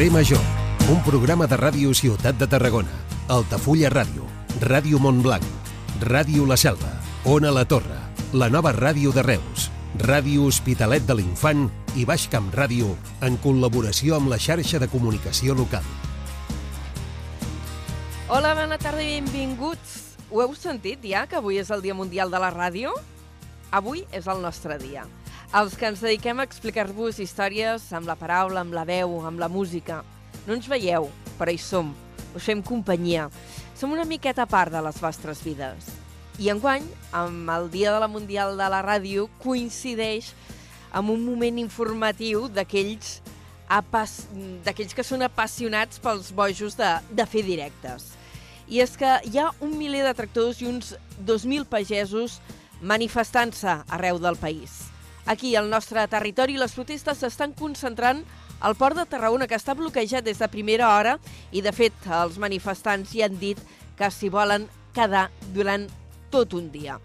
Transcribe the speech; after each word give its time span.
Carrer 0.00 0.12
Major, 0.12 0.40
un 0.88 1.02
programa 1.04 1.44
de 1.44 1.58
ràdio 1.60 1.90
Ciutat 1.92 2.38
de 2.40 2.46
Tarragona, 2.48 2.94
Altafulla 3.28 3.90
Ràdio, 3.92 4.24
Ràdio 4.62 4.96
Montblanc, 4.96 5.44
Ràdio 6.00 6.46
La 6.48 6.56
Selva, 6.56 6.94
Ona 7.28 7.50
La 7.52 7.66
Torre, 7.68 7.98
la 8.32 8.48
nova 8.48 8.72
ràdio 8.72 9.12
de 9.12 9.20
Reus, 9.20 9.66
Ràdio 10.00 10.46
Hospitalet 10.48 11.04
de 11.04 11.18
l'Infant 11.18 11.68
i 12.00 12.08
Baix 12.08 12.30
Camp 12.32 12.48
Ràdio 12.56 12.94
en 13.20 13.36
col·laboració 13.44 14.16
amb 14.16 14.32
la 14.32 14.40
xarxa 14.40 14.80
de 14.80 14.88
comunicació 14.88 15.52
local. 15.52 15.84
Hola, 18.32 18.56
bona 18.56 18.80
tarda 18.80 19.04
i 19.04 19.18
benvinguts. 19.20 20.16
Ho 20.32 20.40
heu 20.40 20.56
sentit 20.56 21.04
ja, 21.04 21.28
que 21.28 21.44
avui 21.44 21.60
és 21.60 21.68
el 21.68 21.84
Dia 21.84 21.92
Mundial 21.92 22.32
de 22.32 22.40
la 22.40 22.54
Ràdio? 22.56 22.96
Avui 23.68 24.06
és 24.16 24.24
el 24.32 24.40
nostre 24.40 24.80
dia. 24.80 25.04
Els 25.50 25.72
que 25.74 25.88
ens 25.90 25.98
dediquem 25.98 26.38
a 26.38 26.44
explicar-vos 26.46 27.16
històries 27.18 27.88
amb 27.98 28.06
la 28.06 28.14
paraula, 28.14 28.60
amb 28.62 28.70
la 28.70 28.84
veu, 28.86 29.16
amb 29.26 29.40
la 29.42 29.48
música. 29.50 29.96
No 30.46 30.54
ens 30.54 30.68
veieu, 30.70 31.08
però 31.40 31.50
hi 31.50 31.58
som. 31.58 31.88
Us 32.38 32.44
fem 32.46 32.60
companyia. 32.62 33.24
Som 33.74 33.90
una 33.90 34.04
miqueta 34.06 34.44
part 34.46 34.70
de 34.70 34.78
les 34.86 35.00
vostres 35.02 35.40
vides. 35.42 35.88
I 36.38 36.52
enguany, 36.54 36.86
amb 37.10 37.50
el 37.50 37.66
Dia 37.72 37.90
de 37.90 37.98
la 37.98 38.06
Mundial 38.06 38.54
de 38.60 38.68
la 38.70 38.78
Ràdio, 38.86 39.26
coincideix 39.42 40.28
amb 40.94 41.10
un 41.10 41.26
moment 41.26 41.58
informatiu 41.58 42.46
d'aquells 42.46 43.18
d'aquells 44.66 44.94
que 44.94 45.06
són 45.06 45.26
apassionats 45.26 45.98
pels 46.02 46.30
bojos 46.34 46.78
de, 46.78 46.92
de 47.10 47.26
fer 47.26 47.42
directes. 47.46 48.12
I 48.70 48.82
és 48.86 48.94
que 48.98 49.16
hi 49.26 49.42
ha 49.42 49.50
un 49.58 49.74
miler 49.78 50.06
de 50.06 50.14
tractors 50.14 50.62
i 50.62 50.70
uns 50.70 50.94
2.000 51.26 51.66
pagesos 51.70 52.38
manifestant-se 52.82 53.80
arreu 53.90 54.22
del 54.22 54.38
país. 54.38 54.89
Aquí, 55.26 55.54
al 55.56 55.70
nostre 55.70 56.06
territori, 56.08 56.56
les 56.58 56.72
protestes 56.74 57.20
s'estan 57.20 57.52
concentrant 57.58 58.24
al 58.60 58.76
port 58.76 58.96
de 58.96 59.06
Tarragona, 59.08 59.46
que 59.48 59.56
està 59.56 59.74
bloquejat 59.76 60.24
des 60.24 60.40
de 60.40 60.48
primera 60.52 60.90
hora, 60.96 61.16
i, 61.52 61.62
de 61.64 61.72
fet, 61.72 61.96
els 62.22 62.38
manifestants 62.40 63.14
hi 63.14 63.24
han 63.24 63.38
dit 63.40 63.60
que 63.98 64.10
s'hi 64.12 64.28
volen 64.32 64.66
quedar 64.96 65.28
durant 65.54 65.86
tot 66.32 66.54
un 66.56 66.70
dia. 66.72 66.98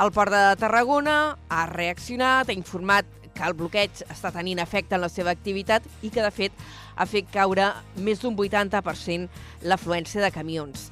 El 0.00 0.12
port 0.16 0.32
de 0.32 0.44
Tarragona 0.60 1.36
ha 1.48 1.64
reaccionat, 1.68 2.48
ha 2.48 2.56
informat 2.56 3.08
que 3.34 3.46
el 3.46 3.56
bloqueig 3.56 4.02
està 4.10 4.32
tenint 4.34 4.60
efecte 4.60 4.96
en 4.96 5.04
la 5.04 5.10
seva 5.12 5.32
activitat 5.32 5.84
i 6.02 6.10
que, 6.12 6.22
de 6.24 6.30
fet, 6.34 6.56
ha 6.96 7.06
fet 7.08 7.28
caure 7.32 7.70
més 7.96 8.20
d'un 8.20 8.36
80% 8.36 9.28
l'afluència 9.68 10.24
de 10.24 10.32
camions. 10.34 10.90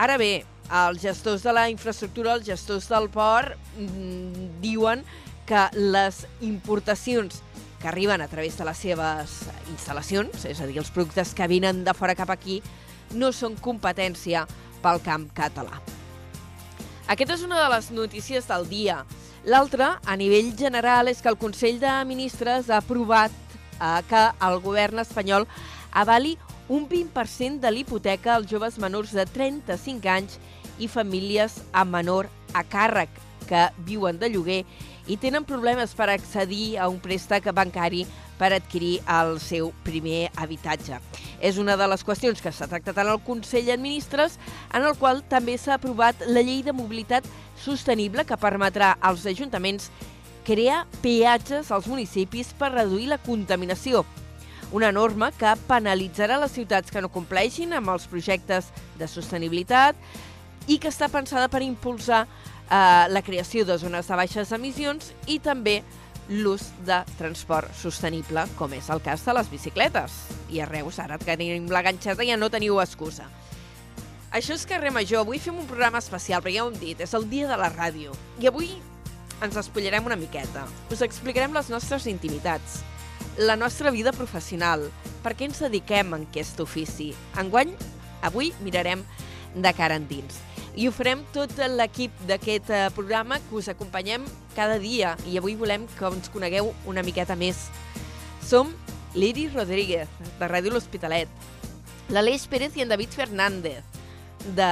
Ara 0.00 0.16
bé, 0.20 0.44
els 0.72 1.02
gestors 1.02 1.44
de 1.44 1.52
la 1.52 1.66
infraestructura, 1.68 2.38
els 2.38 2.46
gestors 2.48 2.88
del 2.88 3.10
port, 3.12 3.58
mmm, 3.76 4.60
diuen 4.62 5.04
que 5.46 5.68
les 5.74 6.26
importacions 6.40 7.42
que 7.80 7.88
arriben 7.88 8.20
a 8.20 8.28
través 8.28 8.56
de 8.58 8.64
les 8.64 8.78
seves 8.78 9.32
instal·lacions, 9.72 10.44
és 10.46 10.60
a 10.60 10.68
dir, 10.70 10.78
els 10.78 10.92
productes 10.94 11.34
que 11.34 11.48
vinen 11.50 11.82
de 11.84 11.94
fora 11.98 12.14
cap 12.14 12.30
aquí, 12.30 12.60
no 13.18 13.32
són 13.34 13.58
competència 13.60 14.46
pel 14.82 15.02
camp 15.02 15.26
català. 15.34 15.80
Aquesta 17.10 17.34
és 17.34 17.42
una 17.42 17.58
de 17.58 17.68
les 17.74 17.90
notícies 17.90 18.46
del 18.48 18.68
dia. 18.70 19.02
L'altra, 19.44 19.96
a 20.06 20.14
nivell 20.16 20.52
general, 20.56 21.10
és 21.10 21.20
que 21.20 21.28
el 21.28 21.38
Consell 21.40 21.80
de 21.82 21.92
Ministres 22.06 22.70
ha 22.70 22.78
aprovat 22.78 23.34
eh, 23.82 24.00
que 24.08 24.22
el 24.46 24.60
govern 24.62 25.02
espanyol 25.02 25.48
avali 25.90 26.36
un 26.68 26.86
20% 26.88 27.60
de 27.60 27.70
l'hipoteca 27.74 28.36
als 28.36 28.48
joves 28.48 28.78
menors 28.78 29.10
de 29.12 29.26
35 29.26 30.08
anys 30.08 30.38
i 30.78 30.88
famílies 30.88 31.58
amb 31.72 31.98
menor 31.98 32.30
a 32.54 32.62
càrrec 32.62 33.10
que 33.50 33.66
viuen 33.84 34.18
de 34.22 34.30
lloguer 34.30 34.62
i 35.06 35.16
tenen 35.18 35.44
problemes 35.44 35.94
per 35.98 36.08
accedir 36.12 36.76
a 36.78 36.88
un 36.88 37.00
préstec 37.02 37.48
bancari 37.54 38.04
per 38.38 38.52
adquirir 38.54 39.00
el 39.10 39.38
seu 39.42 39.72
primer 39.86 40.30
habitatge. 40.36 40.98
És 41.42 41.58
una 41.58 41.76
de 41.76 41.86
les 41.90 42.04
qüestions 42.06 42.42
que 42.42 42.52
s'ha 42.54 42.68
tractat 42.70 42.98
en 43.02 43.10
el 43.10 43.20
Consell 43.26 43.66
de 43.66 43.76
Ministres, 43.78 44.38
en 44.74 44.86
el 44.86 44.96
qual 44.98 45.22
també 45.28 45.58
s'ha 45.58 45.76
aprovat 45.78 46.22
la 46.26 46.42
llei 46.42 46.62
de 46.62 46.74
mobilitat 46.74 47.26
sostenible 47.58 48.24
que 48.26 48.38
permetrà 48.38 48.96
als 49.00 49.26
ajuntaments 49.26 49.90
crear 50.46 50.86
peatges 51.02 51.70
als 51.70 51.86
municipis 51.86 52.52
per 52.58 52.72
reduir 52.72 53.08
la 53.10 53.20
contaminació. 53.22 54.04
Una 54.72 54.90
norma 54.90 55.30
que 55.36 55.50
penalitzarà 55.68 56.38
les 56.40 56.54
ciutats 56.54 56.90
que 56.90 57.02
no 57.02 57.12
compleixin 57.12 57.74
amb 57.76 57.92
els 57.92 58.06
projectes 58.08 58.70
de 58.98 59.06
sostenibilitat 59.06 59.98
i 60.66 60.78
que 60.78 60.88
està 60.88 61.10
pensada 61.12 61.50
per 61.52 61.62
impulsar 61.62 62.24
eh, 62.70 63.08
la 63.08 63.22
creació 63.22 63.64
de 63.64 63.78
zones 63.78 64.08
de 64.08 64.16
baixes 64.18 64.52
emissions 64.52 65.12
i 65.26 65.38
també 65.42 65.80
l'ús 66.28 66.68
de 66.86 67.02
transport 67.18 67.72
sostenible, 67.76 68.44
com 68.58 68.72
és 68.76 68.88
el 68.92 69.02
cas 69.02 69.24
de 69.26 69.34
les 69.36 69.50
bicicletes. 69.50 70.14
I 70.52 70.62
a 70.62 70.68
Reus, 70.68 71.00
ara 71.02 71.18
que 71.18 71.36
tenim 71.36 71.68
la 71.72 71.82
ganxeta, 71.82 72.24
ja 72.24 72.38
no 72.38 72.50
teniu 72.50 72.80
excusa. 72.80 73.26
Això 74.32 74.54
és 74.56 74.64
Carrer 74.64 74.92
Major. 74.94 75.26
Avui 75.26 75.42
fem 75.42 75.58
un 75.58 75.68
programa 75.68 76.00
especial, 76.00 76.40
però 76.40 76.54
ja 76.54 76.64
ho 76.64 76.70
hem 76.70 76.78
dit, 76.80 77.00
és 77.04 77.12
el 77.14 77.28
dia 77.28 77.50
de 77.50 77.58
la 77.60 77.68
ràdio. 77.72 78.14
I 78.40 78.48
avui 78.48 78.70
ens 79.44 79.58
espullarem 79.58 80.06
una 80.08 80.16
miqueta. 80.16 80.64
Us 80.90 81.02
explicarem 81.04 81.52
les 81.52 81.68
nostres 81.68 82.06
intimitats, 82.08 82.80
la 83.36 83.58
nostra 83.58 83.90
vida 83.90 84.14
professional, 84.16 84.86
per 85.22 85.34
què 85.36 85.50
ens 85.50 85.60
dediquem 85.60 86.14
en 86.16 86.24
aquest 86.30 86.62
ofici. 86.64 87.10
Enguany, 87.40 87.74
avui 88.22 88.54
mirarem 88.62 89.04
de 89.52 89.74
cara 89.76 89.98
endins 90.00 90.40
i 90.74 90.88
ho 90.88 90.92
farem 90.94 91.20
tot 91.34 91.52
l'equip 91.76 92.14
d'aquest 92.28 92.70
eh, 92.72 92.86
programa 92.96 93.38
que 93.48 93.56
us 93.60 93.68
acompanyem 93.68 94.24
cada 94.56 94.78
dia. 94.80 95.16
I 95.28 95.36
avui 95.38 95.56
volem 95.58 95.84
que 95.98 96.08
ens 96.08 96.32
conegueu 96.32 96.72
una 96.88 97.04
miqueta 97.04 97.36
més. 97.36 97.66
Som 98.40 98.72
l'Iris 99.14 99.52
Rodríguez, 99.52 100.08
de 100.40 100.48
Ràdio 100.48 100.72
L'Hospitalet, 100.72 101.28
l'Aleix 102.12 102.46
Pérez 102.48 102.76
i 102.76 102.84
en 102.84 102.92
David 102.92 103.12
Fernández, 103.12 103.84
de 104.56 104.70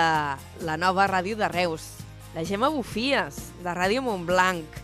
la 0.67 0.77
nova 0.81 1.07
ràdio 1.07 1.37
de 1.39 1.49
Reus, 1.49 1.85
la 2.35 2.45
Gemma 2.49 2.71
Bufies, 2.73 3.37
de 3.63 3.75
Ràdio 3.77 4.03
Montblanc, 4.03 4.81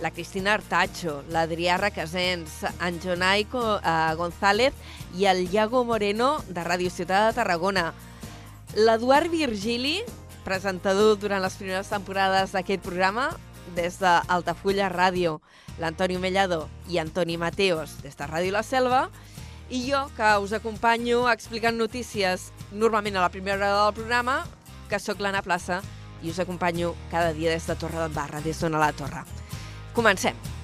la 0.00 0.12
Cristina 0.14 0.54
Artacho, 0.54 1.20
l'Adrià 1.28 1.76
Requesens, 1.80 2.62
en 2.80 3.00
Jonai 3.02 3.42
eh, 3.42 4.14
González 4.16 4.72
i 5.18 5.26
el 5.26 5.48
Iago 5.52 5.84
Moreno, 5.84 6.38
de 6.48 6.64
Ràdio 6.64 6.94
Ciutat 6.94 7.28
de 7.28 7.36
Tarragona, 7.42 7.90
l'Eduard 8.78 9.28
Virgili, 9.34 9.98
presentador 10.44 11.18
durant 11.20 11.42
les 11.42 11.56
primeres 11.58 11.90
temporades 11.92 12.54
d'aquest 12.54 12.82
programa, 12.84 13.30
des 13.76 13.98
d'Altafulla 14.00 14.88
Ràdio, 14.90 15.38
l'Antoni 15.80 16.18
Mellado 16.18 16.68
i 16.88 16.98
Antoni 16.98 17.36
Mateos, 17.38 17.98
des 18.02 18.16
de 18.16 18.28
Ràdio 18.28 18.54
La 18.56 18.64
Selva, 18.66 19.08
i 19.70 19.84
jo, 19.86 20.02
que 20.16 20.30
us 20.42 20.52
acompanyo 20.56 21.28
explicant 21.30 21.78
notícies 21.78 22.50
normalment 22.72 23.16
a 23.16 23.26
la 23.26 23.32
primera 23.32 23.56
hora 23.56 23.84
del 23.84 23.98
programa, 24.02 24.40
que 24.90 24.98
sóc 24.98 25.20
l'Anna 25.22 25.44
Plaça 25.46 25.80
i 26.22 26.30
us 26.30 26.40
acompanyo 26.42 26.94
cada 27.10 27.32
dia 27.32 27.54
des 27.54 27.66
de 27.66 27.78
Torre 27.78 28.02
d'en 28.02 28.14
Barra, 28.14 28.42
des 28.42 28.58
d'on 28.60 28.74
a 28.74 28.82
la 28.82 28.92
Torre. 28.92 29.24
Comencem. 29.94 30.59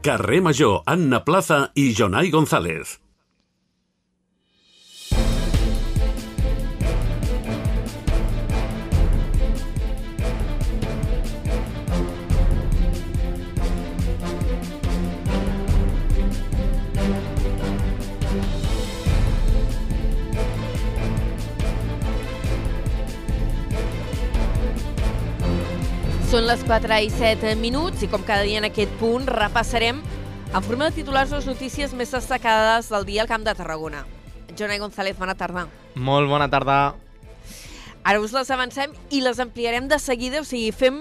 Carrer 0.00 0.40
Major, 0.40 0.82
Anna 0.86 1.24
Plaza 1.24 1.72
i 1.74 1.92
Jonai 1.92 2.30
González. 2.30 3.07
Les 26.48 26.62
4 26.64 26.96
i 27.04 27.10
7 27.12 27.50
minuts 27.60 28.00
i 28.00 28.06
com 28.08 28.22
cada 28.24 28.46
dia 28.46 28.56
en 28.56 28.64
aquest 28.64 28.92
punt 28.96 29.26
repassarem 29.28 29.98
en 30.00 30.62
forma 30.64 30.86
de 30.86 30.96
titulars 30.96 31.34
les 31.34 31.44
notícies 31.44 31.92
més 31.92 32.08
destacades 32.14 32.88
del 32.88 33.04
dia 33.04 33.20
al 33.20 33.28
Camp 33.28 33.44
de 33.44 33.52
Tarragona. 33.52 34.06
Jonai 34.56 34.78
González, 34.80 35.18
bona 35.18 35.34
tarda. 35.36 35.66
Molt 35.92 36.30
bona 36.30 36.46
tarda. 36.48 36.94
Ara 38.00 38.22
us 38.24 38.32
les 38.32 38.48
avancem 38.48 38.94
i 39.12 39.20
les 39.20 39.42
ampliarem 39.44 39.90
de 39.92 39.98
seguida, 40.00 40.40
o 40.40 40.48
sigui, 40.48 40.72
fem 40.72 40.96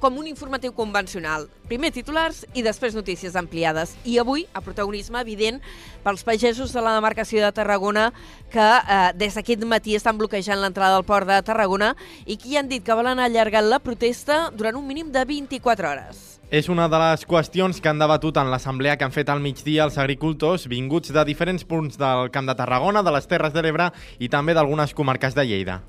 com 0.00 0.16
un 0.18 0.26
informatiu 0.30 0.72
convencional. 0.72 1.48
Primer 1.68 1.90
titulars 1.92 2.44
i 2.54 2.62
després 2.64 2.96
notícies 2.96 3.36
ampliades. 3.36 3.96
I 4.08 4.18
avui, 4.22 4.46
a 4.54 4.62
protagonisme 4.64 5.20
evident 5.20 5.60
pels 6.04 6.24
pagesos 6.24 6.72
de 6.72 6.82
la 6.84 6.94
demarcació 6.96 7.42
de 7.44 7.52
Tarragona 7.52 8.08
que 8.52 8.64
eh, 8.64 9.12
des 9.18 9.36
d'aquest 9.36 9.66
matí 9.68 9.98
estan 9.98 10.18
bloquejant 10.18 10.62
l'entrada 10.62 10.96
del 10.96 11.06
port 11.08 11.28
de 11.28 11.42
Tarragona 11.42 11.94
i 12.26 12.38
qui 12.40 12.56
han 12.56 12.70
dit 12.70 12.84
que 12.84 12.96
volen 12.96 13.20
allargar 13.20 13.64
la 13.66 13.82
protesta 13.82 14.48
durant 14.54 14.78
un 14.78 14.86
mínim 14.86 15.12
de 15.12 15.24
24 15.28 15.90
hores. 15.90 16.24
És 16.48 16.70
una 16.72 16.86
de 16.88 16.96
les 16.96 17.26
qüestions 17.28 17.76
que 17.76 17.90
han 17.90 18.00
debatut 18.00 18.38
en 18.40 18.48
l'assemblea 18.48 18.96
que 18.96 19.04
han 19.04 19.12
fet 19.12 19.28
al 19.28 19.42
migdia 19.44 19.84
els 19.84 19.98
agricultors 20.00 20.64
vinguts 20.70 21.12
de 21.12 21.26
diferents 21.28 21.66
punts 21.68 22.00
del 22.00 22.32
Camp 22.32 22.48
de 22.48 22.56
Tarragona, 22.56 23.04
de 23.04 23.12
les 23.12 23.28
Terres 23.28 23.52
de 23.52 23.66
l'Ebre 23.66 23.90
i 24.18 24.32
també 24.32 24.56
d'algunes 24.56 24.96
comarques 24.96 25.36
de 25.36 25.44
Lleida. 25.44 25.82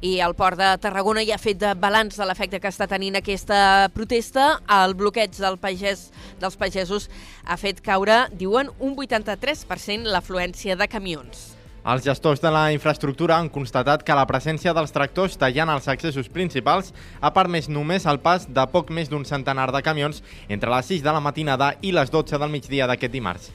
I 0.00 0.18
el 0.24 0.34
Port 0.38 0.58
de 0.60 0.70
Tarragona 0.82 1.24
ja 1.26 1.36
ha 1.36 1.42
fet 1.42 1.62
balanç 1.80 2.18
de 2.20 2.26
l'efecte 2.28 2.60
que 2.60 2.72
està 2.72 2.88
tenint 2.90 3.18
aquesta 3.20 3.90
protesta. 3.94 4.58
El 4.80 4.96
bloqueig 4.98 5.36
del 5.38 5.60
pagès, 5.60 6.08
dels 6.40 6.58
pagesos 6.60 7.10
ha 7.44 7.56
fet 7.60 7.80
caure, 7.84 8.26
diuen, 8.32 8.72
un 8.78 8.96
83% 8.96 10.10
l'afluència 10.10 10.76
de 10.76 10.88
camions. 10.90 11.50
Els 11.80 12.04
gestors 12.04 12.42
de 12.42 12.50
la 12.52 12.66
infraestructura 12.74 13.38
han 13.40 13.48
constatat 13.48 14.02
que 14.04 14.16
la 14.16 14.26
presència 14.28 14.74
dels 14.76 14.92
tractors 14.92 15.38
tallant 15.40 15.72
els 15.72 15.88
accessos 15.88 16.28
principals 16.28 16.92
ha 17.20 17.32
permès 17.32 17.70
només 17.72 18.04
el 18.04 18.20
pas 18.20 18.44
de 18.44 18.66
poc 18.74 18.92
més 18.92 19.08
d'un 19.08 19.24
centenar 19.24 19.70
de 19.72 19.80
camions 19.82 20.20
entre 20.48 20.70
les 20.74 20.92
6 20.92 21.06
de 21.08 21.16
la 21.16 21.24
matinada 21.24 21.72
i 21.80 21.96
les 21.96 22.12
12 22.12 22.36
del 22.36 22.52
migdia 22.52 22.90
d'aquest 22.90 23.16
dimarts. 23.16 23.48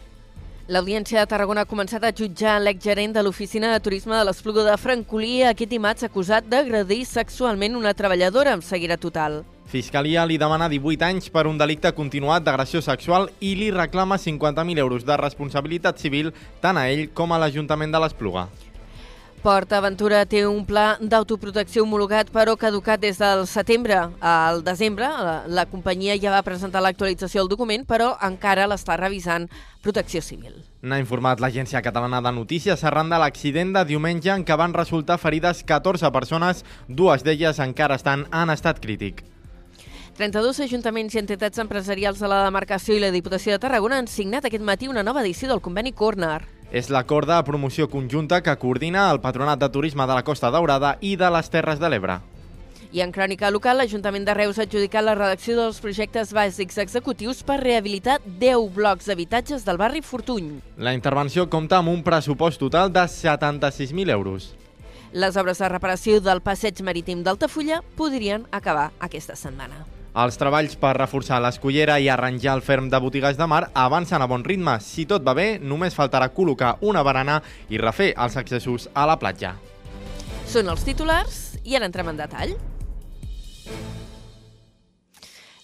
L'Audiència 0.66 1.20
de 1.22 1.30
Tarragona 1.30 1.62
ha 1.62 1.70
començat 1.70 2.02
a 2.08 2.10
jutjar 2.10 2.56
l'exgerent 2.58 3.12
de 3.14 3.22
l'Oficina 3.22 3.70
de 3.70 3.82
Turisme 3.86 4.16
de 4.18 4.24
l'Espluga 4.26 4.64
de 4.66 4.74
Francolí 4.82 5.44
aquest 5.46 5.70
dimarts 5.70 6.08
acusat 6.08 6.48
d'agredir 6.50 7.04
sexualment 7.06 7.78
una 7.78 7.94
treballadora 7.94 8.56
amb 8.58 8.66
seguida 8.66 8.98
total. 8.98 9.44
Fiscalia 9.70 10.26
li 10.26 10.40
demana 10.42 10.66
18 10.66 11.06
anys 11.06 11.30
per 11.30 11.46
un 11.46 11.62
delicte 11.62 11.94
continuat 11.94 12.48
d'agressió 12.48 12.82
sexual 12.82 13.30
i 13.46 13.54
li 13.60 13.70
reclama 13.70 14.18
50.000 14.18 14.82
euros 14.82 15.06
de 15.06 15.22
responsabilitat 15.22 16.02
civil 16.02 16.34
tant 16.66 16.82
a 16.82 16.90
ell 16.90 17.12
com 17.14 17.30
a 17.30 17.38
l'Ajuntament 17.38 17.94
de 17.94 18.02
l'Espluga. 18.02 18.50
Port 19.46 19.76
Aventura 19.78 20.24
té 20.26 20.40
un 20.50 20.64
pla 20.66 20.96
d'autoprotecció 20.98 21.84
homologat 21.84 22.32
però 22.34 22.56
caducat 22.58 22.98
des 23.04 23.20
del 23.22 23.44
setembre 23.46 24.00
al 24.18 24.64
desembre. 24.66 25.06
La, 25.06 25.36
la 25.46 25.66
companyia 25.70 26.16
ja 26.18 26.32
va 26.34 26.40
presentar 26.42 26.82
l'actualització 26.82 27.44
del 27.44 27.52
document 27.52 27.84
però 27.86 28.08
encara 28.26 28.66
l'està 28.66 28.96
revisant 28.98 29.46
Protecció 29.86 30.24
Civil. 30.26 30.56
N'ha 30.82 30.98
informat 30.98 31.44
l'Agència 31.44 31.84
Catalana 31.86 32.24
de 32.26 32.34
Notícies 32.34 32.82
arran 32.90 33.14
de 33.14 33.22
l'accident 33.22 33.76
de 33.78 33.86
diumenge 33.86 34.34
en 34.34 34.48
què 34.50 34.58
van 34.58 34.74
resultar 34.74 35.20
ferides 35.22 35.62
14 35.62 36.10
persones, 36.10 36.66
dues 36.90 37.22
d'elles 37.22 37.62
encara 37.62 38.02
estan 38.02 38.26
en 38.34 38.50
estat 38.50 38.82
crític. 38.82 39.22
32 40.18 40.66
ajuntaments 40.66 41.14
i 41.14 41.22
entitats 41.22 41.62
empresarials 41.62 42.18
de 42.18 42.34
la 42.34 42.42
demarcació 42.48 42.98
i 42.98 43.06
la 43.06 43.14
Diputació 43.14 43.54
de 43.54 43.62
Tarragona 43.62 44.02
han 44.02 44.10
signat 44.10 44.50
aquest 44.50 44.66
matí 44.66 44.90
una 44.90 45.06
nova 45.06 45.22
edició 45.22 45.54
del 45.54 45.62
conveni 45.62 45.94
Corner. 45.94 46.55
És 46.72 46.90
l'acord 46.90 47.30
de 47.30 47.42
promoció 47.46 47.90
conjunta 47.90 48.42
que 48.42 48.56
coordina 48.58 49.10
el 49.12 49.22
Patronat 49.22 49.60
de 49.62 49.70
Turisme 49.70 50.08
de 50.08 50.16
la 50.18 50.24
Costa 50.24 50.50
Daurada 50.52 50.98
i 51.02 51.16
de 51.16 51.30
les 51.32 51.50
Terres 51.50 51.80
de 51.80 51.90
l'Ebre. 51.90 52.20
I 52.96 53.02
en 53.04 53.12
crònica 53.12 53.50
local, 53.52 53.78
l'Ajuntament 53.82 54.24
de 54.24 54.34
Reus 54.38 54.60
ha 54.60 54.64
adjudicat 54.64 55.04
la 55.04 55.16
redacció 55.18 55.56
dels 55.58 55.82
projectes 55.84 56.32
bàsics 56.36 56.78
executius 56.80 57.42
per 57.44 57.58
rehabilitar 57.60 58.22
10 58.26 58.70
blocs 58.76 59.10
d'habitatges 59.10 59.66
del 59.68 59.80
barri 59.82 60.02
Fortuny. 60.02 60.62
La 60.78 60.94
intervenció 60.96 61.50
compta 61.50 61.82
amb 61.82 61.92
un 61.92 62.06
pressupost 62.08 62.62
total 62.62 62.94
de 62.94 63.04
76.000 63.04 64.14
euros. 64.16 64.54
Les 65.12 65.36
obres 65.36 65.60
de 65.60 65.70
reparació 65.72 66.22
del 66.24 66.42
passeig 66.44 66.80
marítim 66.84 67.22
d'Altafulla 67.24 67.82
podrien 67.96 68.48
acabar 68.52 68.90
aquesta 69.00 69.36
setmana. 69.36 69.86
Els 70.16 70.38
treballs 70.40 70.78
per 70.80 70.94
reforçar 70.96 71.42
l'escollera 71.44 71.98
i 72.00 72.06
arranjar 72.08 72.54
el 72.56 72.62
ferm 72.64 72.86
de 72.92 73.00
botigues 73.04 73.36
de 73.36 73.48
mar 73.52 73.66
avancen 73.76 74.24
a 74.24 74.28
bon 74.32 74.46
ritme. 74.48 74.78
Si 74.80 75.04
tot 75.10 75.26
va 75.28 75.34
bé, 75.36 75.48
només 75.60 75.98
faltarà 75.98 76.30
col·locar 76.32 76.78
una 76.88 77.04
barana 77.04 77.42
i 77.68 77.82
refer 77.82 78.14
els 78.16 78.38
accessos 78.40 78.88
a 78.94 79.04
la 79.10 79.18
platja. 79.20 79.58
Són 80.48 80.72
els 80.72 80.88
titulars 80.88 81.42
i 81.66 81.76
ara 81.76 81.90
entrem 81.92 82.14
en 82.14 82.24
detall. 82.24 82.56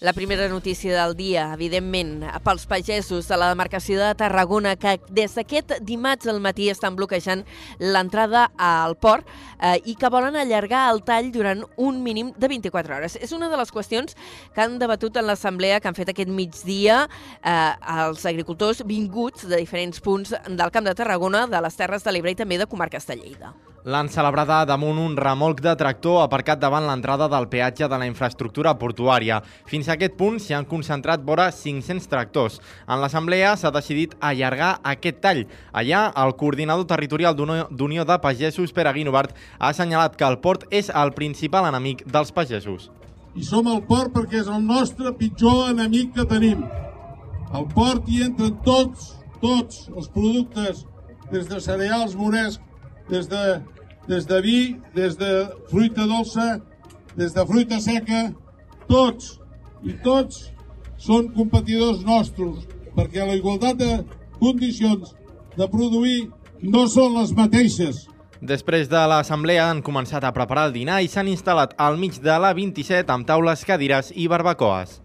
La 0.02 0.14
primera 0.14 0.48
notícia 0.50 0.96
del 0.98 1.12
dia, 1.14 1.44
evidentment, 1.54 2.24
pels 2.42 2.64
pagesos 2.66 3.28
de 3.30 3.38
la 3.38 3.52
demarcació 3.52 4.00
de 4.00 4.16
Tarragona, 4.18 4.72
que 4.74 4.96
des 5.14 5.36
d'aquest 5.38 5.76
dimarts 5.86 6.26
al 6.26 6.40
matí 6.42 6.72
estan 6.74 6.98
bloquejant 6.98 7.44
l'entrada 7.78 8.48
al 8.58 8.98
port 8.98 9.30
eh, 9.62 9.78
i 9.86 9.94
que 9.94 10.10
volen 10.10 10.40
allargar 10.42 10.88
el 10.90 11.04
tall 11.06 11.30
durant 11.30 11.62
un 11.78 12.02
mínim 12.02 12.34
de 12.34 12.50
24 12.50 12.98
hores. 12.98 13.20
És 13.22 13.30
una 13.38 13.46
de 13.54 13.62
les 13.62 13.70
qüestions 13.70 14.18
que 14.56 14.66
han 14.66 14.80
debatut 14.82 15.22
en 15.22 15.30
l'assemblea 15.30 15.78
que 15.78 15.94
han 15.94 16.02
fet 16.02 16.10
aquest 16.10 16.34
migdia 16.34 17.04
eh, 17.06 17.74
els 18.08 18.26
agricultors 18.26 18.82
vinguts 18.82 19.46
de 19.46 19.54
diferents 19.62 20.02
punts 20.02 20.34
del 20.34 20.74
Camp 20.74 20.90
de 20.90 20.98
Tarragona, 20.98 21.46
de 21.46 21.62
les 21.62 21.78
Terres 21.78 22.02
de 22.02 22.18
l'Ebre 22.18 22.34
i 22.34 22.42
també 22.42 22.58
de 22.58 22.66
comarques 22.66 23.06
de 23.06 23.22
Lleida. 23.22 23.54
L'han 23.82 24.12
celebrada 24.14 24.60
damunt 24.70 25.00
un 25.02 25.16
remolc 25.18 25.58
de 25.66 25.72
tractor 25.74 26.20
aparcat 26.22 26.60
davant 26.62 26.86
l'entrada 26.86 27.26
del 27.32 27.48
peatge 27.50 27.88
de 27.90 27.98
la 27.98 28.06
infraestructura 28.06 28.76
portuària. 28.78 29.40
Fins 29.66 29.90
a 29.90 29.96
aquest 29.96 30.14
punt 30.20 30.38
s'hi 30.38 30.54
han 30.54 30.68
concentrat 30.70 31.24
vora 31.26 31.48
500 31.50 32.06
tractors. 32.12 32.60
En 32.86 33.02
l'assemblea 33.02 33.56
s'ha 33.58 33.74
decidit 33.74 34.14
allargar 34.22 34.76
aquest 34.86 35.18
tall. 35.26 35.48
Allà, 35.74 36.04
el 36.14 36.36
coordinador 36.38 36.86
territorial 36.86 37.34
d'Unió 37.34 38.06
de 38.06 38.20
Pagesos, 38.22 38.70
Pere 38.72 38.94
Guinovart, 38.94 39.34
ha 39.58 39.74
assenyalat 39.74 40.14
que 40.16 40.30
el 40.30 40.38
port 40.46 40.70
és 40.70 40.94
el 40.94 41.16
principal 41.18 41.66
enemic 41.74 42.06
dels 42.06 42.30
pagesos. 42.32 42.92
I 43.34 43.42
som 43.42 43.66
al 43.66 43.82
port 43.90 44.14
perquè 44.14 44.44
és 44.46 44.48
el 44.52 44.62
nostre 44.62 45.10
pitjor 45.18 45.72
enemic 45.72 46.14
que 46.14 46.30
tenim. 46.30 46.68
Al 47.50 47.66
port 47.74 48.06
hi 48.06 48.28
entren 48.30 48.60
tots, 48.62 49.16
tots 49.42 49.88
els 49.90 50.12
productes, 50.14 50.86
des 51.32 51.48
de 51.50 51.58
cereals 51.64 52.14
moresc 52.20 52.62
des 53.12 53.28
de, 53.28 53.44
des 54.08 54.26
de 54.26 54.42
vi, 54.42 54.60
des 54.96 55.18
de 55.20 55.32
fruita 55.70 56.08
dolça, 56.08 56.62
des 57.18 57.36
de 57.36 57.46
fruita 57.46 57.80
seca, 57.84 58.30
tots 58.88 59.36
i 59.84 59.96
tots 60.04 60.48
són 61.02 61.32
competidors 61.36 62.06
nostres, 62.08 62.64
perquè 62.96 63.26
la 63.26 63.36
igualtat 63.36 63.78
de 63.82 63.92
condicions 64.40 65.14
de 65.58 65.68
produir 65.68 66.30
no 66.62 66.88
són 66.88 67.18
les 67.20 67.36
mateixes. 67.36 68.08
Després 68.42 68.88
de 68.90 69.02
l'assemblea 69.06 69.68
han 69.70 69.84
començat 69.86 70.24
a 70.26 70.34
preparar 70.34 70.70
el 70.70 70.74
dinar 70.74 71.02
i 71.04 71.10
s'han 71.12 71.30
instal·lat 71.30 71.76
al 71.78 72.00
mig 72.02 72.18
de 72.24 72.38
la 72.42 72.56
27 72.58 73.14
amb 73.14 73.28
taules, 73.28 73.66
cadires 73.68 74.10
i 74.16 74.26
barbacoes. 74.32 74.98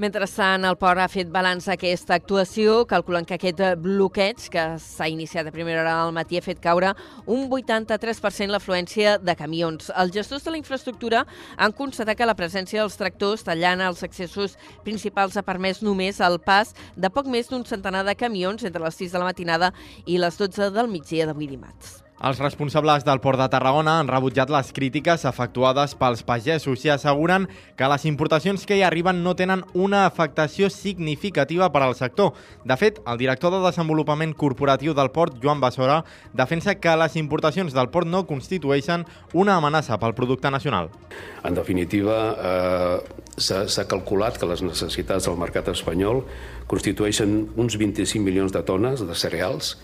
Mentrestant, 0.00 0.62
el 0.64 0.78
port 0.80 0.96
ha 1.02 1.10
fet 1.12 1.28
balanç 1.28 1.66
aquesta 1.68 2.14
actuació, 2.16 2.86
calculant 2.88 3.26
que 3.28 3.36
aquest 3.36 3.58
bloqueig, 3.84 4.46
que 4.48 4.64
s'ha 4.80 5.10
iniciat 5.12 5.50
a 5.50 5.52
primera 5.52 5.82
hora 5.82 5.98
del 5.98 6.14
matí, 6.16 6.38
ha 6.40 6.46
fet 6.46 6.62
caure 6.64 6.94
un 7.28 7.44
83% 7.52 8.48
l'afluència 8.48 9.18
de 9.20 9.36
camions. 9.36 9.92
Els 9.92 10.16
gestors 10.16 10.48
de 10.48 10.56
la 10.56 10.62
infraestructura 10.62 11.26
han 11.58 11.76
constatat 11.76 12.16
que 12.16 12.32
la 12.32 12.38
presència 12.38 12.80
dels 12.80 12.96
tractors 12.96 13.44
tallant 13.44 13.84
els 13.90 14.00
accessos 14.08 14.56
principals 14.88 15.36
ha 15.36 15.44
permès 15.44 15.84
només 15.84 16.24
el 16.24 16.40
pas 16.40 16.72
de 16.96 17.12
poc 17.12 17.28
més 17.28 17.52
d'un 17.52 17.68
centenar 17.68 18.06
de 18.08 18.16
camions 18.16 18.64
entre 18.64 18.80
les 18.80 19.04
6 19.04 19.12
de 19.12 19.20
la 19.20 19.34
matinada 19.34 19.74
i 20.06 20.16
les 20.16 20.40
12 20.40 20.72
del 20.72 20.88
migdia 20.88 21.28
d'avui 21.28 21.52
dimarts. 21.58 22.00
Els 22.20 22.36
responsables 22.36 23.06
del 23.06 23.16
Port 23.24 23.40
de 23.40 23.46
Tarragona 23.48 23.94
han 23.96 24.08
rebutjat 24.10 24.50
les 24.52 24.74
crítiques 24.76 25.22
efectuades 25.24 25.94
pels 25.96 26.20
pagesos 26.28 26.82
i 26.84 26.90
asseguren 26.92 27.46
que 27.80 27.86
les 27.88 28.02
importacions 28.10 28.66
que 28.68 28.76
hi 28.76 28.82
arriben 28.84 29.22
no 29.24 29.32
tenen 29.38 29.62
una 29.72 30.02
afectació 30.04 30.68
significativa 30.68 31.70
per 31.72 31.80
al 31.86 31.96
sector. 31.96 32.34
De 32.68 32.76
fet, 32.76 32.98
el 33.08 33.16
director 33.22 33.54
de 33.54 33.62
Desenvolupament 33.64 34.34
Corporatiu 34.36 34.92
del 34.92 35.08
Port, 35.14 35.38
Joan 35.40 35.62
Bassora, 35.64 36.02
defensa 36.36 36.74
que 36.76 36.92
les 37.00 37.16
importacions 37.16 37.72
del 37.72 37.88
port 37.88 38.06
no 38.12 38.26
constitueixen 38.28 39.06
una 39.32 39.56
amenaça 39.56 39.96
pel 39.96 40.12
producte 40.12 40.52
nacional. 40.52 40.92
En 41.40 41.56
definitiva, 41.56 42.20
eh, 42.36 43.24
s'ha 43.40 43.88
calculat 43.88 44.36
que 44.36 44.44
les 44.44 44.60
necessitats 44.60 45.24
del 45.24 45.40
mercat 45.40 45.72
espanyol 45.72 46.26
constitueixen 46.68 47.48
uns 47.56 47.80
25 47.80 48.20
milions 48.28 48.52
de 48.52 48.60
tones 48.60 49.08
de 49.08 49.16
cereals 49.16 49.78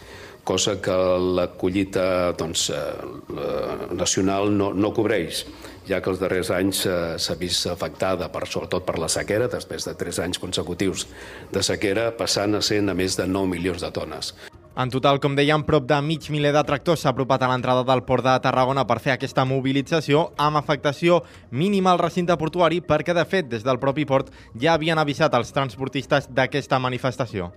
cosa 0.47 0.77
que 0.81 0.95
la 1.37 1.49
collita 1.59 2.33
doncs, 2.39 2.71
eh, 2.71 3.95
nacional 3.99 4.53
no, 4.55 4.71
no 4.73 4.93
cobreix, 4.95 5.43
ja 5.91 5.99
que 6.01 6.13
els 6.13 6.23
darrers 6.23 6.53
anys 6.55 6.85
eh, 6.87 6.99
s'ha 7.19 7.35
vist 7.41 7.67
afectada, 7.73 8.31
per, 8.31 8.47
sobretot 8.47 8.87
per 8.87 9.01
la 9.03 9.11
sequera, 9.11 9.51
després 9.51 9.89
de 9.91 9.97
tres 9.99 10.23
anys 10.23 10.39
consecutius 10.39 11.09
de 11.53 11.65
sequera, 11.67 12.13
passant 12.15 12.55
a 12.55 12.63
ser 12.63 12.79
a 12.87 12.95
més 12.95 13.19
de 13.19 13.27
9 13.27 13.51
milions 13.57 13.83
de 13.83 13.91
tones. 13.91 14.37
En 14.77 14.91
total, 14.93 15.19
com 15.25 15.33
dèiem, 15.33 15.63
prop 15.65 15.87
de 15.89 15.99
mig 16.05 16.27
miler 16.31 16.51
de 16.53 16.63
tractors 16.69 17.01
s'ha 17.03 17.11
apropat 17.15 17.43
a 17.43 17.49
l'entrada 17.49 17.83
del 17.89 18.05
port 18.05 18.23
de 18.27 18.35
Tarragona 18.45 18.85
per 18.87 18.99
fer 19.01 19.15
aquesta 19.15 19.47
mobilització 19.49 20.27
amb 20.37 20.61
afectació 20.61 21.23
mínima 21.51 21.95
al 21.95 22.03
recinte 22.03 22.37
portuari 22.37 22.83
perquè, 22.85 23.17
de 23.17 23.25
fet, 23.25 23.49
des 23.49 23.65
del 23.65 23.81
propi 23.81 24.05
port 24.05 24.29
ja 24.53 24.75
havien 24.77 25.01
avisat 25.01 25.35
els 25.35 25.55
transportistes 25.57 26.29
d'aquesta 26.29 26.79
manifestació. 26.79 27.55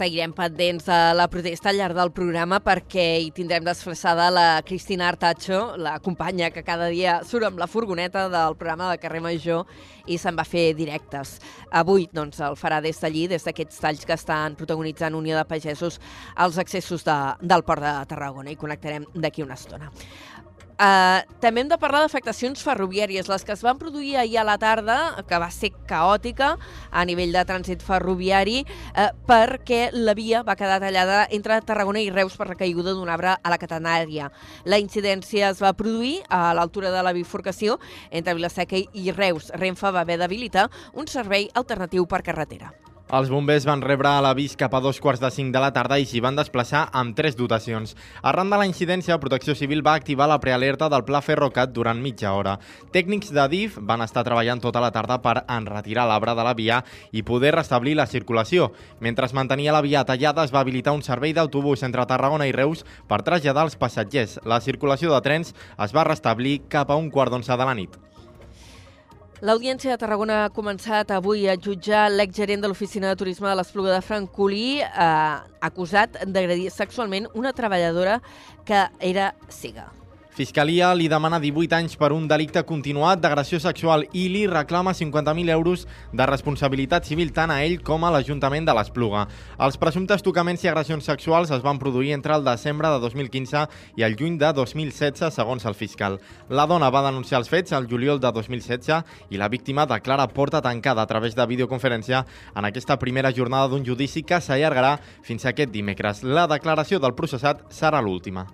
Seguirem 0.00 0.32
pendents 0.32 0.86
de 0.88 0.98
la 1.12 1.26
protesta 1.28 1.68
al 1.68 1.76
llarg 1.76 1.92
del 1.98 2.08
programa 2.16 2.56
perquè 2.64 3.02
hi 3.20 3.26
tindrem 3.36 3.66
desflaçada 3.66 4.30
la 4.32 4.62
Cristina 4.64 5.10
Artacho, 5.10 5.74
la 5.76 5.98
companya 6.00 6.48
que 6.54 6.62
cada 6.64 6.86
dia 6.88 7.18
surt 7.28 7.44
amb 7.50 7.60
la 7.60 7.68
furgoneta 7.68 8.22
del 8.32 8.56
programa 8.56 8.88
de 8.88 8.96
Carrer 9.02 9.20
Major 9.20 9.68
i 10.08 10.16
se'n 10.16 10.38
va 10.38 10.46
fer 10.48 10.70
directes. 10.78 11.34
Avui 11.82 12.08
doncs, 12.16 12.40
el 12.40 12.56
farà 12.56 12.80
des 12.80 12.96
d'allí, 12.96 13.26
des 13.28 13.44
d'aquests 13.44 13.84
talls 13.84 14.08
que 14.08 14.16
estan 14.16 14.56
protagonitzant 14.56 15.18
Unió 15.18 15.36
de 15.36 15.44
Pagesos 15.44 16.00
als 16.34 16.56
accessos 16.56 17.04
de, 17.04 17.18
del 17.44 17.66
Port 17.68 17.84
de 17.84 17.92
Tarragona 18.08 18.54
i 18.54 18.56
connectarem 18.56 19.04
d'aquí 19.12 19.44
una 19.44 19.60
estona. 19.60 19.92
Uh, 20.80 21.20
també 21.44 21.60
hem 21.60 21.68
de 21.68 21.76
parlar 21.76 21.98
d'afectacions 22.00 22.62
ferroviàries, 22.64 23.26
les 23.28 23.42
que 23.44 23.52
es 23.52 23.60
van 23.60 23.76
produir 23.76 24.14
ahir 24.16 24.38
a 24.40 24.46
la 24.48 24.56
tarda, 24.56 24.96
que 25.28 25.40
va 25.42 25.50
ser 25.52 25.74
caòtica 25.90 26.54
a 26.88 27.04
nivell 27.04 27.36
de 27.36 27.42
trànsit 27.44 27.84
ferroviari, 27.84 28.62
uh, 28.64 29.10
perquè 29.28 29.90
la 29.92 30.16
via 30.16 30.40
va 30.40 30.56
quedar 30.56 30.80
tallada 30.80 31.26
entre 31.28 31.60
Tarragona 31.68 32.00
i 32.00 32.08
Reus 32.08 32.38
per 32.40 32.48
la 32.48 32.56
caiguda 32.56 32.96
d'un 32.96 33.12
arbre 33.12 33.36
a 33.36 33.52
la 33.52 33.60
catenària. 33.60 34.30
La 34.64 34.80
incidència 34.80 35.52
es 35.52 35.60
va 35.60 35.76
produir 35.76 36.22
a 36.32 36.54
l'altura 36.56 36.88
de 36.94 37.04
la 37.04 37.12
bifurcació 37.12 37.76
entre 38.10 38.38
Vilaseca 38.40 38.80
i 38.80 39.12
Reus. 39.12 39.52
Renfe 39.60 39.92
va 39.92 40.00
haver 40.00 40.16
d'habilitar 40.16 40.70
un 40.94 41.12
servei 41.12 41.50
alternatiu 41.52 42.08
per 42.08 42.24
carretera. 42.24 42.72
Els 43.10 43.26
bombers 43.26 43.64
van 43.66 43.80
rebre 43.82 44.10
l'avís 44.22 44.52
cap 44.54 44.70
a 44.76 44.78
dos 44.78 45.00
quarts 45.02 45.18
de 45.18 45.26
cinc 45.34 45.50
de 45.50 45.58
la 45.58 45.72
tarda 45.74 45.96
i 45.98 46.04
s'hi 46.06 46.20
van 46.22 46.36
desplaçar 46.38 46.84
amb 46.94 47.16
tres 47.18 47.34
dotacions. 47.34 47.96
Arran 48.22 48.52
de 48.52 48.58
la 48.60 48.66
incidència, 48.68 49.16
Protecció 49.18 49.56
Civil 49.58 49.80
va 49.82 49.96
activar 49.98 50.28
la 50.30 50.36
prealerta 50.38 50.86
del 50.92 51.02
Pla 51.08 51.18
Ferrocat 51.18 51.72
durant 51.74 51.98
mitja 51.98 52.30
hora. 52.38 52.52
Tècnics 52.94 53.32
de 53.34 53.46
DIF 53.50 53.80
van 53.82 54.04
estar 54.04 54.22
treballant 54.22 54.62
tota 54.62 54.78
la 54.84 54.92
tarda 54.94 55.16
per 55.24 55.40
enretirar 55.50 56.04
l'arbre 56.06 56.36
de 56.38 56.44
la 56.46 56.54
via 56.54 56.76
i 57.10 57.24
poder 57.26 57.50
restablir 57.56 57.96
la 57.98 58.06
circulació. 58.06 58.68
Mentre 59.00 59.26
es 59.26 59.34
mantenia 59.34 59.74
la 59.74 59.82
via 59.82 60.04
tallada, 60.06 60.44
es 60.46 60.54
va 60.54 60.62
habilitar 60.62 60.94
un 60.94 61.02
servei 61.02 61.34
d'autobús 61.34 61.82
entre 61.82 62.06
Tarragona 62.06 62.46
i 62.46 62.54
Reus 62.54 62.84
per 63.10 63.24
traslladar 63.26 63.66
els 63.66 63.74
passatgers. 63.74 64.38
La 64.46 64.60
circulació 64.62 65.10
de 65.10 65.20
trens 65.26 65.50
es 65.50 65.96
va 65.96 66.06
restablir 66.06 66.60
cap 66.70 66.94
a 66.94 67.00
un 67.00 67.10
quart 67.10 67.34
d'onze 67.34 67.58
de 67.58 67.66
la 67.66 67.74
nit. 67.74 67.98
L'Audiència 69.40 69.94
de 69.94 69.96
Tarragona 69.96 70.34
ha 70.44 70.48
començat 70.52 71.14
avui 71.16 71.46
a 71.48 71.54
jutjar 71.56 72.02
l'exgerent 72.12 72.60
de 72.60 72.68
l'Oficina 72.68 73.08
de 73.08 73.16
Turisme 73.22 73.48
de 73.48 73.54
l'Espluga 73.56 73.94
de 73.94 74.02
Francolí, 74.04 74.82
eh, 74.84 75.38
acusat 75.64 76.18
d'agredir 76.26 76.68
sexualment 76.74 77.30
una 77.32 77.54
treballadora 77.56 78.18
que 78.68 78.84
era 79.00 79.32
cega. 79.48 79.88
Fiscalia 80.40 80.94
li 80.96 81.04
demana 81.04 81.36
18 81.36 81.74
anys 81.76 81.98
per 82.00 82.14
un 82.16 82.22
delicte 82.24 82.62
continuat 82.64 83.20
d'agressió 83.20 83.58
sexual 83.60 84.06
i 84.16 84.22
li 84.32 84.46
reclama 84.48 84.94
50.000 84.96 85.52
euros 85.52 85.82
de 86.16 86.28
responsabilitat 86.30 87.04
civil 87.04 87.34
tant 87.36 87.52
a 87.52 87.58
ell 87.60 87.82
com 87.84 88.06
a 88.08 88.12
l'Ajuntament 88.14 88.64
de 88.64 88.72
l'Espluga. 88.72 89.26
Els 89.60 89.76
presumptes 89.82 90.24
tocaments 90.24 90.64
i 90.64 90.70
agressions 90.70 91.04
sexuals 91.10 91.52
es 91.52 91.60
van 91.66 91.76
produir 91.82 92.14
entre 92.16 92.32
el 92.38 92.46
desembre 92.48 92.88
de 92.88 93.02
2015 93.02 93.66
i 94.00 94.06
el 94.08 94.16
juny 94.16 94.38
de 94.40 94.54
2016, 94.56 95.28
segons 95.28 95.68
el 95.68 95.76
fiscal. 95.76 96.16
La 96.48 96.64
dona 96.64 96.88
va 96.88 97.04
denunciar 97.10 97.42
els 97.42 97.52
fets 97.52 97.76
el 97.76 97.90
juliol 97.92 98.24
de 98.24 98.32
2016 98.32 99.28
i 99.28 99.42
la 99.44 99.50
víctima 99.52 99.84
declara 99.84 100.30
porta 100.32 100.64
tancada 100.64 101.04
a 101.04 101.12
través 101.12 101.36
de 101.36 101.48
videoconferència 101.52 102.24
en 102.56 102.70
aquesta 102.70 102.96
primera 102.96 103.36
jornada 103.36 103.68
d'un 103.68 103.84
judici 103.84 104.24
que 104.24 104.40
s'allargarà 104.40 104.96
fins 105.20 105.44
aquest 105.44 105.68
dimecres. 105.68 106.24
La 106.24 106.48
declaració 106.48 106.96
del 106.96 107.12
processat 107.12 107.66
serà 107.68 108.00
l'última. 108.00 108.48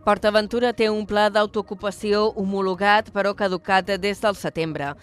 PortAventura 0.00 0.70
té 0.72 0.86
un 0.88 1.02
pla 1.04 1.26
d'autoocupació 1.28 2.22
homologat 2.40 3.10
però 3.12 3.34
caducat 3.36 3.90
des 4.00 4.22
del 4.22 4.36
setembre. 4.38 4.94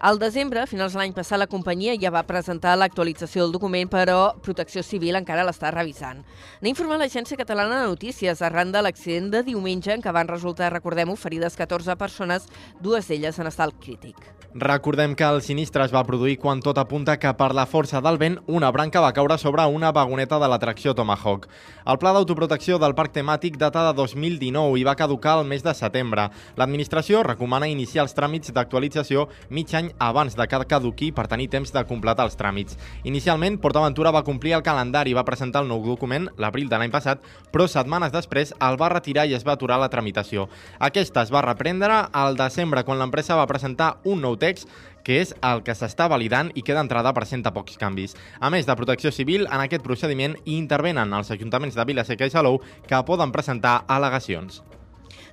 Al 0.00 0.16
desembre, 0.18 0.62
a 0.62 0.70
finals 0.70 0.94
de 0.94 1.00
l'any 1.00 1.12
passat, 1.16 1.38
la 1.40 1.48
companyia 1.48 1.96
ja 2.00 2.12
va 2.12 2.24
presentar 2.28 2.76
l'actualització 2.76 3.44
del 3.44 3.52
document, 3.52 3.90
però 3.92 4.32
Protecció 4.44 4.84
Civil 4.84 5.16
encara 5.20 5.44
l'està 5.44 5.72
revisant. 5.74 6.24
N'ha 6.60 6.72
informat 6.72 7.04
l'Agència 7.04 7.36
Catalana 7.36 7.82
de 7.82 7.90
Notícies 7.92 8.40
arran 8.40 8.72
de 8.72 8.84
l'accident 8.84 9.28
de 9.32 9.44
diumenge 9.44 9.92
en 9.92 10.04
què 10.04 10.12
van 10.12 10.32
resultar, 10.32 10.72
recordem-ho, 10.72 11.16
ferides 11.20 11.56
14 11.56 11.96
persones, 12.00 12.48
dues 12.80 13.08
d'elles 13.08 13.38
en 13.40 13.52
estat 13.52 13.76
crític. 13.80 14.35
Recordem 14.54 15.14
que 15.14 15.24
el 15.24 15.42
sinistre 15.42 15.84
es 15.84 15.92
va 15.92 16.04
produir 16.06 16.38
quan 16.38 16.62
tot 16.64 16.78
apunta 16.78 17.18
que 17.18 17.32
per 17.36 17.50
la 17.54 17.66
força 17.66 18.00
del 18.00 18.16
vent 18.16 18.38
una 18.46 18.70
branca 18.72 19.00
va 19.00 19.12
caure 19.12 19.36
sobre 19.38 19.64
una 19.66 19.90
vagoneta 19.92 20.38
de 20.38 20.48
l'atracció 20.48 20.94
Tomahawk. 20.94 21.48
El 21.86 21.98
pla 21.98 22.12
d'autoprotecció 22.14 22.78
del 22.78 22.94
parc 22.94 23.12
temàtic 23.12 23.58
data 23.58 23.82
de 23.88 23.92
2019 23.98 24.78
i 24.80 24.84
va 24.86 24.94
caducar 24.96 25.38
el 25.40 25.46
mes 25.46 25.64
de 25.64 25.74
setembre. 25.74 26.28
L'administració 26.56 27.22
recomana 27.26 27.68
iniciar 27.68 28.06
els 28.06 28.14
tràmits 28.16 28.52
d'actualització 28.54 29.26
mig 29.50 29.74
any 29.74 29.90
abans 29.98 30.36
de 30.36 30.46
que 30.46 30.62
caduqui 30.64 31.10
per 31.12 31.26
tenir 31.28 31.48
temps 31.50 31.72
de 31.72 31.84
completar 31.84 32.24
els 32.24 32.36
tràmits. 32.36 32.78
Inicialment, 33.04 33.58
PortAventura 33.60 34.10
va 34.10 34.24
complir 34.24 34.54
el 34.56 34.62
calendari 34.62 35.10
i 35.10 35.18
va 35.18 35.24
presentar 35.24 35.62
el 35.62 35.68
nou 35.68 35.84
document 35.84 36.30
l'abril 36.38 36.68
de 36.68 36.78
l'any 36.78 36.90
passat, 36.90 37.20
però 37.52 37.66
setmanes 37.68 38.12
després 38.12 38.54
el 38.60 38.80
va 38.80 38.88
retirar 38.94 39.26
i 39.26 39.34
es 39.34 39.44
va 39.44 39.52
aturar 39.56 39.78
la 39.80 39.90
tramitació. 39.90 40.48
Aquesta 40.78 41.22
es 41.22 41.32
va 41.32 41.44
reprendre 41.44 42.06
al 42.12 42.36
desembre 42.36 42.84
quan 42.84 42.98
l'empresa 42.98 43.36
va 43.36 43.46
presentar 43.46 43.98
un 44.04 44.20
nou 44.22 44.35
text 44.36 44.68
que 45.06 45.20
és 45.22 45.30
el 45.46 45.62
que 45.62 45.74
s'està 45.78 46.08
validant 46.10 46.50
i 46.58 46.64
que 46.66 46.74
d'entrada 46.74 47.12
presenta 47.14 47.52
pocs 47.54 47.78
canvis. 47.78 48.16
A 48.40 48.50
més 48.50 48.66
de 48.66 48.74
protecció 48.74 49.12
civil, 49.14 49.46
en 49.46 49.62
aquest 49.62 49.84
procediment 49.86 50.34
intervenen 50.44 51.14
els 51.14 51.30
ajuntaments 51.30 51.78
de 51.78 51.86
Vilaseca 51.86 52.26
i 52.26 52.34
Salou 52.34 52.58
que 52.88 53.04
poden 53.06 53.30
presentar 53.30 53.84
al·legacions. 53.86 54.64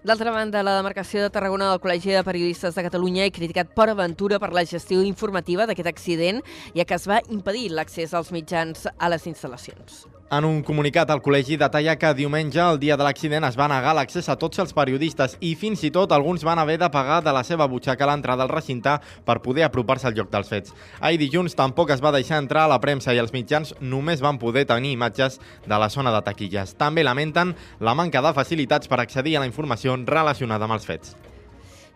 D'altra 0.03 0.33
banda, 0.35 0.61
la 0.67 0.75
demarcació 0.75 1.23
de 1.23 1.31
Tarragona 1.31 1.69
del 1.71 1.79
Col·legi 1.81 2.11
de 2.11 2.25
Periodistes 2.27 2.75
de 2.75 2.83
Catalunya 2.83 3.25
ha 3.25 3.33
criticat 3.33 3.71
per 3.73 3.87
aventura 3.89 4.37
per 4.37 4.51
la 4.53 4.65
gestió 4.67 5.01
informativa 5.01 5.65
d'aquest 5.65 5.89
accident, 5.89 6.43
ja 6.75 6.85
que 6.85 6.99
es 6.99 7.07
va 7.07 7.23
impedir 7.31 7.69
l'accés 7.71 8.13
als 8.13 8.33
mitjans 8.35 8.89
a 8.93 9.09
les 9.09 9.31
instal·lacions. 9.31 10.03
En 10.31 10.45
un 10.47 10.61
comunicat, 10.65 11.09
el 11.13 11.21
col·legi 11.21 11.57
detalla 11.59 11.93
que 11.99 12.13
diumenge, 12.17 12.61
el 12.61 12.79
dia 12.81 12.95
de 12.97 13.05
l'accident, 13.05 13.43
es 13.45 13.57
va 13.59 13.67
negar 13.69 13.91
l'accés 13.93 14.29
a 14.31 14.37
tots 14.39 14.61
els 14.63 14.71
periodistes 14.73 15.35
i 15.43 15.51
fins 15.59 15.83
i 15.83 15.91
tot 15.93 16.15
alguns 16.15 16.45
van 16.47 16.61
haver 16.61 16.79
de 16.81 16.89
pagar 16.89 17.19
de 17.25 17.33
la 17.35 17.43
seva 17.43 17.67
butxaca 17.67 18.07
l'entrada 18.09 18.47
al 18.47 18.53
recinte 18.53 18.95
per 19.25 19.41
poder 19.43 19.67
apropar-se 19.67 20.07
al 20.09 20.15
lloc 20.17 20.31
dels 20.31 20.49
fets. 20.49 20.73
Ahir 21.01 21.19
dilluns 21.21 21.53
tampoc 21.59 21.91
es 21.93 22.01
va 22.01 22.13
deixar 22.15 22.39
entrar 22.41 22.63
a 22.65 22.71
la 22.71 22.79
premsa 22.81 23.13
i 23.13 23.21
els 23.21 23.35
mitjans 23.35 23.75
només 23.81 24.23
van 24.23 24.39
poder 24.41 24.65
tenir 24.65 24.95
imatges 24.95 25.37
de 25.67 25.77
la 25.77 25.91
zona 25.93 26.15
de 26.15 26.23
taquilles. 26.25 26.73
També 26.79 27.03
lamenten 27.03 27.53
la 27.79 27.93
manca 27.93 28.23
de 28.23 28.33
facilitats 28.33 28.89
per 28.89 29.03
accedir 29.03 29.37
a 29.37 29.45
la 29.45 29.51
informació 29.51 29.99
relacionada 30.07 30.65
amb 30.65 30.79
els 30.79 30.89
fets. 30.89 31.15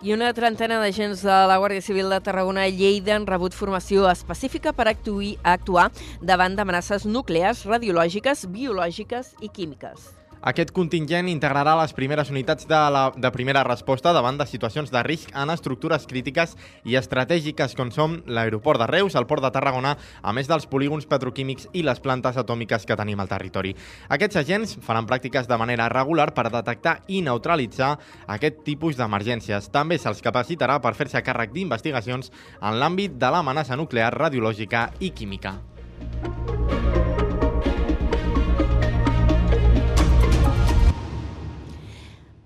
I 0.06 0.14
una 0.14 0.28
trentena 0.38 0.78
d'agents 0.78 1.24
de 1.26 1.38
la 1.50 1.56
Guàrdia 1.58 1.82
Civil 1.82 2.12
de 2.14 2.20
Tarragona 2.22 2.68
i 2.70 2.76
Lleida 2.78 3.16
han 3.16 3.26
rebut 3.26 3.56
formació 3.58 4.06
específica 4.12 4.70
per 4.78 4.86
actuir, 4.92 5.32
actuar 5.42 5.88
davant 6.22 6.54
d'amenaces 6.60 7.10
nuclears, 7.10 7.66
radiològiques, 7.66 8.46
biològiques 8.54 9.34
i 9.42 9.50
químiques. 9.50 10.17
Aquest 10.42 10.70
contingent 10.76 11.28
integrarà 11.32 11.74
les 11.80 11.94
primeres 11.98 12.30
unitats 12.30 12.68
de, 12.70 12.80
la, 12.94 13.08
de 13.16 13.32
primera 13.34 13.64
resposta 13.66 14.14
davant 14.14 14.38
de 14.38 14.46
situacions 14.46 14.92
de 14.94 15.02
risc 15.04 15.32
en 15.34 15.50
estructures 15.50 16.06
crítiques 16.08 16.54
i 16.86 16.98
estratègiques 17.00 17.74
com 17.78 17.90
són 17.92 18.20
l'aeroport 18.28 18.82
de 18.84 18.88
Reus, 18.92 19.16
el 19.18 19.26
port 19.30 19.42
de 19.44 19.52
Tarragona, 19.54 19.96
a 20.22 20.34
més 20.34 20.50
dels 20.50 20.68
polígons 20.70 21.08
petroquímics 21.10 21.70
i 21.74 21.84
les 21.88 22.02
plantes 22.04 22.38
atòmiques 22.38 22.86
que 22.86 22.98
tenim 23.00 23.20
al 23.20 23.32
territori. 23.32 23.74
Aquests 24.14 24.42
agents 24.44 24.76
faran 24.86 25.10
pràctiques 25.10 25.50
de 25.50 25.58
manera 25.58 25.90
regular 25.90 26.30
per 26.38 26.50
detectar 26.54 27.00
i 27.08 27.24
neutralitzar 27.26 27.96
aquest 28.28 28.62
tipus 28.68 29.00
d'emergències. 29.00 29.72
També 29.74 29.98
se'ls 29.98 30.22
capacitarà 30.22 30.78
per 30.84 30.94
fer-se 30.98 31.24
càrrec 31.26 31.56
d'investigacions 31.56 32.32
en 32.62 32.78
l'àmbit 32.78 33.18
de 33.18 33.34
l'amenaça 33.34 33.80
nuclear, 33.80 34.14
radiològica 34.14 34.92
i 35.00 35.12
química. 35.12 35.58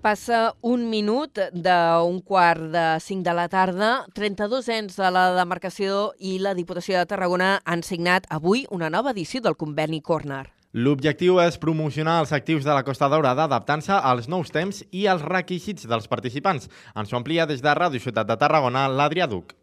Passa 0.02 0.56
un 0.66 0.88
minut 0.90 1.38
d'un 1.54 2.16
quart 2.26 2.64
de 2.74 2.86
cinc 2.98 3.22
de 3.22 3.32
la 3.38 3.44
tarda. 3.46 3.90
32 4.16 4.68
ens 4.74 4.96
de 4.98 5.10
la 5.14 5.28
demarcació 5.36 6.08
i 6.18 6.40
la 6.42 6.56
Diputació 6.58 6.96
de 6.98 7.06
Tarragona 7.06 7.52
han 7.62 7.84
signat 7.86 8.26
avui 8.26 8.64
una 8.74 8.88
nova 8.90 9.12
edició 9.14 9.38
del 9.44 9.54
conveni 9.54 10.00
Corner. 10.02 10.48
L'objectiu 10.74 11.38
és 11.44 11.60
promocionar 11.62 12.16
els 12.24 12.32
actius 12.34 12.66
de 12.66 12.74
la 12.74 12.82
Costa 12.82 13.06
Daurada 13.12 13.44
adaptant-se 13.46 13.94
als 13.94 14.26
nous 14.26 14.50
temps 14.50 14.80
i 14.90 15.04
als 15.06 15.22
requisits 15.22 15.86
dels 15.86 16.10
participants. 16.10 16.66
Ens 16.98 17.12
ho 17.12 17.20
amplia 17.20 17.46
des 17.46 17.62
de 17.62 17.74
Ràdio 17.78 18.02
Ciutat 18.02 18.26
de 18.26 18.36
Tarragona, 18.40 18.88
l'Adrià 18.90 19.28
Duc. 19.30 19.54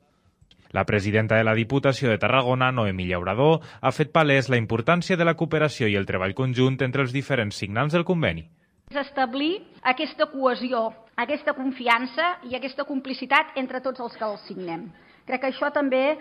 La 0.72 0.86
presidenta 0.86 1.36
de 1.36 1.44
la 1.44 1.58
Diputació 1.58 2.14
de 2.14 2.22
Tarragona, 2.22 2.72
Noemí 2.72 3.10
Llaurador, 3.12 3.60
ha 3.82 3.92
fet 3.92 4.16
palès 4.16 4.48
la 4.48 4.62
importància 4.62 5.20
de 5.20 5.28
la 5.28 5.36
cooperació 5.36 5.92
i 5.92 6.00
el 6.00 6.08
treball 6.08 6.38
conjunt 6.38 6.80
entre 6.88 7.04
els 7.04 7.12
diferents 7.12 7.60
signants 7.60 7.92
del 7.92 8.08
conveni. 8.08 8.48
Establir 8.90 9.62
aquesta 9.86 10.26
cohesió, 10.32 10.88
aquesta 11.14 11.54
confiança 11.54 12.40
i 12.50 12.56
aquesta 12.58 12.88
complicitat 12.90 13.54
entre 13.62 13.84
tots 13.86 14.02
els 14.02 14.16
que 14.18 14.26
els 14.26 14.42
signem. 14.50 14.88
Crec 15.30 15.44
que 15.44 15.52
això 15.52 15.70
també 15.70 16.02
eh, 16.10 16.18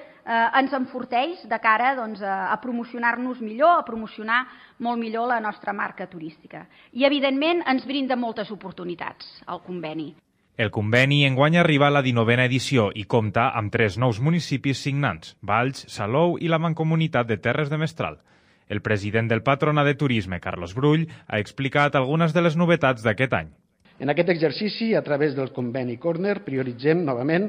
ens 0.61 0.75
enforteix 0.77 1.47
de 1.49 1.59
cara 1.65 1.95
doncs, 1.97 2.21
a, 2.21 2.53
a 2.53 2.59
promocionar-nos 2.61 3.41
millor, 3.41 3.79
a 3.79 3.87
promocionar 3.89 4.43
molt 4.85 5.01
millor 5.01 5.31
la 5.33 5.41
nostra 5.41 5.73
marca 5.73 6.11
turística. 6.13 6.67
I, 6.93 7.07
evidentment, 7.09 7.65
ens 7.65 7.89
brinda 7.89 8.21
moltes 8.21 8.53
oportunitats 8.53 9.41
el 9.49 9.65
conveni. 9.65 10.13
El 10.59 10.69
conveni 10.75 11.25
enguany 11.25 11.57
arriba 11.57 11.89
a 11.89 11.95
la 11.95 12.05
19a 12.05 12.45
edició 12.51 12.91
i 12.93 13.07
compta 13.09 13.49
amb 13.57 13.73
tres 13.73 13.97
nous 13.97 14.21
municipis 14.21 14.85
signants, 14.85 15.39
Valls, 15.41 15.87
Salou 15.89 16.37
i 16.37 16.53
la 16.53 16.61
Mancomunitat 16.61 17.33
de 17.33 17.41
Terres 17.41 17.73
de 17.73 17.81
Mestral. 17.81 18.21
El 18.69 18.83
president 18.85 19.31
del 19.31 19.43
Patronat 19.43 19.87
de 19.89 19.95
Turisme, 19.97 20.41
Carlos 20.41 20.75
Brull, 20.77 21.07
ha 21.27 21.41
explicat 21.41 21.97
algunes 21.97 22.35
de 22.37 22.45
les 22.45 22.57
novetats 22.57 23.05
d'aquest 23.05 23.37
any. 23.39 23.51
En 23.99 24.13
aquest 24.13 24.29
exercici, 24.31 24.93
a 24.95 25.03
través 25.03 25.35
del 25.35 25.51
conveni 25.57 25.97
Corner, 25.99 26.39
prioritzem 26.47 27.01
novament 27.05 27.49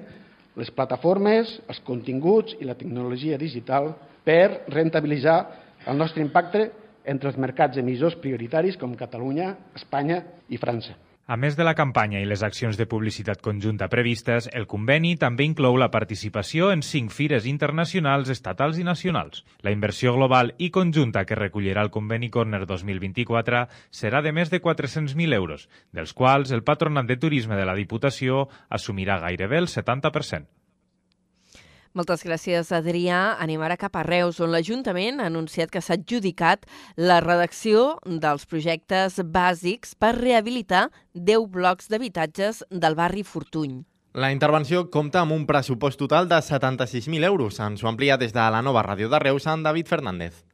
les 0.59 0.71
plataformes, 0.73 1.51
els 1.67 1.81
continguts 1.85 2.55
i 2.59 2.67
la 2.67 2.77
tecnologia 2.79 3.38
digital 3.38 3.93
per 4.25 4.65
rentabilitzar 4.71 5.39
el 5.88 5.99
nostre 5.99 6.23
impacte 6.25 6.69
entre 7.09 7.29
els 7.31 7.38
mercats 7.38 7.77
emissors 7.79 8.17
prioritaris 8.21 8.77
com 8.77 8.95
Catalunya, 8.97 9.53
Espanya 9.77 10.23
i 10.49 10.57
França. 10.61 10.97
A 11.29 11.36
més 11.38 11.53
de 11.53 11.62
la 11.62 11.75
campanya 11.77 12.17
i 12.24 12.25
les 12.25 12.41
accions 12.41 12.77
de 12.79 12.88
publicitat 12.89 13.43
conjunta 13.45 13.86
previstes, 13.91 14.48
el 14.59 14.65
conveni 14.71 15.12
també 15.24 15.45
inclou 15.45 15.77
la 15.77 15.91
participació 15.93 16.71
en 16.74 16.81
cinc 16.88 17.13
fires 17.13 17.45
internacionals, 17.51 18.31
estatals 18.33 18.79
i 18.81 18.88
nacionals. 18.88 19.43
La 19.62 19.69
inversió 19.75 20.15
global 20.17 20.55
i 20.57 20.71
conjunta 20.74 21.27
que 21.29 21.38
recollirà 21.38 21.86
el 21.86 21.93
conveni 21.93 22.31
Corner 22.33 22.65
2024 22.65 23.67
serà 24.01 24.24
de 24.25 24.33
més 24.33 24.50
de 24.50 24.57
400.000 24.57 25.38
euros, 25.38 25.69
dels 25.93 26.17
quals 26.17 26.50
el 26.50 26.65
Patronat 26.65 27.05
de 27.05 27.21
Turisme 27.21 27.62
de 27.62 27.69
la 27.69 27.77
Diputació 27.77 28.48
assumirà 28.67 29.21
gairebé 29.21 29.62
el 29.62 29.69
70%. 29.69 30.59
Moltes 31.98 32.22
gràcies, 32.22 32.69
Adrià. 32.75 33.36
Anem 33.41 33.62
ara 33.65 33.77
cap 33.79 33.96
a 33.98 34.03
Reus, 34.05 34.38
on 34.39 34.51
l'Ajuntament 34.53 35.19
ha 35.19 35.29
anunciat 35.31 35.72
que 35.74 35.81
s'ha 35.81 35.98
adjudicat 35.98 36.67
la 36.96 37.17
redacció 37.24 37.98
dels 38.05 38.46
projectes 38.46 39.17
bàsics 39.25 39.96
per 39.98 40.13
rehabilitar 40.19 40.89
10 41.13 41.50
blocs 41.50 41.89
d'habitatges 41.89 42.62
del 42.69 42.98
barri 43.00 43.25
Fortuny. 43.25 43.81
La 44.13 44.31
intervenció 44.34 44.88
compta 44.89 45.22
amb 45.22 45.34
un 45.34 45.46
pressupost 45.50 46.00
total 46.01 46.29
de 46.29 46.38
76.000 46.41 47.25
euros. 47.25 47.60
Ens 47.60 47.84
ho 47.84 47.89
amplia 47.89 48.17
des 48.17 48.34
de 48.34 48.46
la 48.53 48.62
nova 48.62 48.86
ràdio 48.86 49.10
de 49.10 49.19
Reus, 49.22 49.46
en 49.48 49.65
David 49.65 49.89
Fernández. 49.89 50.46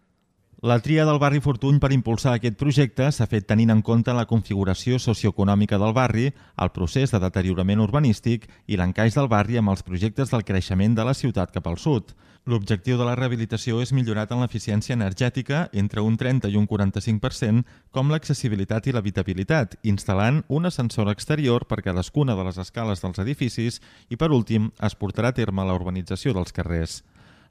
La 0.62 0.80
tria 0.80 1.04
del 1.06 1.20
barri 1.20 1.42
Fortuny 1.44 1.82
per 1.84 1.92
impulsar 1.92 2.38
aquest 2.38 2.56
projecte 2.56 3.10
s'ha 3.12 3.28
fet 3.28 3.44
tenint 3.46 3.74
en 3.74 3.82
compte 3.84 4.14
la 4.16 4.24
configuració 4.26 4.96
socioeconòmica 5.04 5.76
del 5.78 5.92
barri, 5.94 6.30
el 6.64 6.70
procés 6.72 7.12
de 7.12 7.20
deteriorament 7.20 7.82
urbanístic 7.84 8.48
i 8.66 8.78
l'encaix 8.80 9.18
del 9.20 9.28
barri 9.28 9.60
amb 9.60 9.74
els 9.74 9.84
projectes 9.84 10.32
del 10.32 10.46
creixement 10.48 10.96
de 10.96 11.04
la 11.04 11.14
ciutat 11.14 11.52
cap 11.52 11.68
al 11.68 11.76
sud. 11.78 12.14
L'objectiu 12.48 12.96
de 12.98 13.04
la 13.04 13.16
rehabilitació 13.18 13.82
és 13.82 13.92
millorar 13.92 14.28
tant 14.30 14.40
l'eficiència 14.40 14.96
energètica, 14.96 15.66
entre 15.74 16.02
un 16.06 16.16
30 16.16 16.48
i 16.54 16.56
un 16.56 16.68
45%, 16.72 17.66
com 17.92 18.14
l'accessibilitat 18.14 18.88
i 18.88 18.94
l'habitabilitat, 18.96 19.76
instal·lant 19.84 20.44
un 20.48 20.70
ascensor 20.72 21.12
exterior 21.12 21.66
per 21.68 21.82
cadascuna 21.82 22.38
de 22.38 22.46
les 22.48 22.62
escales 22.64 23.04
dels 23.04 23.20
edificis 23.26 23.82
i, 24.08 24.16
per 24.16 24.32
últim, 24.32 24.72
es 24.80 24.96
portarà 24.96 25.34
a 25.34 25.38
terme 25.42 25.68
la 25.68 25.76
urbanització 25.76 26.38
dels 26.38 26.56
carrers. 26.56 27.02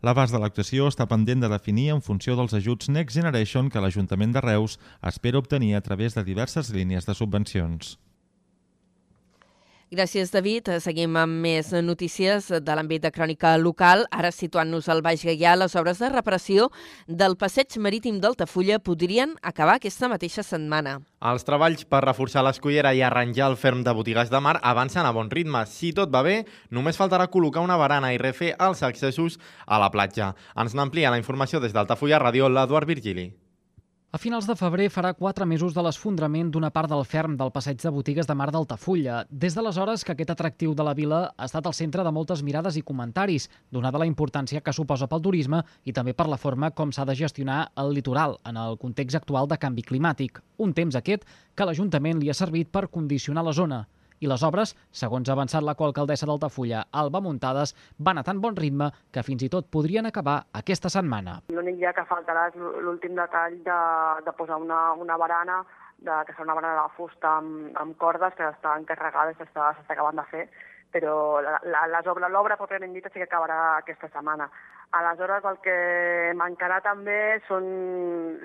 L'abast 0.04 0.34
de 0.36 0.38
l'actuació 0.42 0.90
està 0.90 1.06
pendent 1.08 1.40
de 1.40 1.48
definir 1.48 1.86
en 1.94 2.02
funció 2.04 2.34
dels 2.36 2.52
ajuts 2.58 2.90
Next 2.92 3.16
Generation 3.16 3.70
que 3.72 3.80
l'Ajuntament 3.80 4.34
de 4.36 4.42
Reus 4.44 4.76
espera 5.10 5.40
obtenir 5.40 5.72
a 5.78 5.84
través 5.86 6.12
de 6.18 6.26
diverses 6.26 6.68
línies 6.76 7.08
de 7.08 7.14
subvencions. 7.16 7.94
Gràcies, 9.92 10.30
David. 10.32 10.70
Seguim 10.80 11.16
amb 11.20 11.42
més 11.44 11.68
notícies 11.84 12.48
de 12.48 12.74
l'àmbit 12.74 13.02
de 13.04 13.10
crònica 13.12 13.52
local. 13.60 14.06
Ara, 14.10 14.30
situant-nos 14.32 14.88
al 14.88 15.02
Baix 15.04 15.22
Gaià, 15.26 15.52
les 15.60 15.76
obres 15.76 16.00
de 16.00 16.08
reparació 16.08 16.70
del 17.06 17.36
passeig 17.36 17.76
marítim 17.78 18.18
d'Altafulla 18.20 18.80
podrien 18.80 19.36
acabar 19.42 19.76
aquesta 19.76 20.08
mateixa 20.08 20.42
setmana. 20.42 20.98
Els 21.20 21.44
treballs 21.44 21.84
per 21.84 22.02
reforçar 22.04 22.42
l'escollera 22.44 22.94
i 22.96 23.04
arranjar 23.04 23.50
el 23.52 23.60
ferm 23.60 23.84
de 23.84 23.94
botigues 23.94 24.32
de 24.32 24.40
mar 24.40 24.56
avancen 24.62 25.06
a 25.06 25.12
bon 25.12 25.30
ritme. 25.30 25.66
Si 25.68 25.92
tot 25.92 26.12
va 26.12 26.24
bé, 26.24 26.42
només 26.70 26.98
faltarà 26.98 27.28
col·locar 27.28 27.64
una 27.64 27.78
barana 27.80 28.14
i 28.14 28.20
refer 28.20 28.54
els 28.58 28.82
accessos 28.82 29.38
a 29.66 29.78
la 29.78 29.92
platja. 29.92 30.34
Ens 30.56 30.74
n'amplia 30.74 31.12
la 31.12 31.20
informació 31.20 31.60
des 31.60 31.76
d'Altafulla 31.76 32.22
Ràdio, 32.24 32.48
l'Eduard 32.48 32.88
Virgili. 32.88 33.32
A 34.14 34.18
finals 34.22 34.46
de 34.46 34.54
febrer 34.54 34.84
farà 34.94 35.08
quatre 35.18 35.42
mesos 35.42 35.72
de 35.74 35.82
l'esfondrament 35.82 36.52
d'una 36.54 36.68
part 36.70 36.86
del 36.92 37.00
ferm 37.02 37.32
del 37.34 37.50
passeig 37.50 37.80
de 37.82 37.90
botigues 37.90 38.28
de 38.28 38.34
Mar 38.38 38.46
d'Altafulla. 38.54 39.24
Des 39.28 39.56
d'aleshores 39.56 40.04
que 40.06 40.14
aquest 40.14 40.30
atractiu 40.30 40.70
de 40.78 40.84
la 40.86 40.92
vila 40.94 41.18
ha 41.34 41.48
estat 41.48 41.66
al 41.66 41.74
centre 41.74 42.04
de 42.06 42.12
moltes 42.14 42.44
mirades 42.46 42.78
i 42.78 42.84
comentaris, 42.86 43.48
donada 43.74 43.98
la 43.98 44.06
importància 44.06 44.62
que 44.62 44.76
suposa 44.76 45.08
pel 45.10 45.24
turisme 45.24 45.64
i 45.82 45.96
també 45.96 46.14
per 46.14 46.28
la 46.30 46.38
forma 46.38 46.70
com 46.70 46.92
s'ha 46.94 47.08
de 47.10 47.18
gestionar 47.18 47.72
el 47.74 47.90
litoral 47.90 48.38
en 48.46 48.62
el 48.68 48.78
context 48.78 49.18
actual 49.18 49.50
de 49.50 49.58
canvi 49.58 49.82
climàtic. 49.82 50.38
Un 50.62 50.78
temps 50.78 50.94
aquest 50.94 51.26
que 51.56 51.66
l'Ajuntament 51.66 52.22
li 52.22 52.30
ha 52.30 52.38
servit 52.38 52.70
per 52.70 52.86
condicionar 52.86 53.42
la 53.42 53.58
zona 53.58 53.82
i 54.24 54.30
les 54.30 54.42
obres, 54.46 54.72
segons 55.02 55.28
ha 55.28 55.36
avançat 55.36 55.64
la 55.66 55.76
coalcaldessa 55.78 56.28
d'Altafulla, 56.30 56.84
Alba 57.02 57.20
Muntades, 57.24 57.74
van 58.08 58.18
a 58.18 58.24
tan 58.26 58.40
bon 58.40 58.56
ritme 58.56 58.90
que 59.12 59.24
fins 59.26 59.44
i 59.44 59.50
tot 59.52 59.68
podrien 59.76 60.08
acabar 60.08 60.40
aquesta 60.60 60.90
setmana. 60.92 61.38
L'únic 61.52 61.80
dia 61.82 61.92
que 61.96 62.06
faltarà 62.08 62.48
és 62.50 62.58
l'últim 62.58 63.16
detall 63.18 63.58
de, 63.66 63.80
de 64.26 64.36
posar 64.38 64.60
una, 64.62 64.80
una 65.00 65.18
barana, 65.20 65.62
de, 66.04 66.20
que 66.26 66.34
serà 66.34 66.48
una 66.48 66.58
barana 66.60 66.86
de 66.86 66.94
fusta 66.96 67.36
amb, 67.40 67.74
amb 67.80 67.98
cordes 68.00 68.36
que 68.38 68.48
està 68.48 68.76
encarregada 68.80 69.34
i 69.34 69.38
s'està 69.40 69.72
acabant 69.88 70.20
de 70.20 70.26
fer, 70.32 70.46
però 70.94 71.42
l'obra 71.42 72.56
pròpiament 72.60 72.94
dita 72.94 73.10
sí 73.10 73.18
que 73.18 73.26
acabarà 73.26 73.58
aquesta 73.80 74.08
setmana. 74.12 74.46
Aleshores, 74.94 75.42
el 75.50 75.56
que 75.64 75.74
mancarà 76.38 76.78
també 76.84 77.40
són 77.48 77.64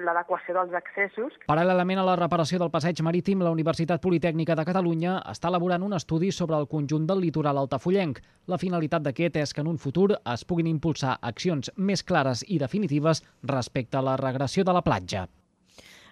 l'adequació 0.02 0.56
dels 0.58 0.74
accessos. 0.80 1.38
Paral·lelament 1.46 2.02
a 2.02 2.08
la 2.08 2.18
reparació 2.18 2.58
del 2.58 2.74
passeig 2.74 3.04
marítim, 3.06 3.44
la 3.46 3.54
Universitat 3.54 4.02
Politècnica 4.02 4.58
de 4.58 4.66
Catalunya 4.66 5.20
està 5.30 5.54
elaborant 5.54 5.86
un 5.86 5.94
estudi 5.94 6.32
sobre 6.34 6.58
el 6.58 6.66
conjunt 6.72 7.06
del 7.06 7.22
litoral 7.22 7.62
altafullenc. 7.62 8.24
La 8.50 8.58
finalitat 8.58 9.06
d'aquest 9.06 9.38
és 9.44 9.54
que 9.54 9.62
en 9.62 9.70
un 9.70 9.78
futur 9.78 10.10
es 10.18 10.46
puguin 10.46 10.74
impulsar 10.74 11.20
accions 11.22 11.70
més 11.78 12.02
clares 12.02 12.42
i 12.48 12.58
definitives 12.58 13.22
respecte 13.44 14.02
a 14.02 14.08
la 14.10 14.18
regressió 14.18 14.66
de 14.66 14.74
la 14.74 14.82
platja. 14.82 15.28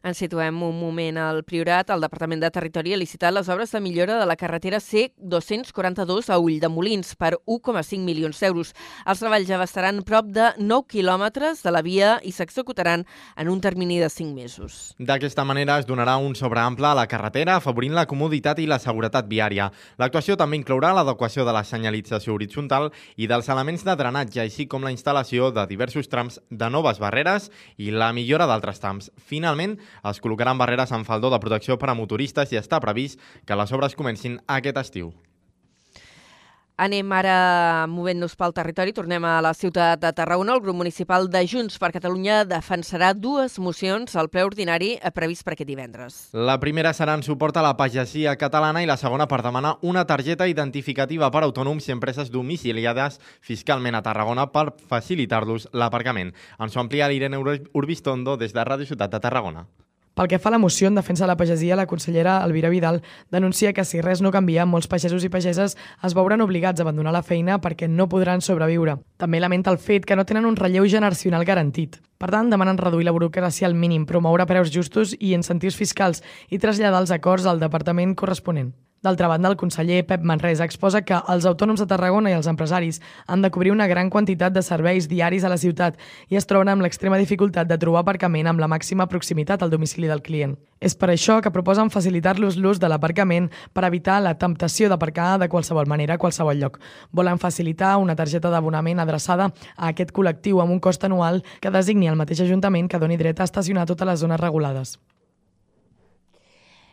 Ens 0.04 0.20
situem 0.22 0.62
un 0.64 0.76
moment 0.80 1.18
al 1.18 1.44
Priorat. 1.48 1.90
El 1.90 2.04
Departament 2.04 2.42
de 2.44 2.52
Territori 2.54 2.94
ha 2.94 3.00
licitat 3.00 3.34
les 3.34 3.50
obres 3.50 3.72
de 3.74 3.82
millora 3.82 4.20
de 4.20 4.26
la 4.30 4.36
carretera 4.36 4.78
C242 4.84 6.30
a 6.34 6.38
Ull 6.40 6.60
de 6.60 6.70
Molins 6.70 7.16
per 7.16 7.34
1,5 7.46 8.04
milions 8.06 8.40
d'euros. 8.40 8.74
Els 9.06 9.22
treballs 9.24 9.52
abastaran 9.52 10.04
prop 10.08 10.30
de 10.34 10.52
9 10.60 10.88
quilòmetres 10.92 11.64
de 11.66 11.74
la 11.74 11.82
via 11.82 12.18
i 12.24 12.32
s'executaran 12.32 13.06
en 13.36 13.50
un 13.50 13.62
termini 13.62 14.00
de 14.00 14.10
5 14.10 14.36
mesos. 14.36 14.94
D'aquesta 15.00 15.46
manera 15.48 15.80
es 15.80 15.88
donarà 15.90 16.18
un 16.18 16.36
sobreample 16.36 16.88
a 16.88 16.96
la 16.98 17.08
carretera, 17.08 17.58
afavorint 17.58 17.96
la 17.98 18.06
comoditat 18.06 18.60
i 18.60 18.68
la 18.70 18.80
seguretat 18.80 19.28
viària. 19.30 19.72
L'actuació 19.98 20.38
també 20.38 20.60
inclourà 20.60 20.94
l'adequació 20.94 21.46
de 21.48 21.56
la 21.56 21.64
senyalització 21.64 22.36
horitzontal 22.36 22.92
i 23.16 23.28
dels 23.28 23.50
elements 23.50 23.84
de 23.88 23.96
drenatge, 23.98 24.42
així 24.44 24.68
com 24.68 24.86
la 24.86 24.94
instal·lació 24.94 25.52
de 25.56 25.66
diversos 25.70 26.10
trams 26.12 26.40
de 26.50 26.70
noves 26.70 27.00
barreres 27.00 27.50
i 27.78 27.92
la 27.92 28.12
millora 28.14 28.48
d'altres 28.50 28.82
trams. 28.84 29.12
Finalment, 29.18 29.78
es 30.12 30.22
col·locaran 30.24 30.58
barreres 30.58 30.94
amb 30.96 31.08
faldó 31.08 31.32
de 31.34 31.40
protecció 31.44 31.78
per 31.78 31.92
a 31.92 31.98
motoristes 31.98 32.52
i 32.54 32.62
està 32.62 32.82
previst 32.84 33.20
que 33.46 33.58
les 33.58 33.74
obres 33.74 33.96
comencin 33.96 34.42
aquest 34.48 34.84
estiu. 34.84 35.14
Anem 36.78 37.10
ara 37.18 37.88
movent-nos 37.90 38.36
pel 38.38 38.54
territori. 38.54 38.92
Tornem 38.94 39.24
a 39.26 39.40
la 39.42 39.56
ciutat 39.58 39.98
de 39.98 40.12
Tarragona. 40.14 40.54
El 40.54 40.62
grup 40.62 40.78
municipal 40.78 41.26
de 41.34 41.42
Junts 41.50 41.80
per 41.82 41.90
Catalunya 41.96 42.44
defensarà 42.46 43.16
dues 43.18 43.56
mocions 43.58 44.14
al 44.14 44.30
ple 44.30 44.44
ordinari 44.46 44.92
previst 45.16 45.42
per 45.42 45.56
aquest 45.56 45.72
divendres. 45.72 46.20
La 46.38 46.60
primera 46.62 46.92
serà 46.94 47.16
en 47.18 47.26
suport 47.26 47.58
a 47.58 47.64
la 47.66 47.74
pagesia 47.80 48.36
catalana 48.38 48.86
i 48.86 48.90
la 48.90 49.00
segona 49.02 49.26
per 49.26 49.42
demanar 49.42 49.80
una 49.82 50.06
targeta 50.06 50.46
identificativa 50.46 51.32
per 51.34 51.42
autònoms 51.48 51.90
i 51.90 51.96
empreses 51.98 52.30
domiciliades 52.30 53.18
fiscalment 53.42 53.98
a 53.98 54.04
Tarragona 54.06 54.46
per 54.54 54.70
facilitar-los 54.78 55.72
l'aparcament. 55.74 56.36
Ens 56.62 56.78
ho 56.78 56.86
amplia 56.86 57.10
l'Irene 57.10 57.42
Urbistondo 57.42 58.38
des 58.38 58.54
de 58.54 58.70
Ràdio 58.70 58.86
Ciutat 58.86 59.18
de 59.18 59.26
Tarragona. 59.26 59.66
Pel 60.18 60.26
que 60.26 60.40
fa 60.42 60.50
a 60.50 60.52
la 60.56 60.58
moció 60.58 60.88
en 60.88 60.96
defensa 60.96 61.26
de 61.26 61.28
la 61.28 61.38
pagesia, 61.38 61.76
la 61.76 61.86
consellera 61.86 62.44
Elvira 62.44 62.70
Vidal 62.70 63.04
denuncia 63.30 63.72
que 63.72 63.86
si 63.86 64.02
res 64.02 64.24
no 64.26 64.32
canvia, 64.34 64.66
molts 64.66 64.88
pagesos 64.90 65.22
i 65.22 65.30
pageses 65.30 65.76
es 65.78 66.16
veuran 66.18 66.42
obligats 66.42 66.82
a 66.82 66.88
abandonar 66.88 67.14
la 67.14 67.22
feina 67.22 67.60
perquè 67.62 67.86
no 67.86 68.10
podran 68.10 68.42
sobreviure. 68.42 68.98
També 69.22 69.38
lamenta 69.40 69.70
el 69.70 69.78
fet 69.78 70.10
que 70.10 70.18
no 70.18 70.26
tenen 70.26 70.50
un 70.50 70.58
relleu 70.58 70.90
generacional 70.90 71.46
garantit. 71.46 72.02
Per 72.18 72.32
tant, 72.34 72.50
demanen 72.50 72.82
reduir 72.82 73.06
la 73.06 73.14
burocràcia 73.14 73.70
al 73.70 73.78
mínim, 73.78 74.10
promoure 74.10 74.50
preus 74.50 74.74
justos 74.74 75.14
i 75.20 75.36
incentius 75.38 75.78
fiscals 75.78 76.26
i 76.50 76.58
traslladar 76.58 77.06
els 77.06 77.14
acords 77.14 77.46
al 77.46 77.62
departament 77.62 78.18
corresponent. 78.18 78.74
D'altra 79.08 79.30
banda, 79.32 79.48
el 79.48 79.56
conseller 79.56 80.02
Pep 80.04 80.24
Manresa 80.28 80.66
exposa 80.68 81.00
que 81.08 81.16
els 81.32 81.46
autònoms 81.48 81.80
de 81.80 81.86
Tarragona 81.88 82.28
i 82.28 82.34
els 82.36 82.50
empresaris 82.52 82.98
han 83.32 83.46
de 83.46 83.50
cobrir 83.56 83.72
una 83.72 83.88
gran 83.88 84.10
quantitat 84.12 84.52
de 84.52 84.64
serveis 84.66 85.08
diaris 85.08 85.46
a 85.48 85.52
la 85.54 85.60
ciutat 85.62 85.96
i 86.28 86.36
es 86.36 86.48
troben 86.50 86.74
amb 86.74 86.84
l'extrema 86.84 87.16
dificultat 87.22 87.70
de 87.70 87.78
trobar 87.80 88.02
aparcament 88.04 88.52
amb 88.52 88.60
la 88.60 88.68
màxima 88.68 89.08
proximitat 89.08 89.64
al 89.64 89.72
domicili 89.72 90.12
del 90.12 90.26
client. 90.28 90.58
És 90.84 91.00
per 91.00 91.08
això 91.14 91.40
que 91.40 91.56
proposen 91.56 91.88
facilitar-los 91.88 92.60
l'ús 92.60 92.84
de 92.84 92.92
l'aparcament 92.92 93.48
per 93.72 93.88
evitar 93.88 94.20
la 94.20 94.36
temptació 94.36 94.92
d'aparcar 94.92 95.38
de 95.40 95.48
qualsevol 95.48 95.88
manera 95.88 96.20
a 96.20 96.22
qualsevol 96.22 96.60
lloc. 96.60 96.82
Volen 97.16 97.40
facilitar 97.40 97.96
una 98.04 98.20
targeta 98.20 98.52
d'abonament 98.52 99.00
adreçada 99.00 99.54
a 99.78 99.94
aquest 99.94 100.12
col·lectiu 100.12 100.60
amb 100.60 100.76
un 100.76 100.84
cost 100.84 101.08
anual 101.08 101.46
que 101.62 101.72
designi 101.72 102.12
el 102.12 102.20
mateix 102.20 102.44
Ajuntament 102.44 102.92
que 102.92 103.00
doni 103.00 103.16
dret 103.16 103.40
a 103.40 103.48
estacionar 103.48 103.88
totes 103.88 104.12
les 104.12 104.20
zones 104.20 104.44
regulades. 104.44 105.00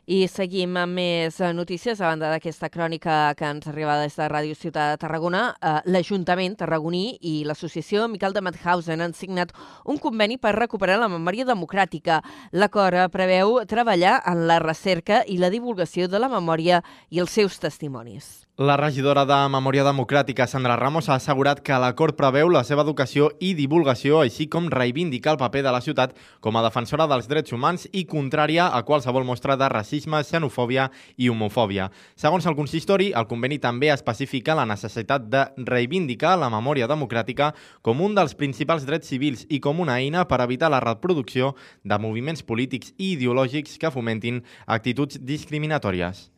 I 0.04 0.26
seguim 0.28 0.74
amb 0.76 0.98
més 0.98 1.38
eh, 1.40 1.52
notícies 1.56 2.00
a 2.00 2.10
banda 2.10 2.28
d'aquesta 2.28 2.68
crònica 2.68 3.32
que 3.38 3.48
ens 3.48 3.64
arriba 3.70 3.96
des 4.02 4.12
de 4.18 4.26
Ràdio 4.28 4.56
Ciutat 4.58 4.92
de 4.92 5.00
Tarragona. 5.00 5.46
Eh, 5.56 5.78
L'Ajuntament 5.88 6.58
tarragoní 6.60 7.16
i 7.24 7.38
l'Associació 7.48 8.04
Miquel 8.12 8.36
de 8.36 8.44
Madhausen 8.44 9.00
han 9.00 9.16
signat 9.16 9.56
un 9.88 9.96
conveni 9.96 10.36
per 10.36 10.52
recuperar 10.58 11.00
la 11.00 11.08
memòria 11.08 11.48
democràtica. 11.48 12.20
L'acord 12.52 13.08
preveu 13.16 13.62
treballar 13.64 14.18
en 14.28 14.44
la 14.46 14.60
recerca 14.60 15.22
i 15.24 15.40
la 15.40 15.48
divulgació 15.48 16.04
de 16.08 16.20
la 16.20 16.28
memòria 16.28 16.84
i 17.08 17.24
els 17.24 17.32
seus 17.32 17.56
testimonis. 17.56 18.43
La 18.56 18.76
regidora 18.76 19.24
de 19.26 19.34
Memòria 19.50 19.82
Democràtica, 19.82 20.44
Sandra 20.46 20.76
Ramos, 20.78 21.08
ha 21.08 21.16
assegurat 21.18 21.58
que 21.58 21.74
l'acord 21.82 22.14
preveu 22.14 22.46
la 22.54 22.60
seva 22.62 22.84
educació 22.86 23.32
i 23.42 23.48
divulgació, 23.58 24.20
així 24.22 24.44
com 24.46 24.68
reivindicar 24.70 25.32
el 25.32 25.38
paper 25.40 25.64
de 25.66 25.72
la 25.74 25.80
ciutat 25.82 26.12
com 26.38 26.54
a 26.54 26.60
defensora 26.62 27.08
dels 27.10 27.26
drets 27.26 27.50
humans 27.50 27.88
i 27.90 28.04
contrària 28.06 28.68
a 28.70 28.84
qualsevol 28.86 29.26
mostra 29.26 29.56
de 29.58 29.66
racisme, 29.72 30.20
xenofòbia 30.22 30.84
i 31.16 31.32
homofòbia. 31.32 31.88
Segons 32.14 32.46
el 32.46 32.54
consistori, 32.54 33.08
el 33.10 33.26
conveni 33.26 33.58
també 33.58 33.90
especifica 33.90 34.54
la 34.54 34.68
necessitat 34.70 35.26
de 35.32 35.42
reivindicar 35.58 36.36
la 36.38 36.52
memòria 36.54 36.86
democràtica 36.86 37.50
com 37.82 38.04
un 38.06 38.14
dels 38.14 38.36
principals 38.38 38.86
drets 38.86 39.10
civils 39.10 39.42
i 39.50 39.58
com 39.58 39.82
una 39.82 39.98
eina 39.98 40.28
per 40.30 40.38
evitar 40.46 40.70
la 40.70 40.78
reproducció 40.78 41.56
de 41.82 41.98
moviments 41.98 42.46
polítics 42.46 42.94
i 42.98 43.16
ideològics 43.16 43.80
que 43.82 43.90
fomentin 43.90 44.44
actituds 44.78 45.18
discriminatòries. 45.18 46.28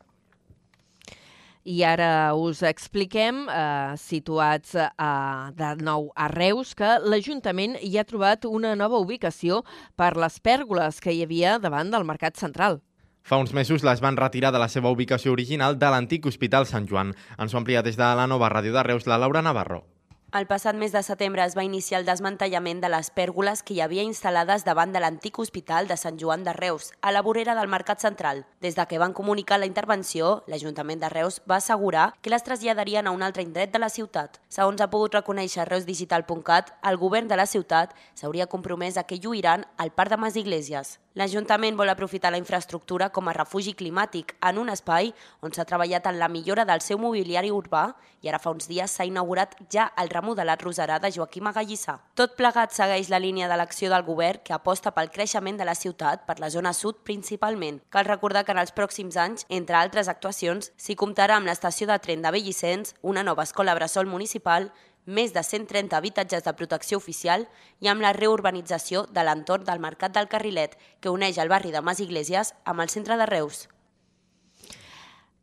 I 1.66 1.80
ara 1.82 2.30
us 2.38 2.60
expliquem, 2.62 3.48
eh, 3.50 3.96
situats 3.98 4.76
eh, 4.78 4.86
de 5.58 5.70
nou 5.82 6.12
a 6.14 6.28
Reus, 6.30 6.76
que 6.78 6.92
l'Ajuntament 7.02 7.74
hi 7.82 7.98
ha 7.98 8.06
trobat 8.06 8.46
una 8.46 8.76
nova 8.78 9.00
ubicació 9.02 9.64
per 9.98 10.12
les 10.14 10.38
pèrgoles 10.38 11.02
que 11.02 11.10
hi 11.10 11.24
havia 11.26 11.58
davant 11.58 11.90
del 11.90 12.06
Mercat 12.06 12.38
Central. 12.38 12.78
Fa 13.26 13.40
uns 13.42 13.50
mesos 13.50 13.82
les 13.82 13.98
van 13.98 14.14
retirar 14.14 14.54
de 14.54 14.62
la 14.62 14.70
seva 14.70 14.94
ubicació 14.94 15.34
original 15.34 15.74
de 15.74 15.90
l'antic 15.90 16.30
Hospital 16.30 16.70
Sant 16.70 16.86
Joan. 16.86 17.10
Ens 17.34 17.52
ho 17.52 17.58
amplia 17.58 17.82
des 17.82 17.98
de 17.98 18.14
la 18.14 18.30
nova 18.30 18.52
ràdio 18.54 18.70
de 18.70 18.86
Reus, 18.86 19.10
la 19.10 19.18
Laura 19.18 19.42
Navarro. 19.42 19.82
El 20.34 20.48
passat 20.50 20.74
mes 20.74 20.90
de 20.90 21.00
setembre 21.06 21.44
es 21.44 21.54
va 21.56 21.62
iniciar 21.62 22.00
el 22.00 22.06
desmantellament 22.06 22.80
de 22.82 22.88
les 22.90 23.12
pèrgoles 23.14 23.60
que 23.62 23.76
hi 23.76 23.80
havia 23.80 24.02
instal·lades 24.02 24.64
davant 24.66 24.90
de 24.92 24.98
l'antic 24.98 25.38
hospital 25.38 25.86
de 25.86 25.96
Sant 25.96 26.18
Joan 26.18 26.42
de 26.42 26.52
Reus, 26.52 26.90
a 27.00 27.12
la 27.14 27.22
vorera 27.22 27.54
del 27.54 27.70
Mercat 27.70 28.02
Central. 28.02 28.42
Des 28.60 28.74
de 28.74 28.86
que 28.90 28.98
van 28.98 29.14
comunicar 29.14 29.60
la 29.60 29.70
intervenció, 29.70 30.42
l'Ajuntament 30.48 31.00
de 31.00 31.12
Reus 31.14 31.40
va 31.48 31.60
assegurar 31.62 32.12
que 32.20 32.34
les 32.34 32.42
traslladarien 32.42 33.06
a 33.06 33.14
un 33.14 33.22
altre 33.22 33.46
indret 33.46 33.72
de 33.72 33.78
la 33.78 33.88
ciutat. 33.88 34.42
Segons 34.48 34.82
ha 34.82 34.90
pogut 34.90 35.14
reconèixer 35.14 35.70
reusdigital.cat, 35.70 36.74
el 36.82 36.98
govern 36.98 37.30
de 37.30 37.38
la 37.38 37.46
ciutat 37.46 37.94
s'hauria 38.14 38.50
compromès 38.50 38.98
a 38.98 39.06
que 39.06 39.22
lluiran 39.22 39.64
al 39.78 39.94
Parc 39.94 40.10
de 40.10 40.16
Mas 40.26 40.34
Iglesias. 40.34 40.98
L'Ajuntament 41.16 41.78
vol 41.80 41.88
aprofitar 41.88 42.28
la 42.28 42.36
infraestructura 42.36 43.06
com 43.08 43.30
a 43.30 43.32
refugi 43.32 43.72
climàtic 43.72 44.34
en 44.44 44.58
un 44.60 44.68
espai 44.68 45.14
on 45.46 45.54
s'ha 45.56 45.64
treballat 45.64 46.04
en 46.10 46.18
la 46.20 46.28
millora 46.28 46.66
del 46.68 46.82
seu 46.84 46.98
mobiliari 47.00 47.48
urbà 47.48 47.86
i 48.20 48.28
ara 48.28 48.40
fa 48.42 48.50
uns 48.52 48.66
dies 48.68 48.92
s'ha 48.92 49.06
inaugurat 49.08 49.54
ja 49.72 49.86
el 50.02 50.10
remodelat 50.12 50.60
Roserà 50.60 50.98
de 51.00 51.08
Joaquim 51.14 51.48
Agallissà. 51.48 51.94
Tot 52.20 52.34
plegat 52.36 52.76
segueix 52.76 53.08
la 53.08 53.20
línia 53.22 53.48
de 53.48 53.56
l'acció 53.56 53.88
del 53.88 54.04
govern 54.04 54.42
que 54.44 54.52
aposta 54.52 54.92
pel 54.92 55.08
creixement 55.14 55.56
de 55.56 55.64
la 55.64 55.74
ciutat 55.74 56.26
per 56.28 56.36
la 56.38 56.50
zona 56.52 56.74
sud 56.76 57.00
principalment. 57.08 57.80
Cal 57.88 58.04
recordar 58.04 58.44
que 58.44 58.52
en 58.52 58.60
els 58.60 58.74
pròxims 58.76 59.16
anys, 59.16 59.46
entre 59.48 59.80
altres 59.80 60.12
actuacions, 60.12 60.68
s'hi 60.76 60.98
comptarà 61.00 61.40
amb 61.40 61.48
l'estació 61.48 61.88
de 61.88 61.96
tren 61.96 62.20
de 62.20 62.34
Bellicens, 62.36 62.92
una 63.00 63.24
nova 63.24 63.48
escola 63.48 63.74
bressol 63.74 64.04
municipal, 64.04 64.68
més 65.06 65.32
de 65.32 65.42
130 65.42 65.96
habitatges 65.96 66.44
de 66.44 66.52
protecció 66.58 66.98
oficial 66.98 67.46
i 67.80 67.88
amb 67.88 68.02
la 68.02 68.12
reurbanització 68.12 69.06
de 69.14 69.24
l'entorn 69.24 69.64
del 69.64 69.80
Mercat 69.80 70.12
del 70.12 70.28
Carrilet, 70.28 70.76
que 71.00 71.14
uneix 71.14 71.38
el 71.38 71.48
barri 71.48 71.72
de 71.72 71.80
Mas 71.80 72.02
Iglesias 72.02 72.52
amb 72.64 72.82
el 72.82 72.92
centre 72.92 73.16
de 73.16 73.30
Reus. 73.30 73.68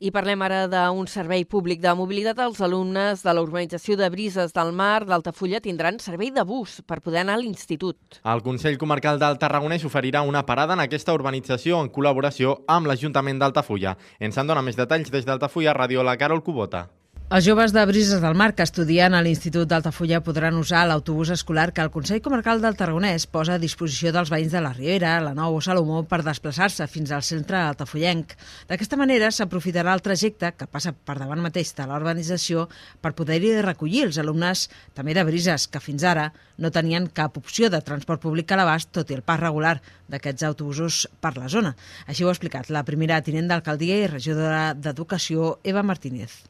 I 0.04 0.10
parlem 0.12 0.42
ara 0.44 0.66
d'un 0.68 1.06
servei 1.08 1.46
públic 1.48 1.80
de 1.80 1.94
mobilitat. 1.96 2.40
Els 2.44 2.60
alumnes 2.66 3.22
de 3.24 3.32
la 3.32 3.44
urbanització 3.46 3.96
de 3.96 4.10
Brises 4.12 4.52
del 4.52 4.74
Mar 4.76 5.06
d'Altafulla 5.08 5.62
tindran 5.64 6.00
servei 6.04 6.34
de 6.36 6.44
bus 6.44 6.82
per 6.84 6.98
poder 7.00 7.22
anar 7.22 7.38
a 7.38 7.40
l'institut. 7.40 8.20
El 8.20 8.44
Consell 8.44 8.76
Comarcal 8.82 9.22
del 9.22 9.40
Tarragonès 9.40 9.86
oferirà 9.88 10.26
una 10.28 10.44
parada 10.44 10.76
en 10.76 10.84
aquesta 10.84 11.16
urbanització 11.16 11.80
en 11.80 11.88
col·laboració 11.88 12.58
amb 12.68 12.92
l'Ajuntament 12.92 13.40
d'Altafulla. 13.40 13.96
Ens 14.20 14.36
en 14.36 14.52
dona 14.52 14.66
més 14.66 14.76
detalls 14.76 15.14
des 15.14 15.24
d'Altafulla, 15.24 15.78
Ràdio 15.80 16.04
La 16.04 16.18
Carol 16.20 16.44
Cubota. 16.44 16.90
Els 17.34 17.48
joves 17.48 17.72
de 17.74 17.82
Brises 17.90 18.20
del 18.22 18.36
Mar 18.38 18.52
que 18.54 18.62
estudien 18.62 19.16
a 19.18 19.20
l'Institut 19.26 19.66
d'Altafulla 19.66 20.20
podran 20.22 20.60
usar 20.60 20.84
l'autobús 20.86 21.32
escolar 21.34 21.72
que 21.74 21.82
el 21.82 21.90
Consell 21.90 22.20
Comarcal 22.22 22.60
del 22.62 22.76
Tarragonès 22.78 23.26
posa 23.26 23.56
a 23.56 23.62
disposició 23.64 24.12
dels 24.14 24.30
veïns 24.30 24.54
de 24.54 24.62
la 24.62 24.70
Riera, 24.76 25.16
la 25.26 25.32
Nou 25.34 25.58
o 25.58 25.64
Salomó 25.66 26.04
per 26.12 26.20
desplaçar-se 26.22 26.86
fins 26.86 27.10
al 27.10 27.26
centre 27.26 27.58
altafullenc. 27.58 28.36
D'aquesta 28.70 29.02
manera 29.02 29.32
s'aprofitarà 29.34 29.98
el 29.98 30.06
trajecte 30.06 30.54
que 30.54 30.70
passa 30.70 30.94
per 30.94 31.18
davant 31.24 31.42
mateix 31.42 31.74
de 31.74 31.90
l'urbanització 31.90 32.68
per 33.02 33.16
poder-hi 33.18 33.56
recollir 33.66 34.06
els 34.12 34.22
alumnes 34.22 34.68
també 34.94 35.18
de 35.18 35.26
Brises 35.26 35.66
que 35.66 35.82
fins 35.82 36.06
ara 36.06 36.30
no 36.62 36.70
tenien 36.70 37.10
cap 37.10 37.42
opció 37.42 37.74
de 37.74 37.82
transport 37.82 38.22
públic 38.22 38.54
a 38.54 38.62
l'abast 38.62 38.94
tot 38.94 39.10
i 39.10 39.18
el 39.18 39.26
pas 39.26 39.42
regular 39.42 39.80
d'aquests 40.06 40.52
autobusos 40.54 41.08
per 41.18 41.34
la 41.42 41.50
zona. 41.50 41.74
Així 42.06 42.22
ho 42.22 42.30
ha 42.30 42.38
explicat 42.38 42.70
la 42.70 42.86
primera 42.86 43.24
tinent 43.26 43.50
d'alcaldia 43.50 44.04
i 44.04 44.10
regidora 44.20 44.76
d'Educació, 44.78 45.56
Eva 45.66 45.82
Martínez 45.82 46.44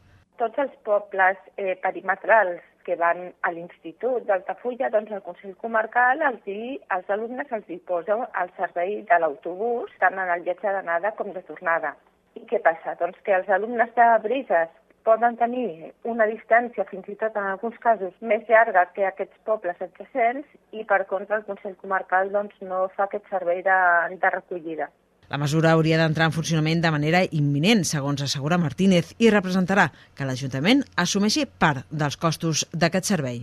tots 0.43 0.59
els 0.59 0.75
pobles 0.83 1.39
eh, 1.55 1.75
perimetrals 1.83 2.61
que 2.83 2.97
van 2.99 3.29
a 3.47 3.51
l'Institut 3.55 4.25
d'Altafulla, 4.27 4.89
doncs 4.91 5.11
el 5.15 5.23
Consell 5.23 5.55
Comarcal 5.61 6.23
els, 6.27 6.41
di, 6.43 6.75
als 6.91 7.09
alumnes 7.15 7.51
els 7.55 7.69
hi 7.71 7.79
posa 7.87 8.17
el 8.41 8.51
servei 8.57 8.97
de 9.07 9.19
l'autobús, 9.23 9.93
tant 10.03 10.19
en 10.19 10.31
el 10.35 10.43
viatge 10.47 10.73
d'anada 10.75 11.13
com 11.19 11.31
de 11.31 11.43
tornada. 11.47 11.93
I 12.35 12.43
què 12.49 12.59
passa? 12.65 12.97
Doncs 12.99 13.19
que 13.23 13.35
els 13.37 13.47
alumnes 13.55 13.93
de 13.95 14.07
Brises 14.25 14.73
poden 15.07 15.37
tenir 15.39 15.93
una 16.07 16.27
distància, 16.27 16.85
fins 16.91 17.07
i 17.11 17.15
tot 17.21 17.39
en 17.39 17.47
alguns 17.53 17.79
casos, 17.85 18.11
més 18.19 18.43
llarga 18.49 18.85
que 18.95 19.07
aquests 19.07 19.39
pobles 19.47 19.79
adjacents 19.87 20.47
i, 20.71 20.83
per 20.83 21.03
contra, 21.11 21.39
el 21.39 21.47
Consell 21.47 21.79
Comarcal 21.79 22.31
doncs, 22.35 22.59
no 22.67 22.87
fa 22.97 23.07
aquest 23.07 23.31
servei 23.31 23.63
de, 23.63 23.79
de 24.19 24.35
recollida. 24.35 24.91
La 25.33 25.39
mesura 25.41 25.71
hauria 25.73 25.97
d'entrar 25.97 26.27
en 26.29 26.33
funcionament 26.35 26.81
de 26.83 26.89
manera 26.93 27.23
imminent, 27.33 27.79
segons 27.89 28.21
assegura 28.21 28.59
Martínez, 28.61 29.15
i 29.17 29.31
representarà 29.33 29.87
que 30.13 30.27
l'Ajuntament 30.29 30.83
assumeixi 31.03 31.47
part 31.47 31.87
dels 31.89 32.19
costos 32.21 32.61
d'aquest 32.69 33.09
servei. 33.09 33.39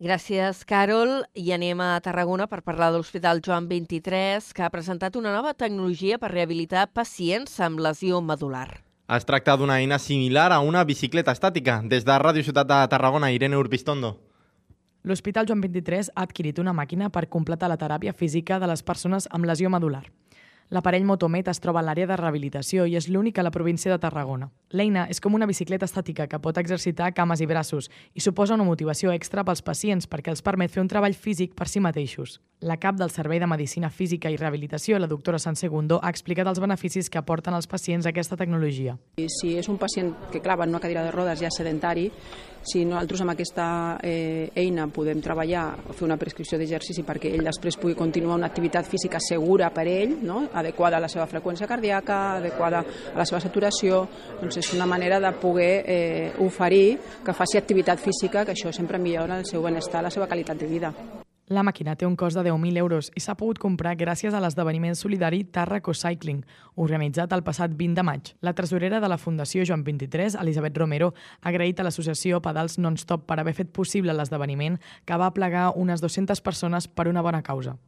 Gràcies, 0.00 0.62
Carol. 0.64 1.12
I 1.36 1.52
anem 1.52 1.82
a 1.84 2.00
Tarragona 2.00 2.48
per 2.48 2.62
parlar 2.64 2.88
de 2.88 3.02
l'Hospital 3.02 3.44
Joan 3.44 3.68
23, 3.68 4.48
que 4.56 4.64
ha 4.64 4.72
presentat 4.72 5.20
una 5.20 5.36
nova 5.36 5.52
tecnologia 5.52 6.16
per 6.16 6.32
rehabilitar 6.32 6.88
pacients 6.88 7.60
amb 7.60 7.84
lesió 7.84 8.24
medular. 8.24 8.80
Es 9.12 9.28
tracta 9.28 9.60
d'una 9.60 9.76
eina 9.84 10.00
similar 10.00 10.54
a 10.56 10.64
una 10.64 10.88
bicicleta 10.88 11.36
estàtica. 11.36 11.82
Des 11.84 12.08
de 12.08 12.16
Ràdio 12.16 12.48
Ciutat 12.48 12.72
de 12.72 12.80
Tarragona, 12.88 13.28
Irene 13.28 13.60
Urbistondo. 13.60 14.16
L'Hospital 15.04 15.44
Joan 15.44 15.60
23 15.68 16.14
ha 16.14 16.24
adquirit 16.24 16.64
una 16.64 16.72
màquina 16.72 17.12
per 17.12 17.28
completar 17.28 17.68
la 17.68 17.76
teràpia 17.76 18.16
física 18.16 18.56
de 18.58 18.72
les 18.72 18.80
persones 18.82 19.28
amb 19.30 19.44
lesió 19.44 19.68
medular. 19.68 20.06
L'aparell 20.68 21.04
Motomet 21.06 21.46
es 21.46 21.60
troba 21.62 21.78
en 21.78 21.86
l'àrea 21.86 22.08
de 22.10 22.16
rehabilitació 22.18 22.88
i 22.90 22.96
és 22.98 23.06
l'únic 23.06 23.36
a 23.38 23.44
la 23.46 23.52
província 23.54 23.92
de 23.92 24.00
Tarragona. 24.02 24.48
L'eina 24.74 25.04
és 25.06 25.20
com 25.22 25.36
una 25.38 25.46
bicicleta 25.46 25.86
estàtica 25.86 26.26
que 26.26 26.40
pot 26.42 26.58
exercitar 26.58 27.12
cames 27.14 27.38
i 27.40 27.46
braços 27.46 27.86
i 28.14 28.24
suposa 28.24 28.56
una 28.58 28.66
motivació 28.66 29.12
extra 29.14 29.44
pels 29.46 29.62
pacients 29.62 30.10
perquè 30.10 30.34
els 30.34 30.42
permet 30.42 30.74
fer 30.74 30.82
un 30.82 30.90
treball 30.90 31.14
físic 31.14 31.54
per 31.54 31.68
si 31.70 31.78
mateixos. 31.78 32.40
La 32.58 32.80
cap 32.82 32.98
del 32.98 33.12
Servei 33.14 33.38
de 33.38 33.46
Medicina 33.46 33.90
Física 33.90 34.30
i 34.32 34.36
Rehabilitació, 34.40 34.98
la 34.98 35.06
doctora 35.06 35.38
San 35.38 35.54
Segundo, 35.54 36.00
ha 36.02 36.10
explicat 36.10 36.48
els 36.50 36.58
beneficis 36.58 37.10
que 37.10 37.22
aporten 37.22 37.54
als 37.54 37.70
pacients 37.70 38.08
aquesta 38.10 38.36
tecnologia. 38.36 38.96
Si 39.22 39.54
és 39.54 39.68
un 39.70 39.78
pacient 39.78 40.16
que 40.32 40.42
clava 40.42 40.64
en 40.64 40.74
una 40.74 40.82
cadira 40.82 41.04
de 41.04 41.14
rodes 41.14 41.38
ja 41.38 41.52
sedentari, 41.52 42.10
si 42.66 42.84
nosaltres 42.84 43.22
amb 43.22 43.32
aquesta 43.32 43.66
eh, 44.02 44.50
eina 44.54 44.88
podem 44.92 45.20
treballar 45.24 45.66
o 45.88 45.94
fer 45.96 46.06
una 46.06 46.18
prescripció 46.20 46.58
d'exercici 46.58 47.04
perquè 47.06 47.32
ell 47.34 47.46
després 47.46 47.78
pugui 47.80 47.96
continuar 47.98 48.38
una 48.40 48.50
activitat 48.50 48.88
física 48.90 49.20
segura 49.22 49.70
per 49.74 49.86
ell, 49.90 50.16
no? 50.26 50.46
adequada 50.52 50.98
a 50.98 51.04
la 51.04 51.10
seva 51.12 51.28
freqüència 51.30 51.68
cardíaca, 51.70 52.38
adequada 52.40 52.82
a 53.14 53.18
la 53.18 53.26
seva 53.28 53.40
saturació, 53.44 54.04
doncs 54.40 54.58
és 54.62 54.72
una 54.74 54.86
manera 54.86 55.20
de 55.22 55.32
poder 55.40 55.74
eh, 55.86 56.32
oferir 56.44 56.98
que 57.24 57.36
faci 57.36 57.58
activitat 57.58 58.02
física, 58.02 58.44
que 58.44 58.56
això 58.56 58.72
sempre 58.74 58.98
millora 58.98 59.38
el 59.38 59.46
seu 59.46 59.62
benestar, 59.62 60.02
la 60.02 60.12
seva 60.12 60.26
qualitat 60.26 60.58
de 60.60 60.70
vida. 60.70 61.15
La 61.46 61.62
màquina 61.62 61.92
té 61.94 62.02
un 62.02 62.16
cost 62.18 62.34
de 62.34 62.42
10.000 62.42 62.80
euros 62.80 63.12
i 63.14 63.20
s'ha 63.22 63.36
pogut 63.38 63.60
comprar 63.62 63.92
gràcies 63.94 64.34
a 64.34 64.40
l'esdeveniment 64.42 64.96
solidari 64.98 65.44
Tarraco 65.44 65.94
Cycling, 65.94 66.40
organitzat 66.74 67.30
el 67.36 67.44
passat 67.46 67.70
20 67.70 67.94
de 67.94 68.02
maig. 68.02 68.32
La 68.42 68.52
tresorera 68.58 68.98
de 68.98 69.06
la 69.06 69.16
Fundació 69.16 69.62
Joan 69.62 69.84
23, 69.86 70.34
Elisabet 70.42 70.76
Romero, 70.76 71.12
ha 71.38 71.52
agraït 71.52 71.78
a 71.78 71.86
l'associació 71.86 72.42
Pedals 72.42 72.80
Non-Stop 72.82 73.28
per 73.30 73.38
haver 73.38 73.54
fet 73.54 73.70
possible 73.70 74.16
l'esdeveniment 74.18 74.80
que 75.06 75.22
va 75.22 75.30
plegar 75.38 75.70
unes 75.78 76.02
200 76.02 76.42
persones 76.42 76.90
per 76.90 77.06
una 77.06 77.22
bona 77.22 77.46
causa. 77.46 77.78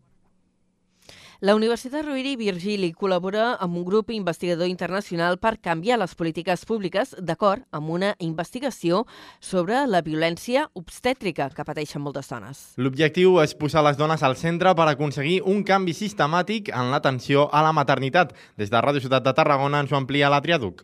La 1.40 1.54
Universitat 1.54 2.02
Rovira 2.02 2.32
i 2.32 2.34
Virgili 2.34 2.88
col·labora 2.98 3.52
amb 3.62 3.76
un 3.78 3.84
grup 3.86 4.08
investigador 4.10 4.66
internacional 4.66 5.36
per 5.38 5.52
canviar 5.62 6.00
les 6.00 6.16
polítiques 6.18 6.64
públiques 6.66 7.12
d'acord 7.22 7.62
amb 7.70 7.92
una 7.94 8.08
investigació 8.26 9.04
sobre 9.38 9.84
la 9.86 10.02
violència 10.02 10.66
obstètrica 10.74 11.46
que 11.54 11.68
pateixen 11.70 12.02
moltes 12.02 12.32
dones. 12.34 12.64
L'objectiu 12.74 13.38
és 13.38 13.54
posar 13.54 13.86
les 13.86 14.02
dones 14.02 14.26
al 14.26 14.34
centre 14.34 14.74
per 14.74 14.90
aconseguir 14.90 15.38
un 15.46 15.62
canvi 15.62 15.94
sistemàtic 15.94 16.74
en 16.74 16.90
l'atenció 16.90 17.46
a 17.54 17.62
la 17.62 17.70
maternitat. 17.70 18.34
Des 18.58 18.74
de 18.74 18.82
Ràdio 18.82 19.06
Ciutat 19.06 19.22
de 19.22 19.38
Tarragona 19.38 19.86
ens 19.86 19.94
ho 19.94 20.02
amplia 20.02 20.34
la 20.34 20.42
Triaduc. 20.42 20.82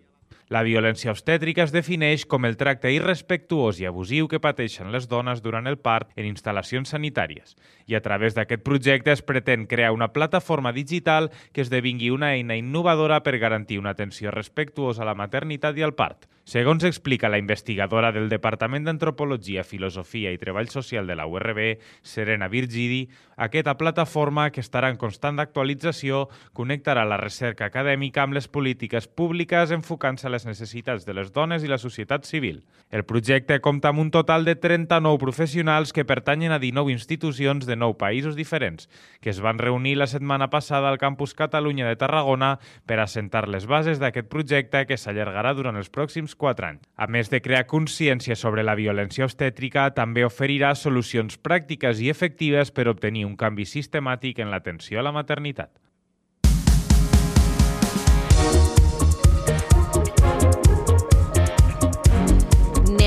La 0.52 0.60
violència 0.62 1.08
obstètrica 1.08 1.62
es 1.64 1.72
defineix 1.72 2.26
com 2.28 2.44
el 2.44 2.58
tracte 2.60 2.90
irrespectuós 2.92 3.78
i 3.80 3.86
abusiu 3.88 4.28
que 4.28 4.42
pateixen 4.44 4.90
les 4.92 5.06
dones 5.08 5.40
durant 5.40 5.66
el 5.70 5.78
part 5.80 6.10
en 6.20 6.28
instal·lacions 6.28 6.92
sanitàries. 6.92 7.56
I 7.88 7.96
a 7.96 8.02
través 8.04 8.36
d'aquest 8.36 8.60
projecte 8.66 9.14
es 9.14 9.24
pretén 9.24 9.64
crear 9.66 9.94
una 9.96 10.12
plataforma 10.12 10.74
digital 10.76 11.30
que 11.52 11.64
esdevingui 11.64 12.12
una 12.12 12.34
eina 12.36 12.58
innovadora 12.60 13.22
per 13.24 13.38
garantir 13.38 13.80
una 13.80 13.96
atenció 13.96 14.30
respectuosa 14.30 15.02
a 15.02 15.08
la 15.08 15.16
maternitat 15.16 15.80
i 15.80 15.86
al 15.86 15.96
part. 15.96 16.28
Segons 16.44 16.84
explica 16.84 17.30
la 17.32 17.38
investigadora 17.40 18.10
del 18.12 18.28
Departament 18.28 18.84
d'Antropologia, 18.84 19.62
Filosofia 19.64 20.28
i 20.28 20.36
Treball 20.36 20.68
Social 20.68 21.06
de 21.08 21.14
la 21.16 21.24
URB, 21.24 21.78
Serena 22.04 22.50
Virgidi, 22.52 23.06
aquesta 23.36 23.78
plataforma, 23.80 24.50
que 24.52 24.60
estarà 24.60 24.90
en 24.92 24.98
constant 25.00 25.40
actualització, 25.40 26.26
connectarà 26.52 27.06
la 27.08 27.16
recerca 27.16 27.64
acadèmica 27.70 28.22
amb 28.22 28.36
les 28.36 28.46
polítiques 28.46 29.08
públiques 29.08 29.72
enfocant-se 29.72 30.28
a 30.28 30.34
les 30.34 30.44
necessitats 30.44 31.06
de 31.08 31.14
les 31.16 31.32
dones 31.32 31.64
i 31.64 31.70
la 31.70 31.80
societat 31.80 32.28
civil. 32.28 32.60
El 32.92 33.06
projecte 33.08 33.58
compta 33.64 33.88
amb 33.88 34.04
un 34.04 34.12
total 34.12 34.44
de 34.44 34.54
39 34.54 35.18
professionals 35.24 35.96
que 35.96 36.04
pertanyen 36.04 36.52
a 36.52 36.60
19 36.60 36.92
institucions 36.92 37.64
de 37.64 37.78
9 37.80 37.96
països 37.96 38.36
diferents, 38.36 38.90
que 39.24 39.32
es 39.32 39.40
van 39.40 39.58
reunir 39.58 39.96
la 39.96 40.06
setmana 40.06 40.50
passada 40.52 40.92
al 40.92 41.00
campus 41.00 41.32
Catalunya 41.32 41.88
de 41.88 41.96
Tarragona 41.96 42.58
per 42.84 43.00
assentar 43.00 43.48
les 43.48 43.64
bases 43.64 43.98
d'aquest 43.98 44.28
projecte 44.28 44.84
que 44.84 45.00
s'allargarà 45.00 45.56
durant 45.56 45.80
els 45.80 45.88
pròxims 45.88 46.33
4 46.36 46.66
anys. 46.66 46.82
A 46.96 47.06
més 47.06 47.30
de 47.30 47.40
crear 47.44 47.66
consciència 47.70 48.36
sobre 48.36 48.64
la 48.66 48.76
violència 48.78 49.28
obstètrica, 49.28 49.90
també 49.94 50.24
oferirà 50.26 50.74
solucions 50.74 51.38
pràctiques 51.38 52.00
i 52.00 52.10
efectives 52.10 52.74
per 52.74 52.88
obtenir 52.90 53.24
un 53.28 53.36
canvi 53.36 53.66
sistemàtic 53.68 54.40
en 54.40 54.50
l'atenció 54.50 55.00
a 55.00 55.06
la 55.06 55.14
maternitat. 55.14 55.72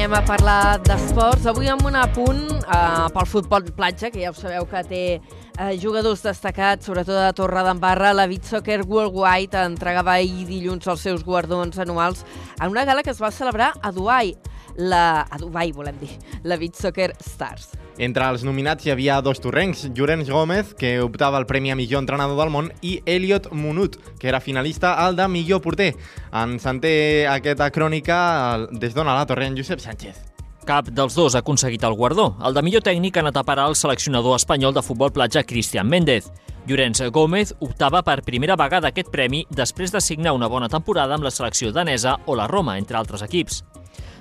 Anem 0.08 0.22
a 0.22 0.24
parlar 0.24 0.80
d'esports. 0.88 1.44
Avui 1.52 1.68
amb 1.68 1.82
un 1.84 1.98
apunt 2.00 2.46
eh, 2.48 3.08
pel 3.12 3.26
futbol 3.28 3.66
platja, 3.76 4.08
que 4.08 4.22
ja 4.22 4.30
ho 4.32 4.36
sabeu 4.38 4.64
que 4.72 4.80
té 4.88 5.02
eh, 5.18 5.74
jugadors 5.82 6.22
destacats, 6.24 6.88
sobretot 6.88 7.20
a 7.20 7.34
Torre 7.36 7.60
d'Embarra. 7.68 8.14
La 8.16 8.24
Beach 8.32 8.48
Soccer 8.48 8.86
Worldwide 8.88 9.66
entregava 9.68 10.14
ahir 10.16 10.46
dilluns 10.48 10.88
els 10.88 11.04
seus 11.04 11.26
guardons 11.28 11.76
anuals 11.84 12.24
en 12.56 12.72
una 12.72 12.86
gala 12.88 13.04
que 13.04 13.12
es 13.12 13.20
va 13.20 13.34
celebrar 13.36 13.74
a 13.84 13.92
Dubai 13.92 14.32
la, 14.78 15.26
a 15.30 15.38
Dubai, 15.42 15.74
volem 15.76 15.98
dir, 16.00 16.14
la 16.44 16.56
Beach 16.58 16.78
Soccer 16.80 17.12
Stars. 17.20 17.74
Entre 17.98 18.24
els 18.30 18.44
nominats 18.46 18.86
hi 18.86 18.94
havia 18.94 19.18
dos 19.26 19.42
torrencs, 19.42 19.88
Llorenç 19.98 20.30
Gómez, 20.30 20.76
que 20.78 21.00
optava 21.02 21.40
al 21.42 21.48
Premi 21.50 21.74
a 21.74 21.76
millor 21.76 22.04
entrenador 22.04 22.38
del 22.38 22.54
món, 22.54 22.70
i 22.86 23.00
Elliot 23.10 23.50
Munut, 23.52 23.98
que 24.22 24.30
era 24.30 24.40
finalista 24.40 24.94
al 25.02 25.18
de 25.18 25.28
millor 25.28 25.64
porter. 25.66 25.96
Ens 26.32 26.66
en 26.70 26.82
té 26.84 26.96
aquesta 27.30 27.72
crònica 27.74 28.18
des 28.72 28.94
d'on 28.94 29.10
a 29.10 29.18
la 29.18 29.26
torre 29.26 29.50
en 29.50 29.58
Josep 29.58 29.82
Sánchez. 29.82 30.22
Cap 30.68 30.92
dels 30.92 31.16
dos 31.16 31.34
ha 31.34 31.42
aconseguit 31.42 31.84
el 31.88 31.96
guardó. 31.96 32.36
El 32.44 32.54
de 32.54 32.62
millor 32.62 32.84
tècnic 32.84 33.18
anat 33.18 33.40
a 33.40 33.46
parar 33.48 33.70
el 33.72 33.78
seleccionador 33.80 34.36
espanyol 34.36 34.76
de 34.76 34.84
futbol 34.84 35.14
platja 35.16 35.46
Cristian 35.48 35.88
Méndez. 35.88 36.28
Llorenç 36.68 37.02
Gómez 37.16 37.54
optava 37.64 38.04
per 38.04 38.22
primera 38.28 38.58
vegada 38.60 38.92
aquest 38.92 39.10
premi 39.10 39.46
després 39.50 39.96
de 39.96 40.04
signar 40.04 40.36
una 40.36 40.52
bona 40.52 40.68
temporada 40.70 41.16
amb 41.16 41.24
la 41.24 41.32
selecció 41.32 41.72
danesa 41.72 42.18
o 42.28 42.36
la 42.36 42.50
Roma, 42.52 42.78
entre 42.78 43.00
altres 43.00 43.24
equips. 43.24 43.64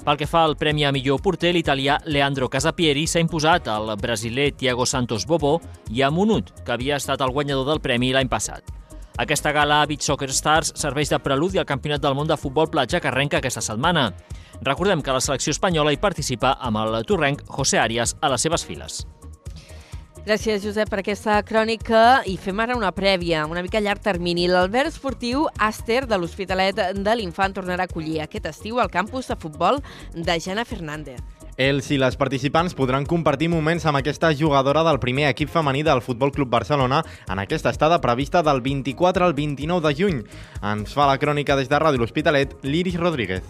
Pel 0.07 0.15
que 0.21 0.29
fa 0.31 0.45
al 0.47 0.55
Premi 0.55 0.85
a 0.87 0.93
millor 0.95 1.19
porter, 1.19 1.51
l'italià 1.51 1.97
Leandro 2.07 2.47
Casapieri 2.47 3.09
s'ha 3.11 3.19
imposat 3.19 3.67
al 3.67 3.89
brasiler 3.99 4.53
Thiago 4.55 4.87
Santos 4.87 5.25
Bobo 5.27 5.57
i 5.91 6.05
a 6.07 6.13
Munut, 6.15 6.53
que 6.63 6.77
havia 6.77 7.01
estat 7.03 7.25
el 7.27 7.33
guanyador 7.35 7.67
del 7.67 7.83
premi 7.83 8.13
l'any 8.15 8.31
passat. 8.31 8.71
Aquesta 9.19 9.51
gala 9.51 9.81
Beach 9.91 10.07
Soccer 10.07 10.31
Stars 10.31 10.71
serveix 10.79 11.11
de 11.11 11.19
preludi 11.19 11.59
al 11.59 11.67
Campionat 11.67 12.05
del 12.05 12.15
Món 12.15 12.31
de 12.31 12.39
Futbol 12.39 12.71
Platja 12.71 13.01
que 13.03 13.11
arrenca 13.11 13.41
aquesta 13.43 13.65
setmana. 13.65 14.13
Recordem 14.63 15.03
que 15.03 15.11
la 15.11 15.25
selecció 15.25 15.51
espanyola 15.51 15.91
hi 15.91 15.99
participa 15.99 16.55
amb 16.61 16.85
el 16.85 17.03
torrenc 17.03 17.43
José 17.59 17.83
Arias 17.83 18.15
a 18.21 18.31
les 18.31 18.47
seves 18.47 18.63
files. 18.63 19.03
Gràcies, 20.27 20.59
Josep, 20.59 20.89
per 20.91 20.99
aquesta 21.05 21.37
crònica. 21.47 22.25
I 22.27 22.33
fem 22.43 22.59
ara 22.59 22.75
una 22.75 22.89
prèvia, 22.91 23.45
una 23.47 23.61
mica 23.63 23.79
a 23.79 23.83
llarg 23.85 24.03
termini. 24.03 24.49
L'Albert 24.51 24.91
Esportiu 24.91 25.45
Àster 25.63 26.01
de 26.11 26.19
l'Hospitalet 26.19 26.81
de 26.99 27.13
l'Infant 27.15 27.55
tornarà 27.55 27.87
a 27.87 27.87
acollir 27.87 28.19
aquest 28.25 28.49
estiu 28.51 28.81
al 28.83 28.91
campus 28.91 29.31
de 29.31 29.37
futbol 29.39 29.79
de 30.17 30.37
Jana 30.43 30.65
Fernández. 30.67 31.21
Els 31.57 31.93
i 31.95 32.01
les 32.03 32.19
participants 32.19 32.75
podran 32.75 33.07
compartir 33.07 33.47
moments 33.55 33.87
amb 33.87 34.01
aquesta 34.01 34.33
jugadora 34.35 34.83
del 34.89 34.99
primer 34.99 35.29
equip 35.31 35.53
femení 35.53 35.85
del 35.87 36.03
Futbol 36.03 36.35
Club 36.35 36.51
Barcelona 36.51 37.05
en 37.31 37.39
aquesta 37.39 37.71
estada 37.71 38.01
prevista 38.01 38.43
del 38.43 38.65
24 38.67 39.31
al 39.31 39.39
29 39.39 39.87
de 39.87 39.95
juny. 39.95 40.19
Ens 40.75 40.91
fa 40.91 41.07
la 41.07 41.21
crònica 41.23 41.55
des 41.55 41.71
de 41.71 41.79
Ràdio 41.79 42.03
L'Hospitalet, 42.03 42.59
l'Iris 42.67 42.99
Rodríguez. 42.99 43.47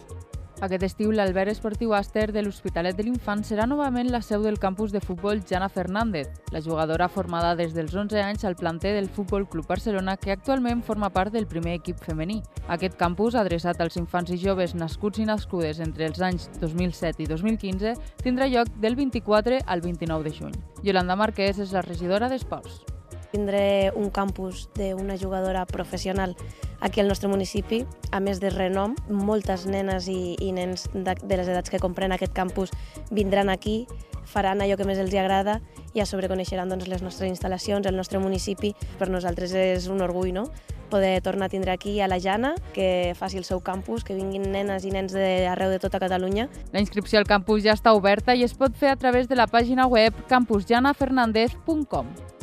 Aquest 0.65 0.87
estiu, 0.87 1.11
l'Albert 1.13 1.53
Esportiu 1.53 1.91
Aster 1.93 2.31
de 2.33 2.41
l'Hospitalet 2.41 2.97
de 2.97 3.05
l'Infant 3.05 3.43
serà 3.45 3.67
novament 3.69 4.09
la 4.09 4.23
seu 4.25 4.41
del 4.41 4.57
campus 4.59 4.95
de 4.95 5.03
futbol 5.05 5.43
Jana 5.45 5.69
Fernández, 5.69 6.31
la 6.51 6.63
jugadora 6.65 7.11
formada 7.13 7.53
des 7.59 7.75
dels 7.77 7.93
11 7.93 8.23
anys 8.23 8.47
al 8.49 8.57
planter 8.57 8.95
del 8.97 9.11
Futbol 9.11 9.45
Club 9.47 9.69
Barcelona 9.69 10.17
que 10.17 10.33
actualment 10.33 10.81
forma 10.83 11.13
part 11.13 11.35
del 11.37 11.47
primer 11.47 11.77
equip 11.77 12.01
femení. 12.01 12.41
Aquest 12.73 12.97
campus, 12.97 13.37
adreçat 13.37 13.85
als 13.85 14.01
infants 14.01 14.33
i 14.33 14.41
joves 14.41 14.73
nascuts 14.75 15.21
i 15.21 15.29
nascudes 15.29 15.85
entre 15.85 16.09
els 16.09 16.25
anys 16.25 16.49
2007 16.65 17.27
i 17.27 17.31
2015, 17.37 17.97
tindrà 18.25 18.49
lloc 18.49 18.73
del 18.81 18.97
24 18.97 19.61
al 19.67 19.85
29 19.85 20.25
de 20.25 20.37
juny. 20.41 20.61
Yolanda 20.83 21.21
Marquès 21.21 21.61
és 21.61 21.77
la 21.77 21.85
regidora 21.85 22.33
d'Esports 22.33 22.96
tindré 23.37 23.93
un 23.95 24.11
campus 24.11 24.67
d'una 24.75 25.19
jugadora 25.21 25.67
professional 25.69 26.35
aquí 26.81 27.01
al 27.01 27.09
nostre 27.09 27.29
municipi, 27.29 27.85
a 28.13 28.21
més 28.21 28.41
de 28.41 28.51
renom. 28.51 28.97
Moltes 29.09 29.67
nenes 29.69 30.09
i, 30.09 30.37
i 30.41 30.53
nens 30.57 30.89
de, 30.95 31.17
de 31.21 31.37
les 31.37 31.49
edats 31.49 31.73
que 31.73 31.83
compren 31.83 32.17
aquest 32.17 32.33
campus 32.37 32.73
vindran 33.11 33.53
aquí, 33.53 33.85
faran 34.27 34.63
allò 34.63 34.77
que 34.77 34.87
més 34.89 34.99
els 34.99 35.15
agrada 35.15 35.61
i 35.95 36.03
a 36.03 36.07
sobre 36.09 36.29
coneixeran 36.29 36.73
doncs, 36.73 36.89
les 36.91 37.05
nostres 37.05 37.31
instal·lacions, 37.31 37.87
el 37.87 37.97
nostre 37.97 38.21
municipi. 38.21 38.75
Per 38.99 39.09
nosaltres 39.13 39.55
és 39.57 39.93
un 39.93 40.03
orgull, 40.05 40.33
no?, 40.35 40.49
poder 40.87 41.19
tornar 41.21 41.49
a 41.49 41.51
tindre 41.51 41.73
aquí 41.73 42.01
a 42.01 42.07
la 42.07 42.21
Jana, 42.23 42.53
que 42.73 43.13
faci 43.19 43.41
el 43.41 43.45
seu 43.45 43.59
campus, 43.59 44.05
que 44.07 44.15
vinguin 44.15 44.53
nenes 44.53 44.87
i 44.87 44.93
nens 44.95 45.17
d'arreu 45.17 45.75
de 45.75 45.81
tota 45.83 45.99
Catalunya. 45.99 46.47
La 46.71 46.85
inscripció 46.85 47.19
al 47.19 47.27
campus 47.27 47.65
ja 47.67 47.75
està 47.75 47.91
oberta 47.97 48.39
i 48.39 48.47
es 48.47 48.55
pot 48.55 48.79
fer 48.79 48.95
a 48.95 49.01
través 49.01 49.27
de 49.27 49.35
la 49.35 49.51
pàgina 49.51 49.91
web 49.91 50.15
campusjanafernandez.com. 50.31 52.36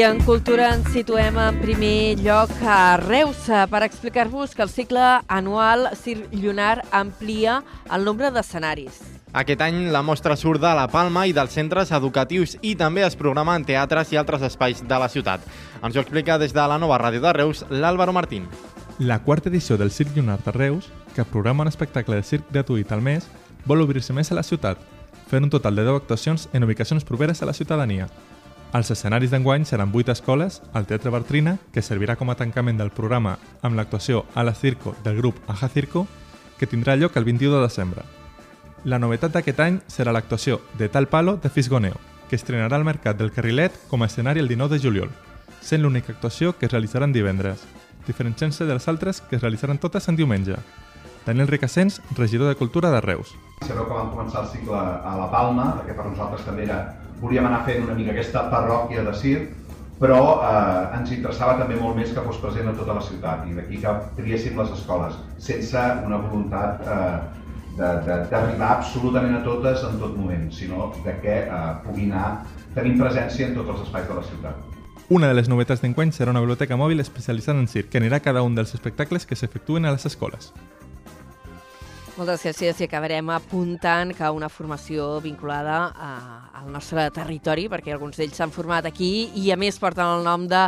I 0.00 0.04
en 0.08 0.22
cultura 0.24 0.70
ens 0.72 0.86
situem 0.94 1.36
en 1.36 1.58
primer 1.60 2.16
lloc 2.24 2.48
a 2.64 2.96
Reus 2.96 3.42
per 3.68 3.82
explicar-vos 3.84 4.54
que 4.56 4.62
el 4.64 4.70
cicle 4.72 5.02
anual 5.28 5.90
Circ 5.92 6.32
Llunar 6.32 6.86
amplia 6.90 7.58
el 7.92 8.06
nombre 8.08 8.30
d'escenaris. 8.32 8.96
Aquest 9.36 9.60
any 9.60 9.90
la 9.92 10.00
mostra 10.00 10.38
surt 10.40 10.62
de 10.62 10.70
la 10.78 10.86
Palma 10.88 11.26
i 11.28 11.34
dels 11.36 11.52
centres 11.52 11.92
educatius 11.92 12.56
i 12.62 12.72
també 12.80 13.04
es 13.04 13.18
programa 13.20 13.58
en 13.60 13.68
teatres 13.68 14.14
i 14.14 14.16
altres 14.16 14.48
espais 14.48 14.80
de 14.80 15.02
la 15.04 15.10
ciutat. 15.12 15.44
Ens 15.84 15.92
ho 15.92 16.00
explica 16.00 16.40
des 16.40 16.56
de 16.56 16.64
la 16.64 16.80
nova 16.80 16.96
ràdio 16.96 17.20
de 17.20 17.36
Reus, 17.36 17.66
l'Àlvaro 17.68 18.16
Martín. 18.16 18.48
La 18.96 19.20
quarta 19.20 19.52
edició 19.52 19.76
del 19.76 19.92
Circ 19.92 20.16
Llunar 20.16 20.40
de 20.46 20.56
Reus, 20.56 20.88
que 21.14 21.28
programa 21.28 21.68
un 21.68 21.74
espectacle 21.74 22.16
de 22.16 22.24
circ 22.24 22.48
gratuït 22.48 22.88
al 22.96 23.04
mes, 23.04 23.28
vol 23.66 23.84
obrir-se 23.84 24.16
més 24.16 24.32
a 24.32 24.40
la 24.40 24.48
ciutat, 24.48 24.80
fent 25.28 25.44
un 25.44 25.52
total 25.52 25.76
de 25.76 25.84
10 25.92 26.00
actuacions 26.00 26.48
en 26.54 26.64
ubicacions 26.64 27.04
properes 27.04 27.42
a 27.42 27.52
la 27.52 27.52
ciutadania. 27.52 28.08
Els 28.70 28.86
escenaris 28.94 29.32
d'enguany 29.32 29.64
seran 29.66 29.90
8 29.92 30.12
escoles, 30.12 30.60
al 30.72 30.86
Teatre 30.86 31.10
Bartrina, 31.10 31.56
que 31.74 31.82
servirà 31.82 32.14
com 32.14 32.30
a 32.30 32.36
tancament 32.38 32.78
del 32.78 32.92
programa 32.94 33.32
amb 33.66 33.74
l'actuació 33.74 34.26
a 34.38 34.44
la 34.46 34.54
Circo 34.54 34.94
del 35.02 35.16
grup 35.18 35.40
Aja 35.50 35.68
Circo, 35.68 36.04
que 36.56 36.68
tindrà 36.70 36.94
lloc 36.94 37.16
el 37.18 37.26
21 37.26 37.56
de 37.56 37.62
desembre. 37.64 38.04
La 38.84 39.00
novetat 39.02 39.34
d'aquest 39.34 39.58
any 39.60 39.80
serà 39.90 40.14
l'actuació 40.14 40.60
de 40.78 40.88
Tal 40.88 41.08
Palo 41.10 41.34
de 41.42 41.50
Fisgoneo, 41.50 41.98
que 42.28 42.38
estrenarà 42.38 42.78
al 42.78 42.86
Mercat 42.86 43.18
del 43.18 43.32
Carrilet 43.34 43.74
com 43.90 44.04
a 44.04 44.06
escenari 44.06 44.38
el 44.38 44.46
19 44.46 44.78
de 44.78 44.82
juliol, 44.86 45.10
sent 45.60 45.82
l'única 45.82 46.12
actuació 46.14 46.54
que 46.54 46.70
es 46.70 46.72
realitzarà 46.72 47.10
en 47.10 47.12
divendres, 47.12 47.66
diferenciant-se 48.06 48.70
de 48.70 48.78
les 48.78 48.86
altres 48.86 49.20
que 49.20 49.34
es 49.34 49.42
realitzaran 49.42 49.82
totes 49.82 50.06
en 50.08 50.14
diumenge. 50.14 50.54
Daniel 51.26 51.50
Ricassens, 51.50 52.00
regidor 52.16 52.48
de 52.48 52.54
Cultura 52.54 52.94
de 52.94 53.00
Reus. 53.00 53.34
Sabeu 53.66 53.84
que 53.90 53.98
vam 53.98 54.14
començar 54.14 54.46
el 54.46 54.52
cicle 54.54 54.78
a 54.78 55.18
la 55.18 55.28
Palma, 55.34 55.72
que 55.84 55.92
per 55.92 56.06
nosaltres 56.06 56.46
també 56.46 56.70
era 56.70 56.99
volíem 57.20 57.46
anar 57.46 57.64
fent 57.66 57.84
una 57.84 57.96
mica 57.96 58.14
aquesta 58.14 58.46
parròquia 58.52 59.04
de 59.06 59.14
circ, 59.16 59.50
però 60.00 60.20
eh, 60.40 60.96
ens 60.96 61.12
interessava 61.12 61.58
també 61.58 61.76
molt 61.76 61.98
més 61.98 62.14
que 62.16 62.24
fos 62.24 62.40
present 62.40 62.70
a 62.70 62.76
tota 62.78 62.96
la 62.96 63.04
ciutat 63.04 63.44
i 63.50 63.56
d'aquí 63.58 63.82
que 63.82 63.92
triéssim 64.16 64.56
les 64.60 64.72
escoles, 64.78 65.18
sense 65.50 65.84
una 66.06 66.22
voluntat 66.24 66.80
eh, 66.86 67.18
d'arribar 67.76 68.70
absolutament 68.78 69.36
a 69.36 69.44
totes 69.44 69.84
en 69.86 70.00
tot 70.00 70.16
moment, 70.16 70.48
sinó 70.52 70.90
de 71.04 71.14
que 71.20 71.36
eh, 71.44 71.62
pugui 71.84 72.08
anar 72.08 72.42
tenint 72.74 72.98
presència 73.00 73.48
en 73.48 73.56
tots 73.60 73.76
els 73.76 73.86
espais 73.86 74.08
de 74.08 74.16
la 74.16 74.26
ciutat. 74.32 74.66
Una 75.10 75.26
de 75.26 75.34
les 75.34 75.48
novetats 75.50 75.80
d'enguany 75.82 76.12
serà 76.14 76.30
una 76.30 76.40
biblioteca 76.40 76.76
mòbil 76.78 77.02
especialitzada 77.02 77.58
en 77.58 77.66
circ, 77.68 77.90
que 77.90 77.98
anirà 77.98 78.20
a 78.20 78.24
cada 78.24 78.44
un 78.46 78.54
dels 78.54 78.76
espectacles 78.76 79.26
que 79.26 79.36
s'efectuen 79.36 79.84
a 79.84 79.96
les 79.96 80.06
escoles. 80.06 80.52
Moltes 82.20 82.42
gràcies 82.44 82.82
i 82.82 82.84
acabarem 82.84 83.30
apuntant 83.32 84.10
que 84.12 84.28
una 84.36 84.50
formació 84.52 85.22
vinculada 85.24 85.76
a, 85.88 86.08
al 86.60 86.66
nostre 86.68 87.06
territori, 87.16 87.64
perquè 87.72 87.94
alguns 87.94 88.20
d'ells 88.20 88.36
s'han 88.36 88.52
format 88.52 88.84
aquí 88.84 89.30
i 89.40 89.46
a 89.48 89.56
més 89.56 89.80
porten 89.80 90.18
el 90.18 90.26
nom 90.28 90.44
de 90.50 90.66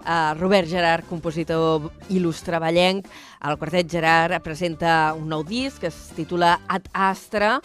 Uh, 0.00 0.32
Robert 0.38 0.64
Gerard, 0.64 1.04
compositor 1.04 1.90
il·lustre 2.08 2.56
ballenc. 2.56 3.04
El 3.44 3.58
quartet 3.60 3.84
Gerard 3.92 4.40
presenta 4.40 5.12
un 5.12 5.26
nou 5.28 5.42
disc 5.44 5.82
que 5.82 5.90
es 5.90 5.98
titula 6.16 6.54
Ad 6.72 6.88
Astra, 6.96 7.58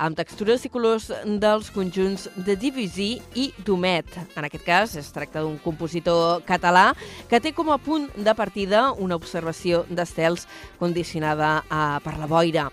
amb 0.00 0.16
textures 0.16 0.64
i 0.64 0.70
colors 0.72 1.10
dels 1.40 1.68
conjunts 1.74 2.26
de 2.34 2.56
Debussy 2.56 3.10
i 3.36 3.50
Domet. 3.66 4.08
En 4.34 4.46
aquest 4.46 4.64
cas, 4.64 4.94
es 4.96 5.10
tracta 5.12 5.42
d'un 5.44 5.58
compositor 5.60 6.40
català 6.48 6.90
que 7.28 7.40
té 7.40 7.52
com 7.56 7.68
a 7.70 7.78
punt 7.78 8.08
de 8.16 8.34
partida 8.34 8.88
una 8.96 9.18
observació 9.20 9.84
d'estels 9.90 10.46
condicionada 10.80 11.60
a, 11.68 12.00
per 12.04 12.16
la 12.18 12.30
boira. 12.30 12.70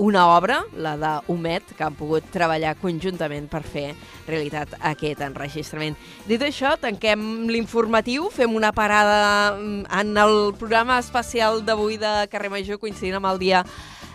Una 0.00 0.26
obra, 0.32 0.62
la 0.80 0.96
de 0.96 1.12
Humet, 1.28 1.74
que 1.76 1.84
han 1.84 1.98
pogut 1.98 2.24
treballar 2.32 2.72
conjuntament 2.80 3.50
per 3.52 3.60
fer 3.60 3.90
realitat 4.26 4.72
aquest 4.80 5.20
enregistrament. 5.26 5.98
Dit 6.24 6.40
això, 6.46 6.72
tanquem 6.80 7.50
l'informatiu, 7.52 8.30
fem 8.32 8.56
una 8.56 8.72
parada 8.72 9.58
mm, 9.58 9.84
en 10.00 10.16
el 10.24 10.36
programa 10.56 10.98
especial 11.04 11.60
d'avui 11.66 12.00
de 12.00 12.14
Carrer 12.32 12.52
Major, 12.56 12.80
coincidint 12.80 13.20
amb 13.20 13.28
el 13.34 13.42
dia 13.42 13.64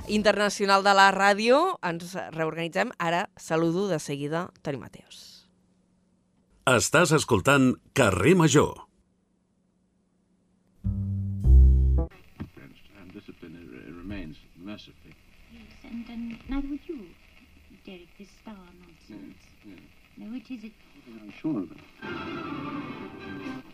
internacional 0.08 0.84
de 0.84 0.94
la 0.98 1.12
ràdio. 1.12 1.78
Ens 1.84 2.16
reorganitzem. 2.36 2.92
Ara 2.98 3.30
saludo 3.38 3.88
de 3.90 4.00
seguida 4.00 4.50
Toni 4.62 4.78
Mateos. 4.78 5.48
Estàs 6.66 7.12
escoltant 7.14 7.76
Carrer 7.94 8.36
Major. 8.36 8.86
uh, 14.66 14.66
mercifully. 14.66 15.16
Yes, 15.52 15.92
and, 15.92 16.10
and 16.10 16.50
neither 16.50 16.68
would 16.68 16.80
you, 16.88 17.06
Derek, 17.86 18.10
this 18.18 18.30
star 18.42 18.56
nonsense. 18.56 19.38
No, 20.18 20.36
it 20.36 20.50
is 20.50 20.64
it. 20.64 20.74
I'm 21.08 21.34
sure 21.42 21.60
of 21.60 21.72
it. 21.72 23.65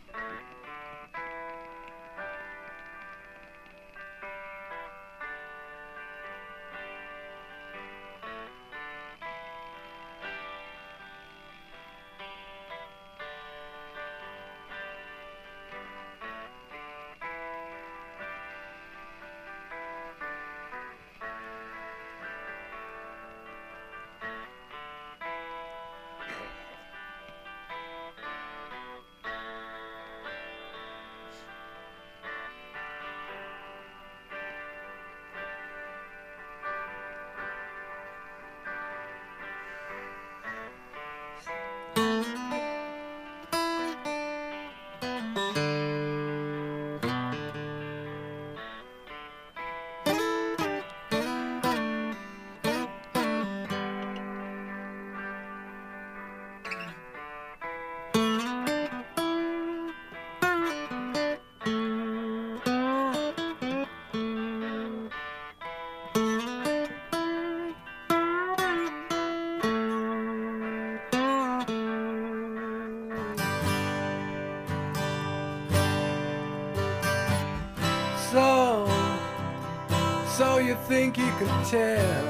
Think 80.91 81.17
you 81.17 81.31
can 81.39 81.63
tell 81.71 82.27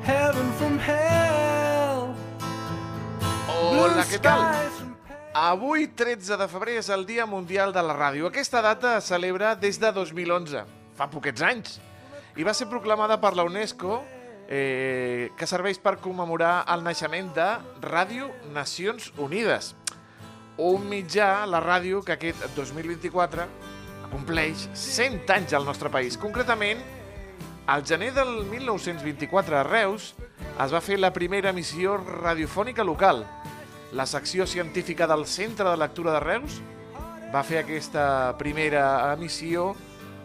heaven 0.00 0.48
from 0.56 0.78
hell? 0.80 2.14
Hola, 3.52 4.06
què 4.08 4.16
tal? 4.24 4.46
Avui, 5.36 5.90
13 5.92 6.38
de 6.40 6.46
febrer, 6.48 6.78
és 6.80 6.88
el 6.94 7.04
Dia 7.04 7.26
Mundial 7.28 7.74
de 7.76 7.82
la 7.84 7.92
Ràdio. 7.98 8.30
Aquesta 8.30 8.62
data 8.64 8.94
es 9.02 9.10
celebra 9.12 9.52
des 9.60 9.76
de 9.82 9.92
2011, 9.92 10.64
fa 10.96 11.10
poquets 11.12 11.44
anys, 11.44 11.76
i 12.40 12.48
va 12.48 12.56
ser 12.56 12.70
proclamada 12.72 13.20
per 13.20 13.34
la 13.36 13.44
UNESCO 13.44 14.00
eh, 14.48 15.28
que 15.36 15.50
serveix 15.50 15.82
per 15.84 15.98
commemorar 16.00 16.62
el 16.72 16.86
naixement 16.86 17.28
de 17.36 17.50
Ràdio 17.84 18.32
Nacions 18.56 19.12
Unides, 19.20 19.74
un 20.56 20.88
mitjà, 20.88 21.44
la 21.44 21.60
ràdio, 21.60 22.00
que 22.06 22.16
aquest 22.16 22.48
2024 22.56 23.73
compleix 24.14 24.68
100 24.78 25.32
anys 25.34 25.54
al 25.58 25.66
nostre 25.66 25.90
país. 25.90 26.16
Concretament, 26.20 26.78
al 27.66 27.82
gener 27.84 28.12
del 28.14 28.44
1924 28.46 29.58
a 29.58 29.64
Reus 29.66 30.12
es 30.62 30.74
va 30.74 30.82
fer 30.84 31.00
la 31.00 31.12
primera 31.16 31.50
emissió 31.50 31.96
radiofònica 31.98 32.86
local. 32.86 33.24
La 33.94 34.06
secció 34.06 34.46
científica 34.46 35.08
del 35.10 35.26
Centre 35.26 35.66
de 35.66 35.80
Lectura 35.80 36.14
de 36.14 36.22
Reus 36.22 36.60
va 37.34 37.42
fer 37.42 37.62
aquesta 37.62 38.36
primera 38.38 39.12
emissió 39.14 39.72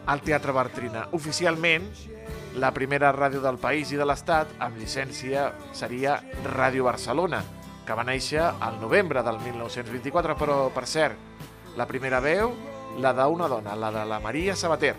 al 0.09 0.21
Teatre 0.21 0.53
Bartrina. 0.53 1.07
Oficialment, 1.17 1.87
la 2.61 2.73
primera 2.73 3.13
ràdio 3.15 3.41
del 3.41 3.57
país 3.61 3.93
i 3.93 3.97
de 3.97 4.05
l'Estat 4.05 4.51
amb 4.59 4.77
llicència 4.77 5.49
seria 5.73 6.19
Ràdio 6.45 6.85
Barcelona, 6.85 7.41
que 7.85 7.97
va 7.97 8.05
néixer 8.05 8.41
al 8.41 8.77
novembre 8.81 9.23
del 9.25 9.39
1924, 9.45 10.35
però, 10.37 10.59
per 10.73 10.85
cert, 10.89 11.17
la 11.77 11.87
primera 11.89 12.19
veu, 12.21 12.53
la 12.97 13.13
d'una 13.13 13.47
dona, 13.47 13.75
la 13.75 13.91
de 13.91 14.05
la 14.05 14.19
Maria 14.19 14.55
Sabater. 14.55 14.95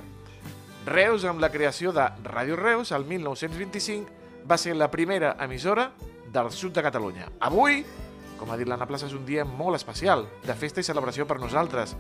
Reus, 0.87 1.25
amb 1.29 1.41
la 1.43 1.51
creació 1.51 1.93
de 1.93 2.07
Ràdio 2.25 2.57
Reus, 2.57 2.93
el 2.93 3.05
1925, 3.05 4.47
va 4.49 4.57
ser 4.57 4.77
la 4.77 4.91
primera 4.91 5.35
emissora 5.41 5.91
del 6.33 6.51
sud 6.51 6.73
de 6.73 6.83
Catalunya. 6.83 7.29
Avui, 7.41 7.83
com 8.39 8.51
ha 8.51 8.57
dit 8.57 8.69
l'Anna 8.69 8.89
Plaça, 8.89 9.11
és 9.11 9.17
un 9.17 9.27
dia 9.27 9.45
molt 9.45 9.77
especial, 9.77 10.25
de 10.47 10.57
festa 10.57 10.81
i 10.81 10.87
celebració 10.87 11.27
per 11.29 11.41
nosaltres. 11.41 11.97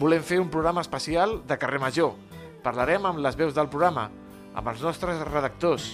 Volem 0.00 0.24
fer 0.26 0.40
un 0.42 0.50
programa 0.50 0.82
especial 0.82 1.38
de 1.46 1.58
carrer 1.58 1.78
Major. 1.78 2.16
Parlarem 2.64 3.06
amb 3.06 3.22
les 3.22 3.36
veus 3.38 3.54
del 3.54 3.70
programa, 3.70 4.08
amb 4.54 4.72
els 4.72 4.82
nostres 4.82 5.22
redactors. 5.28 5.92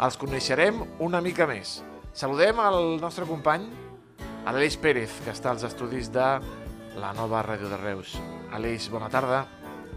Els 0.00 0.16
coneixerem 0.16 0.80
una 1.04 1.20
mica 1.20 1.46
més. 1.46 1.82
Saludem 2.16 2.60
al 2.64 2.96
nostre 3.02 3.28
company, 3.28 3.68
Aleix 4.48 4.78
Pérez, 4.80 5.12
que 5.24 5.34
està 5.34 5.50
als 5.52 5.66
estudis 5.66 6.08
de 6.14 6.26
la 6.96 7.12
nova 7.12 7.42
ràdio 7.44 7.68
de 7.68 7.76
Reus. 7.76 8.16
Aleix, 8.52 8.88
bona 8.90 9.08
tarda. 9.12 9.44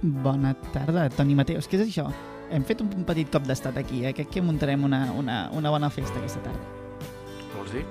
Bona 0.01 0.53
tarda, 0.73 1.07
Toni 1.09 1.35
Mateus. 1.35 1.67
Què 1.67 1.79
és 1.79 1.87
això? 1.87 2.07
Hem 2.49 2.63
fet 2.65 2.81
un 2.81 3.03
petit 3.05 3.29
cop 3.31 3.45
d'estat 3.45 3.77
aquí, 3.77 4.03
eh? 4.07 4.13
Crec 4.17 4.29
que 4.33 4.41
muntarem 4.41 4.83
una, 4.87 5.03
una, 5.13 5.49
una 5.53 5.69
bona 5.73 5.89
festa 5.93 6.17
aquesta 6.19 6.41
tarda. 6.41 7.09
Vols 7.55 7.73
dir? 7.75 7.83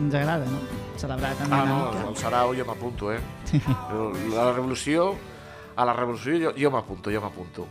Ens 0.00 0.14
agrada, 0.16 0.46
no? 0.48 0.60
Celebrar 1.00 1.34
també 1.38 1.54
Ah, 1.56 1.62
una 1.64 1.74
no, 1.74 1.90
mica. 1.92 2.08
el 2.08 2.16
Sarau 2.16 2.54
jo 2.56 2.64
m'apunto, 2.64 3.12
eh? 3.12 3.20
La 4.34 4.50
revolució, 4.52 5.14
a 5.76 5.84
la 5.86 5.92
revolució 5.94 6.36
jo, 6.40 6.52
jo 6.58 6.70
m'apunto, 6.72 7.10
jo 7.12 7.20
m'apunto. 7.20 7.66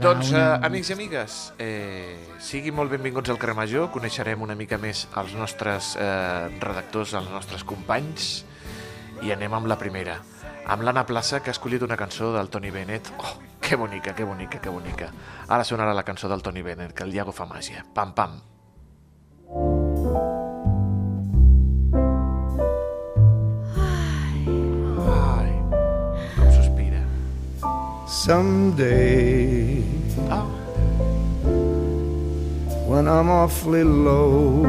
Doncs, 0.00 0.30
una- 0.32 0.56
eh, 0.56 0.66
amics 0.66 0.90
i 0.90 0.92
amigues, 0.96 1.38
eh, 1.58 2.18
siguin 2.40 2.74
molt 2.74 2.90
benvinguts 2.90 3.30
al 3.30 3.38
carrer 3.38 3.54
Major, 3.56 3.90
coneixerem 3.90 4.42
una 4.42 4.54
mica 4.54 4.78
més 4.78 5.06
els 5.16 5.34
nostres 5.34 5.94
eh, 6.00 6.48
redactors, 6.60 7.14
els 7.14 7.30
nostres 7.30 7.64
companys, 7.64 8.44
i 9.22 9.32
anem 9.34 9.54
amb 9.54 9.66
la 9.70 9.76
primera, 9.78 10.18
amb 10.66 10.82
l'Anna 10.82 11.04
Plaça, 11.06 11.40
que 11.42 11.50
ha 11.50 11.56
escollit 11.56 11.82
una 11.82 11.96
cançó 11.96 12.32
del 12.36 12.48
Tony 12.50 12.70
Bennett. 12.70 13.10
Oh, 13.18 13.34
que 13.60 13.76
bonica, 13.76 14.14
que 14.14 14.24
bonica, 14.24 14.60
que 14.60 14.70
bonica. 14.70 15.10
Ara 15.48 15.64
sonarà 15.64 15.94
la 15.94 16.04
cançó 16.04 16.28
del 16.28 16.42
Tony 16.42 16.62
Bennett, 16.62 16.94
que 16.94 17.04
el 17.04 17.14
Iago 17.14 17.32
fa 17.32 17.46
màgia. 17.46 17.84
Pam, 17.94 18.14
pam. 18.14 18.40
Ai, 25.06 25.52
com 26.36 26.48
sospira. 26.52 27.02
Someday, 28.06 29.84
Ah. 30.30 30.44
when 32.88 33.06
I'm 33.06 33.30
awfully 33.30 33.84
low, 33.84 34.66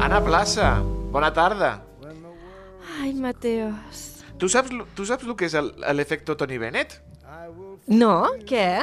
Anna 0.00 0.20
Plaça, 0.24 0.80
bona 1.12 1.32
tarda. 1.32 1.87
Ai, 3.00 3.12
Mateos. 3.14 4.24
Tu 4.38 4.48
saps, 4.48 4.70
tu 4.94 5.04
saps 5.06 5.24
el 5.26 5.34
que 5.36 5.46
és 5.46 5.54
el- 5.54 5.74
l'efecte 5.96 6.34
Tony 6.36 6.58
Bennett? 6.58 7.00
No? 7.86 8.24
Què? 8.46 8.80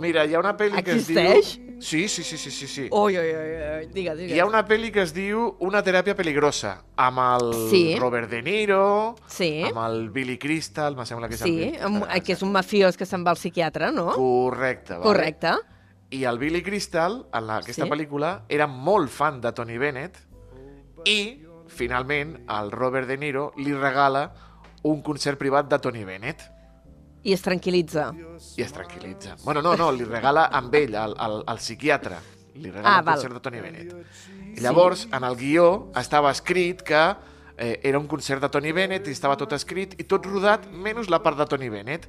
Mira, 0.00 0.24
hi 0.26 0.34
ha 0.34 0.40
una 0.40 0.56
pel·li 0.56 0.82
que 0.82 0.96
es 0.96 1.06
diu... 1.08 1.18
Existeix? 1.20 1.58
Sí, 1.82 2.06
sí, 2.08 2.22
sí, 2.22 2.36
sí, 2.38 2.50
sí. 2.54 2.66
sí. 2.68 2.82
Ui, 2.94 3.16
ui, 3.18 3.30
ui. 3.34 3.86
Digues, 3.92 4.16
digues. 4.16 4.32
Hi 4.36 4.38
ha 4.40 4.46
una 4.46 4.60
pel·li 4.68 4.92
que 4.94 5.02
es 5.02 5.10
diu 5.12 5.48
Una 5.66 5.80
teràpia 5.82 6.14
peligrosa, 6.14 6.76
amb 6.96 7.18
el 7.18 7.48
Sí. 7.72 7.96
Robert 7.98 8.30
De 8.30 8.40
Niro, 8.42 9.16
Sí. 9.26 9.64
amb 9.66 9.80
el 9.88 10.10
Billy 10.10 10.38
Crystal, 10.38 10.94
me 10.96 11.04
sembla 11.06 11.28
que 11.28 11.34
és 11.34 11.42
el 11.42 11.48
Sí, 11.48 11.56
Billy 11.56 11.78
amb, 11.82 12.06
que 12.24 12.32
és 12.36 12.42
un 12.46 12.52
mafiós 12.54 12.96
que 12.96 13.04
se'n 13.06 13.24
va 13.26 13.30
al 13.34 13.36
psiquiatre, 13.40 13.90
no? 13.92 14.12
Correcte. 14.14 14.94
Vale? 14.94 15.02
Correcte. 15.04 15.56
I 16.10 16.24
el 16.24 16.38
Billy 16.38 16.62
Crystal, 16.62 17.26
en 17.34 17.46
la, 17.48 17.56
aquesta 17.58 17.84
Sí. 17.84 17.90
pel·lícula, 17.90 18.42
era 18.48 18.66
molt 18.68 19.10
fan 19.10 19.40
de 19.40 19.50
Tony 19.52 19.78
Bennett 19.78 20.18
i, 21.04 21.41
finalment, 21.72 22.36
el 22.48 22.70
Robert 22.70 23.08
De 23.08 23.16
Niro 23.18 23.52
li 23.58 23.72
regala 23.74 24.26
un 24.84 25.00
concert 25.02 25.38
privat 25.38 25.68
de 25.70 25.78
Tony 25.78 26.04
Bennett 26.04 26.42
I 27.22 27.32
es 27.36 27.42
tranquil·litza. 27.44 28.08
i 28.58 28.62
es 28.64 28.72
tranquil·litza. 28.74 29.36
Bueno, 29.44 29.62
no, 29.62 29.76
no, 29.78 29.92
li 29.94 30.04
regala 30.04 30.48
amb 30.52 30.74
ell, 30.74 30.96
al, 30.98 31.12
al, 31.18 31.42
al 31.46 31.58
psiquiatre. 31.62 32.16
Li 32.56 32.70
regala 32.70 32.96
Ah, 32.96 32.98
un 32.98 33.04
val. 33.06 33.14
concert 33.14 33.34
de 33.34 33.40
Tony 33.40 33.60
Bennett. 33.62 33.92
I 34.56 34.60
llavors, 34.60 35.06
en 35.12 35.24
el 35.24 35.36
guió, 35.36 35.68
estava 35.96 36.32
escrit 36.34 36.82
que 36.82 37.02
eh, 37.56 37.78
era 37.84 37.98
un 37.98 38.08
concert 38.10 38.42
de 38.42 38.48
Tony 38.50 38.72
Bennett 38.72 39.06
i 39.06 39.14
estava 39.14 39.36
tot 39.38 39.52
escrit 39.54 39.94
i 40.00 40.04
tot 40.04 40.26
rodat, 40.26 40.66
menys 40.72 41.08
la 41.08 41.22
part 41.22 41.38
de 41.38 41.46
Tony 41.46 41.70
Bennett. 41.70 42.08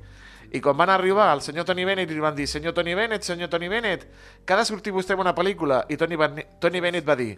I 0.53 0.59
quan 0.61 0.75
van 0.77 0.89
arribar 0.89 1.29
al 1.31 1.41
senyor 1.41 1.65
Tony 1.65 1.85
Bennett 1.85 2.09
i 2.11 2.13
li 2.17 2.21
van 2.21 2.35
dir 2.35 2.45
senyor 2.49 2.73
Tony 2.73 2.93
Bennett, 2.97 3.23
senyor 3.23 3.49
Tony 3.49 3.69
Bennett, 3.69 4.03
que 4.45 4.53
ha 4.53 4.57
de 4.57 4.65
sortir 4.65 4.91
vostè 4.93 5.13
en 5.15 5.21
una 5.23 5.33
pel·lícula? 5.33 5.85
I 5.89 5.97
Tony, 5.97 6.17
Tony 6.59 6.81
Bennett 6.81 7.07
va 7.07 7.15
dir 7.15 7.37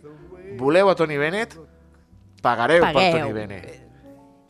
voleu 0.58 0.90
a 0.90 0.96
Tony 0.96 1.18
Bennett? 1.20 1.56
Pagareu 2.42 2.82
per 2.84 2.94
Pagueu. 2.94 3.20
Tony 3.20 3.34
Bennett. 3.34 3.82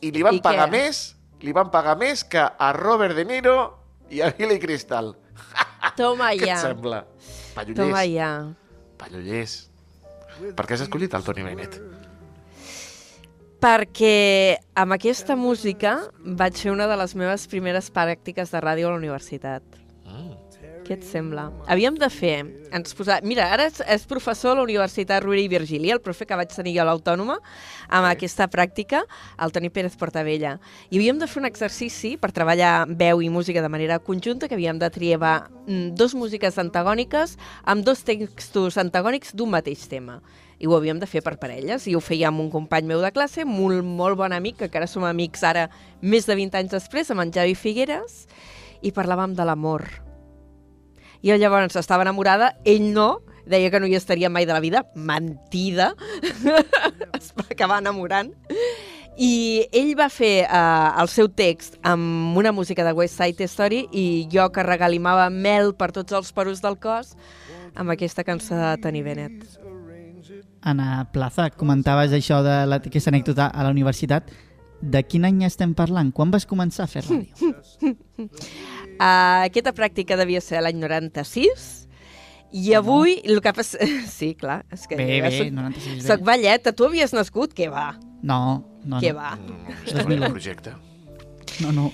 I 0.01 0.11
li 0.11 0.23
van 0.25 0.38
I 0.38 0.41
pagar 0.43 0.67
què? 0.69 0.71
més 0.77 1.03
li 1.45 1.53
van 1.53 1.69
pagar 1.71 1.95
més 1.99 2.23
que 2.25 2.41
a 2.41 2.71
Robert 2.73 3.15
De 3.17 3.25
Niro 3.27 3.55
i 4.09 4.21
a 4.21 4.31
Billy 4.36 4.57
Crystal. 4.59 5.13
Toma 5.97 6.31
Què 6.36 6.47
ja. 6.47 6.57
et 6.57 6.63
sembla? 6.63 7.03
Pallollers. 7.55 7.77
Toma 7.79 8.03
ja. 8.09 8.31
Pallollers. 8.99 9.57
Per 10.55 10.65
què 10.67 10.75
has 10.75 10.83
escollit 10.88 11.13
el 11.15 11.23
Tony 11.23 11.45
Bennett? 11.45 11.77
Perquè 13.63 14.57
amb 14.77 14.93
aquesta 14.93 15.38
música 15.39 15.95
vaig 16.19 16.59
fer 16.59 16.73
una 16.73 16.86
de 16.91 16.97
les 16.99 17.15
meves 17.17 17.47
primeres 17.49 17.88
pràctiques 17.93 18.51
de 18.53 18.61
ràdio 18.61 18.89
a 18.89 18.93
la 18.93 18.99
universitat. 18.99 19.63
Què 20.86 20.93
et 20.99 21.05
sembla? 21.07 21.47
Havíem 21.65 21.95
de 21.97 22.07
fer... 22.13 22.43
Ens 22.75 22.93
posa... 22.93 23.15
Mira, 23.25 23.47
ara 23.55 23.63
és, 23.65 23.79
és 23.89 24.03
professor 24.05 24.53
a 24.53 24.59
la 24.59 24.65
Universitat 24.67 25.23
Rovira 25.23 25.41
i 25.41 25.49
Virgili, 25.49 25.89
el 25.89 26.01
profe 26.03 26.27
que 26.29 26.38
vaig 26.38 26.51
tenir 26.53 26.75
jo 26.75 26.83
a 26.83 26.86
l'Autònoma, 26.86 27.39
amb 27.89 28.09
aquesta 28.11 28.45
pràctica, 28.53 29.01
el 29.41 29.53
Toni 29.55 29.71
Pérez 29.73 29.95
Portavella. 29.97 30.59
I 30.91 30.99
havíem 30.99 31.17
de 31.17 31.25
fer 31.31 31.41
un 31.41 31.49
exercici 31.49 32.13
per 32.21 32.29
treballar 32.36 32.86
veu 33.01 33.23
i 33.25 33.31
música 33.33 33.65
de 33.65 33.73
manera 33.73 33.97
conjunta, 33.97 34.45
que 34.45 34.53
havíem 34.59 34.77
de 34.77 34.91
triar 34.93 35.17
mm, 35.25 35.95
dos 35.97 36.13
músiques 36.13 36.61
antagòniques 36.61 37.33
amb 37.65 37.88
dos 37.88 38.05
textos 38.05 38.77
antagònics 38.77 39.33
d'un 39.33 39.55
mateix 39.57 39.89
tema 39.89 40.21
i 40.59 40.69
ho 40.69 40.77
havíem 40.77 41.01
de 41.01 41.09
fer 41.09 41.19
per 41.25 41.36
parelles, 41.41 41.83
i 41.89 41.97
ho 41.97 41.99
feia 41.99 42.29
amb 42.29 42.39
un 42.39 42.47
company 42.53 42.86
meu 42.88 43.01
de 43.03 43.11
classe, 43.11 43.43
molt, 43.43 43.83
molt 43.83 44.15
bon 44.21 44.31
amic, 44.31 44.61
que 44.61 44.69
encara 44.69 44.88
som 44.88 45.03
amics 45.03 45.43
ara 45.43 45.67
més 45.99 46.29
de 46.29 46.38
20 46.38 46.61
anys 46.61 46.77
després, 46.77 47.11
amb 47.11 47.25
en 47.25 47.36
Javi 47.36 47.57
Figueres, 47.59 48.23
i 48.79 48.95
parlàvem 48.95 49.36
de 49.36 49.49
l'amor. 49.49 50.05
I 51.26 51.32
jo 51.32 51.39
llavors 51.41 51.73
estava 51.80 52.05
enamorada, 52.05 52.51
ell 52.69 52.91
no, 52.93 53.23
deia 53.49 53.71
que 53.73 53.80
no 53.82 53.88
hi 53.89 53.95
estaria 53.97 54.30
mai 54.30 54.45
de 54.45 54.53
la 54.53 54.61
vida, 54.61 54.84
mentida, 54.93 55.95
es 57.17 57.32
va 57.34 57.47
acabar 57.49 57.80
enamorant, 57.82 58.30
i 59.17 59.65
ell 59.73 59.95
va 59.97 60.05
fer 60.13 60.45
uh, 60.45 60.93
el 61.01 61.09
seu 61.09 61.32
text 61.34 61.80
amb 61.82 62.38
una 62.38 62.51
música 62.53 62.86
de 62.86 62.93
West 62.93 63.17
Side 63.17 63.49
Story 63.49 63.88
i 63.89 64.05
jo 64.30 64.45
que 64.53 64.67
regalimava 64.67 65.32
mel 65.34 65.73
per 65.73 65.89
tots 65.95 66.13
els 66.13 66.30
poros 66.36 66.61
del 66.61 66.78
cos 66.78 67.15
amb 67.73 67.95
aquesta 67.95 68.28
cançó 68.28 68.59
de 68.59 68.76
Tony 68.84 69.01
Bennett. 69.01 69.57
Anna 70.61 71.07
Plaza, 71.09 71.49
comentaves 71.57 72.13
això 72.13 72.43
de 72.45 72.65
la, 72.69 72.78
aquesta 72.78 73.09
anècdota 73.09 73.49
a 73.49 73.65
la 73.65 73.73
universitat. 73.73 74.30
De 74.82 75.01
quin 75.07 75.26
any 75.26 75.41
estem 75.47 75.73
parlant? 75.73 76.11
Quan 76.13 76.30
vas 76.30 76.45
començar 76.45 76.86
a 76.86 76.91
fer 76.91 77.05
ràdio? 77.07 77.55
Uh, 78.96 79.43
aquesta 79.50 79.74
pràctica 79.76 80.16
devia 80.16 80.39
ser 80.39 80.62
l'any 80.64 80.78
96 80.80 81.66
i 82.56 82.72
avui 82.78 83.18
el 83.28 83.41
que 83.43 83.52
passa... 83.58 83.80
Sí, 84.16 84.34
clar, 84.39 84.62
és 84.72 84.86
que 84.88 84.96
Bé, 84.96 85.20
bé, 85.26 85.32
soc, 85.36 85.50
96 85.52 85.98
bé. 86.00 86.08
soc 86.08 86.24
velleta. 86.28 86.72
Tu 86.72 86.86
havies 86.88 87.12
nascut? 87.16 87.52
Què 87.58 87.68
va? 87.72 87.89
No, 88.24 88.39
no, 88.86 89.02
Què 89.04 89.12
no. 89.12 89.20
va? 89.20 89.34
Estava 89.84 90.14
en 90.16 90.24
el 90.24 90.32
projecte. 90.32 90.72
No, 91.60 91.74
no. 91.76 91.89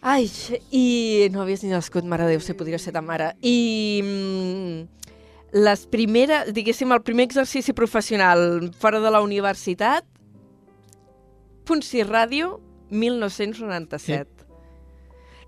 Ai, 0.00 0.30
i 0.72 1.28
no 1.34 1.42
havies 1.42 1.60
ni 1.66 1.74
nascut, 1.74 2.06
mare 2.08 2.24
de 2.24 2.32
Déu, 2.38 2.40
si 2.40 2.54
podria 2.56 2.78
ser 2.80 2.94
ta 2.96 3.02
mare. 3.04 3.34
I 3.44 4.00
mm, 4.00 5.10
les 5.60 5.84
primeres, 5.92 6.48
diguéssim, 6.56 6.88
el 6.96 7.02
primer 7.04 7.26
exercici 7.28 7.74
professional 7.76 8.70
fora 8.80 9.02
de 9.04 9.12
la 9.12 9.20
universitat, 9.20 10.08
Punt 11.68 11.84
6 11.84 12.08
Ràdio, 12.08 12.54
1997. 12.88 14.39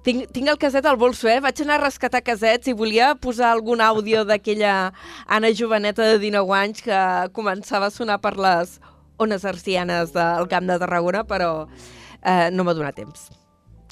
Tinc, 0.02 0.24
tinc 0.34 0.48
el 0.50 0.58
caset 0.58 0.86
al 0.90 0.96
bolso, 0.98 1.28
eh? 1.30 1.38
Vaig 1.44 1.60
anar 1.62 1.76
a 1.78 1.84
rescatar 1.84 2.22
casets 2.26 2.66
i 2.66 2.74
volia 2.74 3.12
posar 3.22 3.52
algun 3.54 3.78
àudio 3.84 4.24
d'aquella 4.26 4.92
Anna 5.30 5.52
joveneta 5.54 6.02
de 6.10 6.16
19 6.18 6.56
anys 6.58 6.82
que 6.82 6.98
començava 7.36 7.86
a 7.86 7.94
sonar 7.94 8.18
per 8.24 8.34
les 8.36 8.80
ones 9.22 9.44
arcianes 9.46 10.10
del 10.16 10.48
Camp 10.50 10.66
de 10.66 10.78
Tarragona, 10.82 11.22
però 11.22 11.52
eh, 11.68 12.48
no 12.50 12.64
m'ha 12.66 12.74
donat 12.74 12.98
temps. 12.98 13.28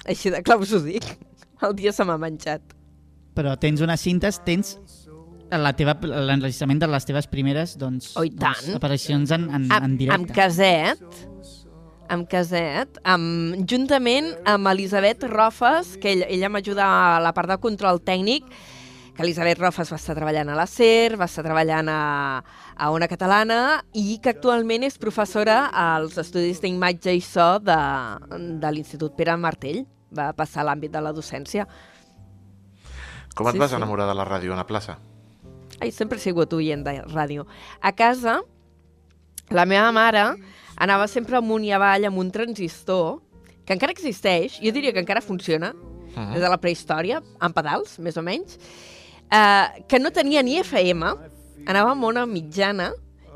Així 0.08 0.32
de 0.34 0.42
clar 0.42 0.58
us 0.58 0.72
ho 0.74 0.80
dic. 0.82 1.06
El 1.62 1.76
dia 1.78 1.92
se 1.94 2.02
m'ha 2.08 2.16
menjat. 2.18 2.62
Però 3.36 3.54
tens 3.60 3.82
unes 3.84 4.00
cintes, 4.02 4.40
tens 4.42 4.74
la 5.50 5.72
teva 5.78 5.94
l'enregistrament 6.02 6.78
de 6.82 6.86
les 6.90 7.06
teves 7.06 7.26
primeres 7.30 7.76
doncs, 7.78 8.12
Oh, 8.18 8.22
doncs, 8.24 8.68
aparicions 8.78 9.30
en, 9.34 9.46
en, 9.50 9.64
en 9.70 9.96
directe. 9.98 10.16
amb 10.18 10.34
caset, 10.34 11.02
amb 12.10 12.26
caset, 12.30 12.98
amb, 13.06 13.54
juntament 13.70 14.32
amb 14.50 14.68
Elisabet 14.72 15.22
Rofes, 15.30 15.94
que 16.02 16.12
ella, 16.16 16.26
ella 16.28 16.50
m'ajuda 16.50 16.84
a 16.84 17.20
la 17.22 17.32
part 17.36 17.48
de 17.52 17.58
control 17.62 18.00
tècnic, 18.02 18.46
que 19.14 19.22
Elisabet 19.22 19.58
Rofes 19.60 19.90
va 19.92 19.98
estar 20.00 20.16
treballant 20.18 20.50
a 20.50 20.56
la 20.58 20.66
SER, 20.70 21.16
va 21.20 21.28
estar 21.30 21.44
treballant 21.46 21.90
a, 21.92 22.00
a 22.74 22.90
Ona 22.94 23.08
Catalana 23.10 23.60
i 23.94 24.18
que 24.22 24.32
actualment 24.34 24.86
és 24.86 24.98
professora 25.02 25.64
als 25.70 26.18
estudis 26.18 26.62
d'imatge 26.62 27.14
i 27.14 27.22
so 27.24 27.52
de, 27.62 27.78
de 28.62 28.72
l'Institut 28.74 29.14
Pere 29.18 29.36
Martell. 29.38 29.84
Va 30.10 30.32
passar 30.34 30.64
a 30.64 30.70
l'àmbit 30.70 30.90
de 30.90 31.02
la 31.04 31.12
docència. 31.14 31.68
Com 33.38 33.46
et 33.46 33.54
Sí, 33.54 33.60
vas 33.62 33.70
sí. 33.70 33.76
enamorar 33.78 34.08
de 34.10 34.16
la 34.18 34.26
ràdio 34.26 34.54
a 34.54 34.58
la 34.58 34.66
plaça? 34.66 34.98
Ai, 35.80 35.92
sempre 35.94 36.18
he 36.18 36.22
sigut 36.22 36.52
oient 36.52 36.82
de 36.84 36.96
ràdio. 37.12 37.46
A 37.80 37.92
casa, 37.96 38.40
la 39.54 39.64
meva 39.66 39.92
mare 39.94 40.24
anava 40.80 41.06
sempre 41.10 41.36
amunt 41.38 41.66
i 41.68 41.74
avall 41.76 42.08
amb 42.08 42.18
un 42.22 42.30
transistor, 42.32 43.20
que 43.66 43.76
encara 43.76 43.92
existeix, 43.94 44.58
jo 44.64 44.72
diria 44.74 44.94
que 44.94 45.02
encara 45.02 45.20
funciona, 45.22 45.74
Mhm. 46.10 46.32
des 46.32 46.42
de 46.42 46.48
la 46.48 46.58
prehistòria, 46.58 47.20
amb 47.38 47.54
pedals, 47.54 47.98
més 48.02 48.16
o 48.16 48.22
menys, 48.22 48.56
eh, 49.30 49.84
que 49.86 50.00
no 50.00 50.10
tenia 50.10 50.42
ni 50.42 50.56
FM, 50.58 51.04
anava 51.66 51.92
amb 51.92 52.04
ona 52.04 52.26
mitjana, 52.26 52.90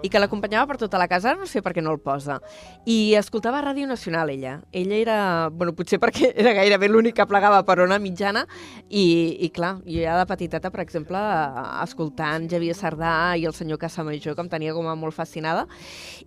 i 0.05 0.11
que 0.12 0.20
l'acompanyava 0.20 0.68
per 0.68 0.76
tota 0.82 1.00
la 1.00 1.09
casa, 1.09 1.32
ara 1.32 1.40
no 1.40 1.48
sé 1.48 1.62
per 1.64 1.72
què 1.74 1.82
no 1.82 1.94
el 1.94 2.00
posa. 2.05 2.36
I 2.84 3.14
escoltava 3.16 3.62
Ràdio 3.64 3.88
Nacional, 3.88 4.30
ella. 4.34 4.59
Ella 4.72 4.98
era, 5.00 5.18
bueno, 5.48 5.72
potser 5.76 5.98
perquè 6.02 6.34
era 6.34 6.52
gairebé 6.57 6.90
l'únic 6.90 7.16
que 7.16 7.28
plegava 7.30 7.62
per 7.64 7.78
ona 7.86 7.98
mitjana, 8.02 8.44
i, 8.90 9.05
i 9.46 9.50
clar, 9.55 9.78
jo 9.88 10.00
ja 10.05 10.18
de 10.20 10.28
petiteta, 10.28 10.72
per 10.74 10.84
exemple, 10.84 11.20
escoltant 11.84 12.48
Javier 12.52 12.76
Sardà 12.76 13.14
i 13.40 13.48
el 13.48 13.57
senyor 13.57 13.80
Casamajor, 13.80 14.36
que 14.36 14.44
em 14.44 14.52
tenia 14.52 14.76
com 14.76 14.88
a 14.90 14.96
molt 14.98 15.16
fascinada, 15.16 15.64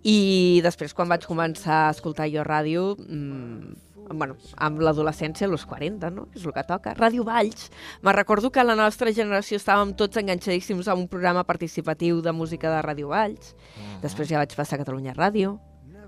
i 0.02 0.60
després 0.64 0.96
quan 0.96 1.10
vaig 1.10 1.26
començar 1.28 1.84
a 1.86 1.92
escoltar 1.94 2.26
jo 2.32 2.42
ràdio, 2.46 2.90
mmm, 2.98 3.87
bueno, 4.10 4.36
amb 4.56 4.80
l'adolescència, 4.80 5.46
als 5.48 5.66
40, 5.68 6.10
no? 6.14 6.26
És 6.34 6.46
el 6.46 6.54
que 6.56 6.64
toca. 6.68 6.94
Ràdio 6.98 7.24
Valls. 7.26 7.68
Me 8.02 8.12
recordo 8.12 8.50
que 8.50 8.60
a 8.60 8.64
la 8.64 8.76
nostra 8.78 9.12
generació 9.12 9.58
estàvem 9.60 9.94
tots 9.98 10.20
enganxadíssims 10.20 10.88
a 10.88 10.96
un 10.98 11.06
programa 11.08 11.44
participatiu 11.44 12.22
de 12.24 12.32
música 12.32 12.72
de 12.72 12.82
Ràdio 12.84 13.12
Valls. 13.12 13.54
Després 14.02 14.30
ja 14.30 14.40
vaig 14.40 14.54
passar 14.56 14.78
a 14.78 14.84
Catalunya 14.84 15.16
Ràdio, 15.16 15.58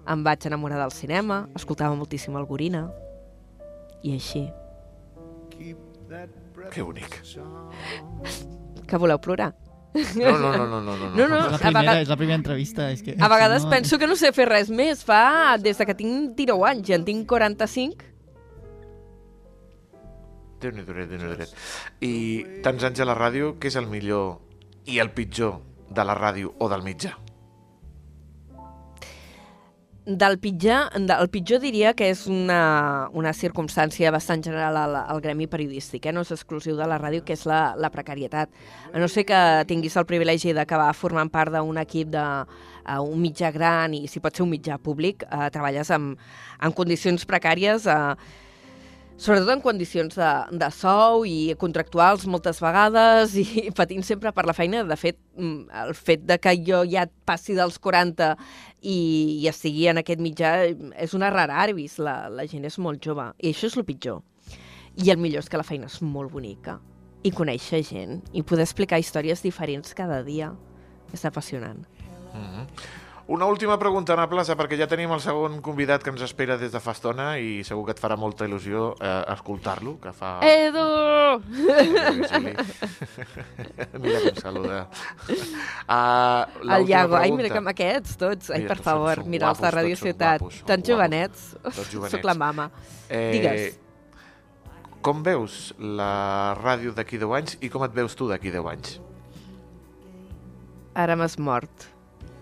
em 0.08 0.24
vaig 0.24 0.46
enamorar 0.48 0.80
del 0.80 0.94
cinema, 0.96 1.44
escoltava 1.54 1.94
moltíssim 1.94 2.36
el 2.36 2.48
Gorina, 2.48 2.88
i 4.02 4.14
així. 4.16 4.46
Que 6.70 6.82
bonic. 6.82 7.20
Que 8.86 8.98
voleu 8.98 9.20
plorar? 9.20 9.52
No, 9.92 10.38
no, 10.38 10.52
no, 10.54 10.66
no, 10.66 10.80
no, 10.80 10.96
no. 10.96 11.08
no, 11.16 11.28
no 11.28 11.38
és, 11.40 11.50
la 11.50 11.58
primera, 11.58 11.80
vegades, 11.80 12.02
és 12.04 12.10
la 12.12 12.16
primera 12.18 12.38
entrevista. 12.38 12.90
És 12.94 13.02
que, 13.02 13.16
a 13.18 13.30
vegades 13.32 13.64
no... 13.66 13.70
penso 13.72 13.98
que 13.98 14.06
no 14.06 14.14
sé 14.18 14.30
fer 14.36 14.46
res 14.50 14.70
més. 14.70 15.02
Fa 15.06 15.56
des 15.58 15.80
de 15.80 15.86
que 15.88 15.96
tinc 15.98 16.36
19 16.38 16.68
anys 16.68 16.92
i 16.92 16.96
en 16.98 17.06
tinc 17.08 17.26
45. 17.30 18.06
Déu-n'hi-do, 20.60 20.94
déu 20.94 21.18
nhi 21.18 21.48
I 22.06 22.12
tants 22.62 22.84
anys 22.86 23.02
a 23.02 23.08
la 23.08 23.16
ràdio, 23.18 23.54
què 23.58 23.72
és 23.72 23.80
el 23.80 23.88
millor 23.90 24.38
i 24.86 25.00
el 25.02 25.10
pitjor 25.16 25.58
de 25.90 26.06
la 26.06 26.14
ràdio 26.18 26.54
o 26.60 26.68
del 26.70 26.86
mitjà? 26.86 27.16
Del 30.06 30.38
pitjor, 30.38 30.88
del 30.96 31.28
pitjor 31.28 31.60
diria 31.60 31.92
que 31.94 32.08
és 32.10 32.24
una, 32.30 33.08
una 33.12 33.32
circumstància 33.36 34.10
bastant 34.10 34.42
general 34.42 34.78
al, 34.80 34.96
al 34.96 35.20
gremi 35.20 35.46
periodístic, 35.50 36.08
eh? 36.08 36.14
no 36.16 36.24
és 36.24 36.32
exclusiu 36.32 36.78
de 36.78 36.86
la 36.88 36.98
ràdio, 36.98 37.22
que 37.26 37.36
és 37.36 37.44
la, 37.48 37.76
la 37.76 37.92
precarietat. 37.92 38.50
A 38.92 38.98
no 38.98 39.08
sé 39.12 39.26
que 39.28 39.40
tinguis 39.68 39.96
el 40.00 40.08
privilegi 40.08 40.54
d'acabar 40.56 40.90
formant 40.96 41.30
part 41.30 41.52
d'un 41.52 41.80
equip 41.82 42.10
de 42.14 42.24
uh, 42.24 43.00
un 43.04 43.20
mitjà 43.20 43.52
gran 43.52 43.94
i 43.94 44.06
si 44.08 44.24
pot 44.24 44.34
ser 44.34 44.46
un 44.46 44.54
mitjà 44.54 44.80
públic, 44.80 45.26
uh, 45.28 45.50
treballes 45.52 45.92
amb, 45.94 46.16
en 46.60 46.76
condicions 46.76 47.28
precàries, 47.28 47.84
uh, 47.84 48.16
sobretot 49.20 49.50
en 49.52 49.60
condicions 49.60 50.16
de, 50.16 50.28
de 50.56 50.68
sou 50.72 51.26
i 51.28 51.52
contractuals 51.60 52.24
moltes 52.30 52.60
vegades 52.62 53.34
i 53.36 53.66
patint 53.78 54.04
sempre 54.06 54.32
per 54.32 54.46
la 54.48 54.54
feina. 54.56 54.82
De 54.88 54.96
fet, 54.96 55.18
mm, 55.36 55.68
el 55.84 55.92
fet 55.98 56.24
de 56.28 56.38
que 56.40 56.54
jo 56.64 56.82
ja 56.88 57.04
passi 57.28 57.56
dels 57.58 57.76
40 57.82 58.32
i, 58.80 58.96
i 59.42 59.48
estigui 59.50 59.90
en 59.92 60.00
aquest 60.00 60.24
mitjà 60.24 60.54
és 60.96 61.16
una 61.16 61.30
rara 61.34 61.60
avis. 61.66 61.98
La, 62.00 62.30
la 62.32 62.48
gent 62.48 62.64
és 62.64 62.80
molt 62.80 63.04
jove 63.04 63.28
i 63.38 63.52
això 63.52 63.68
és 63.68 63.76
el 63.76 63.86
pitjor. 63.88 64.24
I 65.00 65.12
el 65.12 65.20
millor 65.20 65.44
és 65.44 65.52
que 65.52 65.60
la 65.60 65.66
feina 65.66 65.90
és 65.90 66.00
molt 66.02 66.32
bonica 66.32 66.80
i 67.22 67.30
conèixer 67.36 67.82
gent 67.84 68.22
i 68.32 68.42
poder 68.42 68.64
explicar 68.64 68.98
històries 69.00 69.44
diferents 69.44 69.92
cada 69.94 70.22
dia. 70.24 70.54
És 71.12 71.24
apassionant. 71.26 71.84
Mm 72.32 72.46
-hmm. 72.46 72.66
Una 73.30 73.46
última 73.46 73.78
pregunta, 73.78 74.16
Anna 74.16 74.24
Plaça, 74.26 74.56
perquè 74.58 74.74
ja 74.74 74.88
tenim 74.90 75.12
el 75.14 75.20
segon 75.22 75.60
convidat 75.62 76.02
que 76.02 76.10
ens 76.10 76.24
espera 76.26 76.56
des 76.58 76.72
de 76.74 76.80
fa 76.82 76.90
estona 76.96 77.28
i 77.38 77.60
segur 77.62 77.84
que 77.86 77.92
et 77.94 78.00
farà 78.02 78.16
molta 78.18 78.42
il·lusió 78.48 78.88
eh, 78.98 79.10
escoltar-lo, 79.36 79.92
que 80.02 80.10
fa... 80.10 80.32
Edu! 80.42 80.82
mira 84.02 84.18
em 84.32 84.34
saluda. 84.34 84.80
Uh, 85.86 86.42
el 86.74 86.88
Iago, 86.90 87.14
ai, 87.20 87.30
mira 87.30 87.52
que 87.54 87.60
amb 87.62 87.70
aquests 87.70 88.18
tots. 88.18 88.50
Ai, 88.50 88.64
Mira, 88.64 88.72
per 88.72 88.78
tots 88.80 88.88
favor, 88.88 89.22
són 89.22 89.30
mira 89.36 89.52
els 89.52 89.60
de 89.60 89.62
guapos, 89.62 89.76
Radio 89.78 90.00
són 90.00 90.10
Ciutat. 90.10 90.42
guapos, 90.42 90.58
són 90.58 90.66
Tan 90.72 90.82
guapos. 90.82 90.90
jovenets. 90.90 91.46
Tots 91.68 91.92
jovenets. 91.94 92.16
Soc 92.16 92.26
la 92.32 92.36
mama. 92.42 92.66
Eh, 93.06 93.22
Digues. 93.36 93.78
Com 95.06 95.22
veus 95.30 95.60
la 95.78 96.10
ràdio 96.58 96.90
d'aquí 96.98 97.22
10 97.22 97.38
anys 97.38 97.54
i 97.62 97.70
com 97.70 97.86
et 97.86 97.94
veus 97.94 98.18
tu 98.18 98.26
d'aquí 98.26 98.50
10 98.50 98.66
anys? 98.74 98.98
Ara 100.98 101.14
m'has 101.14 101.38
mort. 101.38 101.86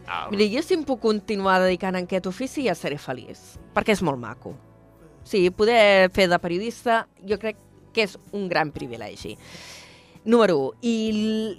Ah, 0.08 0.28
Mira, 0.30 0.46
jo 0.48 0.62
si 0.64 0.72
em 0.74 0.82
puc 0.88 1.02
continuar 1.02 1.58
dedicant 1.60 1.94
a 1.98 2.00
aquest 2.00 2.26
ofici 2.30 2.64
ja 2.64 2.74
seré 2.74 2.96
feliç, 2.98 3.38
perquè 3.76 3.92
és 3.92 4.00
molt 4.02 4.18
maco. 4.22 4.54
Sí, 5.28 5.50
poder 5.52 6.08
fer 6.16 6.28
de 6.32 6.38
periodista 6.40 7.02
jo 7.28 7.36
crec 7.38 7.58
que 7.92 8.06
és 8.06 8.14
un 8.32 8.46
gran 8.48 8.70
privilegi. 8.72 9.34
Número 10.24 10.56
1. 10.58 10.72
I, 10.82 10.94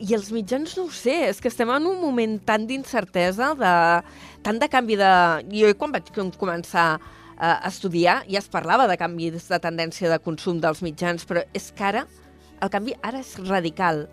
I 0.10 0.14
els 0.18 0.32
mitjans 0.34 0.76
no 0.78 0.88
ho 0.88 0.92
sé, 0.94 1.16
és 1.30 1.40
que 1.42 1.50
estem 1.50 1.70
en 1.74 1.86
un 1.90 2.00
moment 2.02 2.36
tan 2.46 2.66
d'incertesa, 2.70 3.54
de, 3.58 3.72
tant 4.46 4.60
de 4.62 4.68
canvi 4.70 4.98
de... 5.00 5.12
Jo 5.54 5.72
quan 5.80 5.94
vaig 5.96 6.10
com- 6.14 6.34
començar 6.38 6.88
eh, 7.00 7.46
a 7.46 7.70
estudiar 7.70 8.24
ja 8.30 8.42
es 8.42 8.50
parlava 8.52 8.86
de 8.90 8.98
canvis 9.00 9.48
de 9.50 9.60
tendència 9.64 10.10
de 10.12 10.20
consum 10.22 10.60
dels 10.62 10.82
mitjans, 10.86 11.26
però 11.26 11.46
és 11.54 11.70
que 11.72 11.86
ara 11.88 12.06
el 12.62 12.70
canvi 12.74 12.94
ara 13.02 13.22
és 13.24 13.36
radical. 13.48 14.08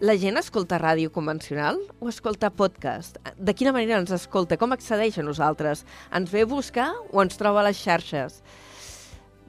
La 0.00 0.14
gent 0.14 0.36
escolta 0.38 0.78
ràdio 0.78 1.10
convencional 1.10 1.80
o 1.98 2.08
escolta 2.08 2.50
podcast? 2.54 3.16
De 3.34 3.54
quina 3.58 3.72
manera 3.74 3.96
ens 3.98 4.12
escolta? 4.14 4.54
Com 4.60 4.70
accedeix 4.76 5.16
a 5.18 5.24
nosaltres? 5.26 5.82
Ens 6.14 6.30
ve 6.30 6.44
a 6.44 6.46
buscar 6.46 6.92
o 7.10 7.22
ens 7.24 7.34
troba 7.40 7.64
a 7.64 7.66
les 7.66 7.80
xarxes? 7.82 8.36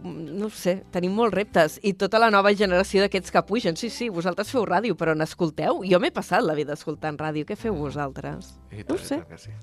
Mm, 0.01 0.39
No 0.39 0.49
sé, 0.49 0.79
tenim 0.91 1.13
molts 1.13 1.35
reptes. 1.35 1.77
I 1.83 1.93
tota 1.93 2.17
la 2.23 2.31
nova 2.33 2.53
generació 2.57 3.03
d'aquests 3.03 3.29
que 3.35 3.43
pugen. 3.45 3.77
Sí, 3.77 3.91
sí, 3.93 4.09
vosaltres 4.09 4.49
feu 4.49 4.65
ràdio, 4.65 4.95
però 4.97 5.13
n'escolteu? 5.13 5.83
Jo 5.85 5.99
m'he 5.99 6.09
passat 6.11 6.41
la 6.41 6.55
vida 6.57 6.73
escoltant 6.73 7.19
ràdio. 7.19 7.45
Què 7.45 7.55
feu 7.55 7.75
vosaltres? 7.77 8.55
I 8.71 8.81
No 8.87 8.95
tant, 8.95 9.05
sé. 9.05 9.19
i 9.21 9.29
tant 9.29 9.39
sí. 9.45 9.53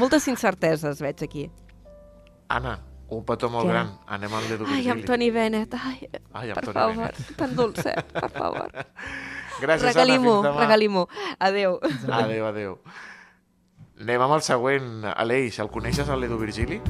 Moltes 0.00 0.26
incerteses 0.26 0.98
veig 1.00 1.22
aquí. 1.22 1.46
Anna, 2.48 2.80
un 3.08 3.22
petó 3.24 3.48
molt 3.50 3.66
Què? 3.66 3.70
gran. 3.70 3.94
Anem 4.08 4.34
al 4.34 4.48
dedo 4.48 4.64
Ai, 4.66 4.72
Virgili. 4.82 4.90
amb 4.90 5.04
Toni 5.06 5.30
Bennett. 5.30 5.74
Ai, 5.74 6.08
Ai, 6.32 6.52
per 6.54 6.64
Toni 6.64 6.74
favor, 6.74 7.14
tan 7.36 7.54
dolcet, 7.54 8.02
per 8.12 8.30
favor. 8.30 8.70
Gràcies, 9.60 9.86
Regalim-ho, 9.92 10.38
Anna. 10.40 10.54
Regalim-ho. 10.58 11.08
Adéu. 11.38 11.78
Adéu, 12.10 12.46
adéu. 12.46 12.78
Anem 14.00 14.22
amb 14.26 14.36
el 14.36 14.42
següent. 14.42 15.04
Aleix, 15.14 15.58
el 15.62 15.70
coneixes, 15.70 16.08
el 16.10 16.26
Edu 16.26 16.38
Virgili? 16.40 16.80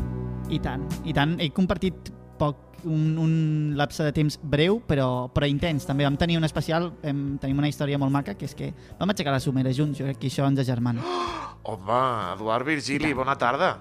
I 0.52 0.60
tant, 0.64 0.86
i 1.04 1.12
tant. 1.16 1.36
He 1.40 1.50
compartit 1.52 2.10
poc, 2.40 2.60
un, 2.84 3.16
un 3.20 3.34
lapse 3.76 4.04
de 4.04 4.12
temps 4.16 4.38
breu, 4.40 4.80
però, 4.88 5.28
però 5.32 5.48
intens. 5.48 5.86
També 5.88 6.06
vam 6.08 6.16
tenir 6.20 6.38
un 6.40 6.48
especial, 6.48 6.90
vam, 7.02 7.24
tenim 7.42 7.60
una 7.60 7.70
història 7.70 8.00
molt 8.00 8.12
maca, 8.12 8.36
que 8.38 8.48
és 8.48 8.56
que 8.56 8.72
vam 8.98 9.12
aixecar 9.12 9.34
la 9.34 9.42
somera 9.44 9.72
junts. 9.76 9.98
Jo 10.00 10.08
crec 10.08 10.22
que 10.22 10.32
això 10.32 10.48
ens 10.48 10.62
agermana. 10.64 11.04
Home, 11.68 12.00
Eduard 12.34 12.66
Virgili, 12.68 13.12
bona 13.16 13.36
tarda. 13.40 13.76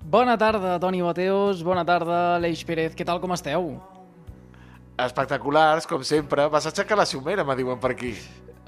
Bona 0.00 0.36
tarda, 0.40 0.78
Toni 0.80 1.02
Mateos. 1.04 1.62
Bona 1.62 1.84
tarda, 1.84 2.36
Aleix 2.36 2.62
Pérez. 2.66 2.94
Què 2.96 3.06
tal, 3.06 3.20
com 3.22 3.34
esteu? 3.36 3.74
Espectaculars, 5.06 5.88
com 5.90 6.04
sempre. 6.04 6.48
Vas 6.52 6.68
aixecar 6.70 6.98
la 6.98 7.08
somera, 7.08 7.44
me 7.44 7.56
diuen 7.58 7.80
per 7.80 7.94
aquí. 7.96 8.14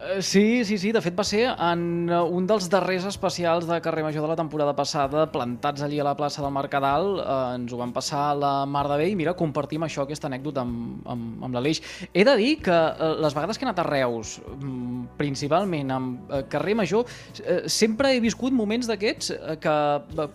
Eh, 0.03 0.21
Sí, 0.21 0.65
sí, 0.65 0.79
sí, 0.79 0.91
de 0.93 1.01
fet 1.01 1.15
va 1.19 1.25
ser 1.25 1.45
en 1.53 1.83
eh, 2.11 2.19
un 2.21 2.47
dels 2.51 2.67
darrers 2.71 3.05
especials 3.07 3.69
de 3.69 3.79
Carrer 3.81 4.03
Major 4.03 4.25
de 4.25 4.31
la 4.33 4.37
temporada 4.37 4.75
passada, 4.75 5.29
plantats 5.31 5.83
allí 5.83 6.01
a 6.01 6.07
la 6.07 6.17
plaça 6.19 6.43
del 6.43 6.51
Mercadal, 6.55 7.21
eh, 7.21 7.37
ens 7.59 7.73
ho 7.73 7.79
van 7.79 7.93
passar 7.95 8.23
a 8.31 8.35
la 8.35 8.53
Mar 8.67 8.89
de 8.91 8.97
Bé 8.99 9.09
i 9.13 9.17
mira, 9.19 9.37
compartim 9.39 9.85
això, 9.87 10.03
aquesta 10.03 10.27
anècdota 10.27 10.65
amb, 10.67 11.05
amb, 11.07 11.45
amb 11.47 11.55
l'Aleix. 11.55 11.83
He 12.13 12.25
de 12.27 12.35
dir 12.41 12.57
que 12.67 12.75
eh, 12.75 13.13
les 13.23 13.37
vegades 13.37 13.59
que 13.59 13.67
he 13.67 13.69
anat 13.69 13.83
a 13.85 13.87
Reus, 13.87 14.41
mm, 14.57 15.05
principalment 15.21 15.95
amb 15.95 16.35
Carrer 16.51 16.75
Major, 16.83 17.07
eh, 17.45 17.63
sempre 17.71 18.11
he 18.17 18.25
viscut 18.25 18.53
moments 18.53 18.91
d'aquests 18.91 19.31
que 19.63 19.77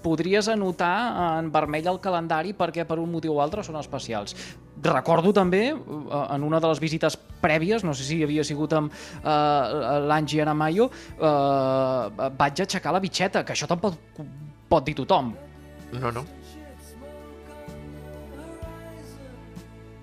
podries 0.04 0.48
anotar 0.48 0.95
en 1.41 1.52
vermell 1.52 1.91
al 1.91 2.00
calendari 2.00 2.56
perquè 2.56 2.88
per 2.88 3.02
un 3.04 3.12
motiu 3.12 3.36
o 3.36 3.43
altre 3.43 3.66
són 3.68 3.76
especials. 3.82 4.36
Recordo 4.84 5.34
també, 5.34 5.63
eh, 5.71 6.25
en 6.36 6.43
una 6.43 6.59
de 6.59 6.67
les 6.67 6.80
visites 6.80 7.17
prèvies, 7.41 7.84
no 7.84 7.93
sé 7.93 8.03
si 8.03 8.21
havia 8.23 8.43
sigut 8.43 8.73
amb 8.73 8.91
eh, 8.93 9.99
l'Angie 10.07 10.41
Aramayo, 10.41 10.89
eh, 11.17 12.30
vaig 12.38 12.61
aixecar 12.61 12.93
la 12.93 13.01
bitxeta, 13.01 13.43
que 13.43 13.53
això 13.53 13.67
tampoc 13.67 13.97
pot 14.69 14.86
dir 14.86 14.95
tothom. 14.95 15.34
No, 15.93 16.11
no. 16.11 16.25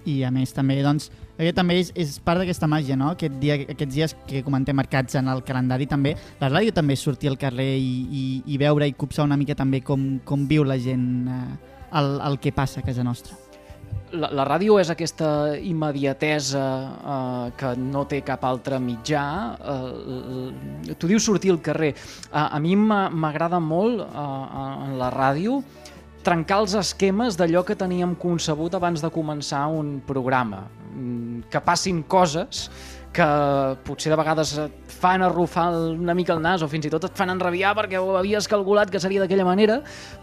I 0.05 0.23
a 0.25 0.31
més 0.35 0.53
també, 0.53 0.83
doncs, 0.85 1.09
aquest 1.35 1.57
també 1.57 1.79
és, 1.81 1.91
és 1.99 2.19
part 2.23 2.39
d'aquesta 2.43 2.69
màgia, 2.71 2.97
no? 2.99 3.13
Aquest 3.15 3.39
dia, 3.43 3.57
aquests 3.63 3.95
dies 3.95 4.17
que 4.29 4.43
comentem 4.47 4.77
marcats 4.77 5.17
en 5.19 5.31
el 5.33 5.43
calendari 5.47 5.89
també, 5.91 6.15
la 6.43 6.51
ràdio 6.53 6.75
també 6.77 6.99
és 6.99 7.07
sortir 7.07 7.31
al 7.31 7.39
carrer 7.41 7.71
i, 7.79 7.95
i, 8.05 8.25
i 8.47 8.59
veure 8.61 8.87
i 8.91 8.95
copsar 8.99 9.27
una 9.27 9.39
mica 9.41 9.57
també 9.59 9.81
com, 9.87 10.19
com 10.25 10.45
viu 10.51 10.67
la 10.67 10.79
gent 10.79 11.09
eh, 11.31 11.41
el, 11.99 12.19
el 12.29 12.39
que 12.43 12.53
passa 12.53 12.83
a 12.83 12.87
casa 12.87 13.07
nostra. 13.07 13.44
La, 14.15 14.29
la 14.31 14.45
ràdio 14.47 14.77
és 14.79 14.91
aquesta 14.93 15.57
immediatesa 15.59 16.61
eh, 16.63 17.49
que 17.59 17.73
no 17.81 18.05
té 18.07 18.21
cap 18.23 18.45
altre 18.47 18.79
mitjà. 18.79 19.25
Eh, 19.59 20.95
tu 20.99 21.11
dius 21.11 21.25
sortir 21.27 21.51
al 21.51 21.59
carrer. 21.65 21.95
A, 22.31 22.47
a 22.55 22.61
mi 22.63 22.77
m'a- 22.79 23.09
m'agrada 23.11 23.59
molt 23.59 24.05
eh, 24.05 24.87
en 24.87 24.95
la 25.01 25.11
ràdio 25.15 25.63
trencar 26.25 26.63
els 26.63 26.73
esquemes 26.79 27.37
d'allò 27.37 27.65
que 27.69 27.75
teníem 27.77 28.15
concebut 28.17 28.73
abans 28.79 29.03
de 29.05 29.11
començar 29.13 29.67
un 29.69 29.99
programa. 30.07 30.63
Mm, 30.95 31.43
Que 31.51 31.61
passin 31.61 32.03
coses 32.07 32.71
que 33.15 33.27
potser 33.87 34.11
de 34.11 34.19
vegades 34.19 34.57
et 34.59 34.95
fan 34.95 35.23
arrufar 35.23 35.69
una 35.95 36.15
mica 36.17 36.35
el 36.35 36.41
nas 36.43 36.63
o 36.65 36.69
fins 36.71 36.89
i 36.89 36.91
tot 36.93 37.07
et 37.07 37.15
fan 37.17 37.31
enrabiar 37.31 37.75
perquè 37.79 38.01
ho 38.01 38.17
havies 38.19 38.49
calculat 38.51 38.91
que 38.91 39.01
seria 39.03 39.23
d'aquella 39.23 39.47
manera, 39.47 39.79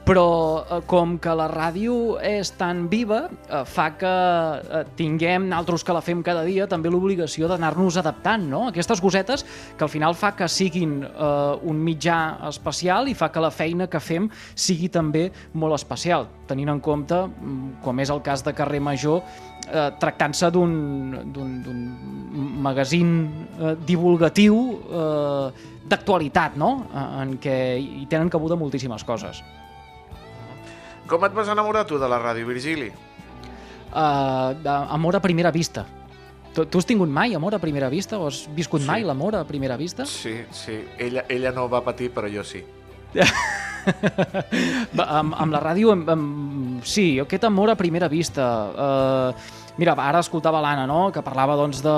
però 0.08 0.26
eh, 0.62 0.80
com 0.90 1.16
que 1.22 1.34
la 1.38 1.48
ràdio 1.52 2.18
és 2.26 2.52
tan 2.60 2.88
viva, 2.92 3.24
eh, 3.30 3.62
fa 3.70 3.92
que 4.00 4.12
eh, 4.12 4.84
tinguem, 5.00 5.48
naltros 5.52 5.86
que 5.88 5.96
la 5.96 6.04
fem 6.04 6.24
cada 6.26 6.44
dia, 6.48 6.68
també 6.72 6.92
l'obligació 6.92 7.48
d'anar-nos 7.52 8.00
adaptant, 8.02 8.48
no? 8.52 8.66
Aquestes 8.72 9.02
cosetes 9.04 9.46
que 9.78 9.88
al 9.88 9.94
final 9.94 10.18
fa 10.18 10.34
que 10.36 10.50
siguin 10.52 11.00
eh, 11.06 11.72
un 11.72 11.80
mitjà 11.86 12.20
especial 12.50 13.08
i 13.08 13.16
fa 13.16 13.32
que 13.32 13.44
la 13.44 13.54
feina 13.54 13.88
que 13.92 14.02
fem 14.04 14.28
sigui 14.56 14.92
també 14.92 15.30
molt 15.54 15.80
especial, 15.80 16.28
tenint 16.50 16.74
en 16.74 16.84
compte, 16.84 17.24
mm, 17.30 17.80
com 17.86 18.04
és 18.04 18.12
el 18.12 18.24
cas 18.26 18.44
de 18.44 18.56
Carrer 18.58 18.82
Major, 18.84 19.22
eh, 19.68 19.92
tractant-se 20.00 20.50
d'un 20.52 20.72
magazín 22.62 23.48
eh, 23.60 23.76
divulgatiu 23.86 24.58
eh, 24.90 25.70
d'actualitat, 25.88 26.56
no? 26.58 26.88
Eh, 26.94 27.06
en 27.24 27.38
què 27.42 27.56
hi 27.80 28.06
tenen 28.10 28.30
cabuda 28.30 28.56
moltíssimes 28.56 29.04
coses. 29.04 29.44
Com 31.08 31.26
et 31.28 31.34
vas 31.36 31.50
enamorar 31.52 31.86
tu 31.86 31.98
de 32.00 32.08
la 32.08 32.20
ràdio, 32.22 32.48
Virgili? 32.48 32.92
Uh, 33.92 34.56
amor 34.96 35.18
a 35.18 35.20
primera 35.20 35.52
vista. 35.52 35.84
Tu, 36.54 36.64
tu 36.66 36.80
has 36.80 36.86
tingut 36.88 37.10
mai 37.12 37.34
amor 37.36 37.56
a 37.56 37.60
primera 37.60 37.90
vista? 37.92 38.18
O 38.20 38.28
has 38.28 38.46
viscut 38.56 38.80
Sí. 38.82 38.88
mai 38.88 39.04
l'amor 39.04 39.36
a 39.36 39.44
primera 39.44 39.76
vista? 39.76 40.06
Sí, 40.06 40.46
sí. 40.52 40.78
Ella, 40.98 41.26
ella 41.28 41.52
no 41.52 41.68
va 41.68 41.82
patir, 41.84 42.12
però 42.14 42.28
jo 42.32 42.44
sí. 42.44 42.64
Amb, 45.02 45.34
amb 45.34 45.52
la 45.54 45.62
ràdio, 45.64 45.92
amb, 45.96 46.10
amb, 46.14 46.84
sí, 46.88 47.16
aquest 47.22 47.46
amor 47.48 47.74
a 47.74 47.78
primera 47.80 48.10
vista. 48.12 48.46
Uh, 48.72 49.61
Mira, 49.80 49.94
ara 49.98 50.20
escoltava 50.20 50.60
l'Anna, 50.62 50.84
no?, 50.86 51.10
que 51.16 51.22
parlava 51.24 51.56
doncs, 51.58 51.80
de, 51.82 51.92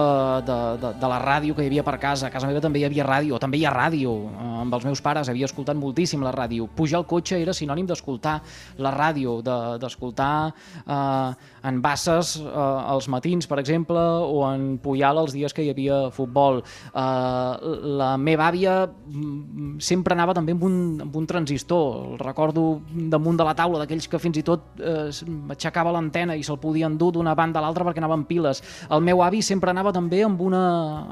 de, 0.46 0.58
de, 0.80 0.90
de 1.02 1.08
la 1.10 1.18
ràdio 1.20 1.56
que 1.58 1.64
hi 1.66 1.68
havia 1.72 1.84
per 1.84 1.96
casa. 2.00 2.28
A 2.28 2.32
casa 2.32 2.48
meva 2.48 2.62
també 2.62 2.80
hi 2.80 2.86
havia 2.86 3.04
ràdio, 3.04 3.40
també 3.42 3.58
hi 3.60 3.66
ha 3.66 3.72
ràdio. 3.74 4.14
Eh, 4.30 4.50
amb 4.62 4.76
els 4.78 4.86
meus 4.88 5.02
pares 5.04 5.28
havia 5.28 5.50
escoltat 5.50 5.76
moltíssim 5.76 6.22
la 6.24 6.32
ràdio. 6.32 6.68
Pujar 6.78 7.00
al 7.02 7.08
cotxe 7.10 7.40
era 7.42 7.52
sinònim 7.58 7.88
d'escoltar 7.90 8.36
la 8.78 8.92
ràdio, 8.94 9.40
de- 9.44 9.80
d'escoltar 9.82 10.54
eh, 10.86 11.34
en 11.68 11.82
Basses 11.82 12.36
eh, 12.40 12.94
els 12.94 13.10
matins, 13.12 13.50
per 13.50 13.58
exemple, 13.60 14.00
o 14.00 14.46
en 14.54 14.78
Puyal 14.78 15.18
els 15.24 15.34
dies 15.34 15.52
que 15.54 15.66
hi 15.66 15.74
havia 15.74 15.98
futbol. 16.14 16.62
Eh, 16.94 17.74
la 18.04 18.14
meva 18.22 18.48
àvia 18.52 18.78
mm, 18.86 19.80
sempre 19.84 20.14
anava 20.16 20.38
també 20.38 20.54
amb 20.56 20.64
un, 20.70 20.78
amb 21.10 21.20
un 21.20 21.28
transistor. 21.28 22.14
El 22.14 22.22
recordo 22.22 22.68
damunt 22.94 23.42
de 23.42 23.50
la 23.50 23.58
taula 23.58 23.82
d'aquells 23.82 24.08
que 24.08 24.22
fins 24.22 24.40
i 24.40 24.46
tot 24.46 24.78
eh, 24.80 25.10
aixecava 25.58 25.92
l'antena 25.98 26.38
i 26.38 26.46
se'l 26.46 26.62
podia 26.62 26.88
endur 26.88 27.12
d'una 27.18 27.34
banda 27.36 27.63
l'altra 27.64 27.88
perquè 27.88 28.04
anava 28.04 28.18
amb 28.20 28.28
piles. 28.30 28.62
El 28.92 29.04
meu 29.06 29.24
avi 29.24 29.42
sempre 29.46 29.72
anava 29.72 29.94
també 29.96 30.24
amb 30.28 30.42
una, 30.44 30.64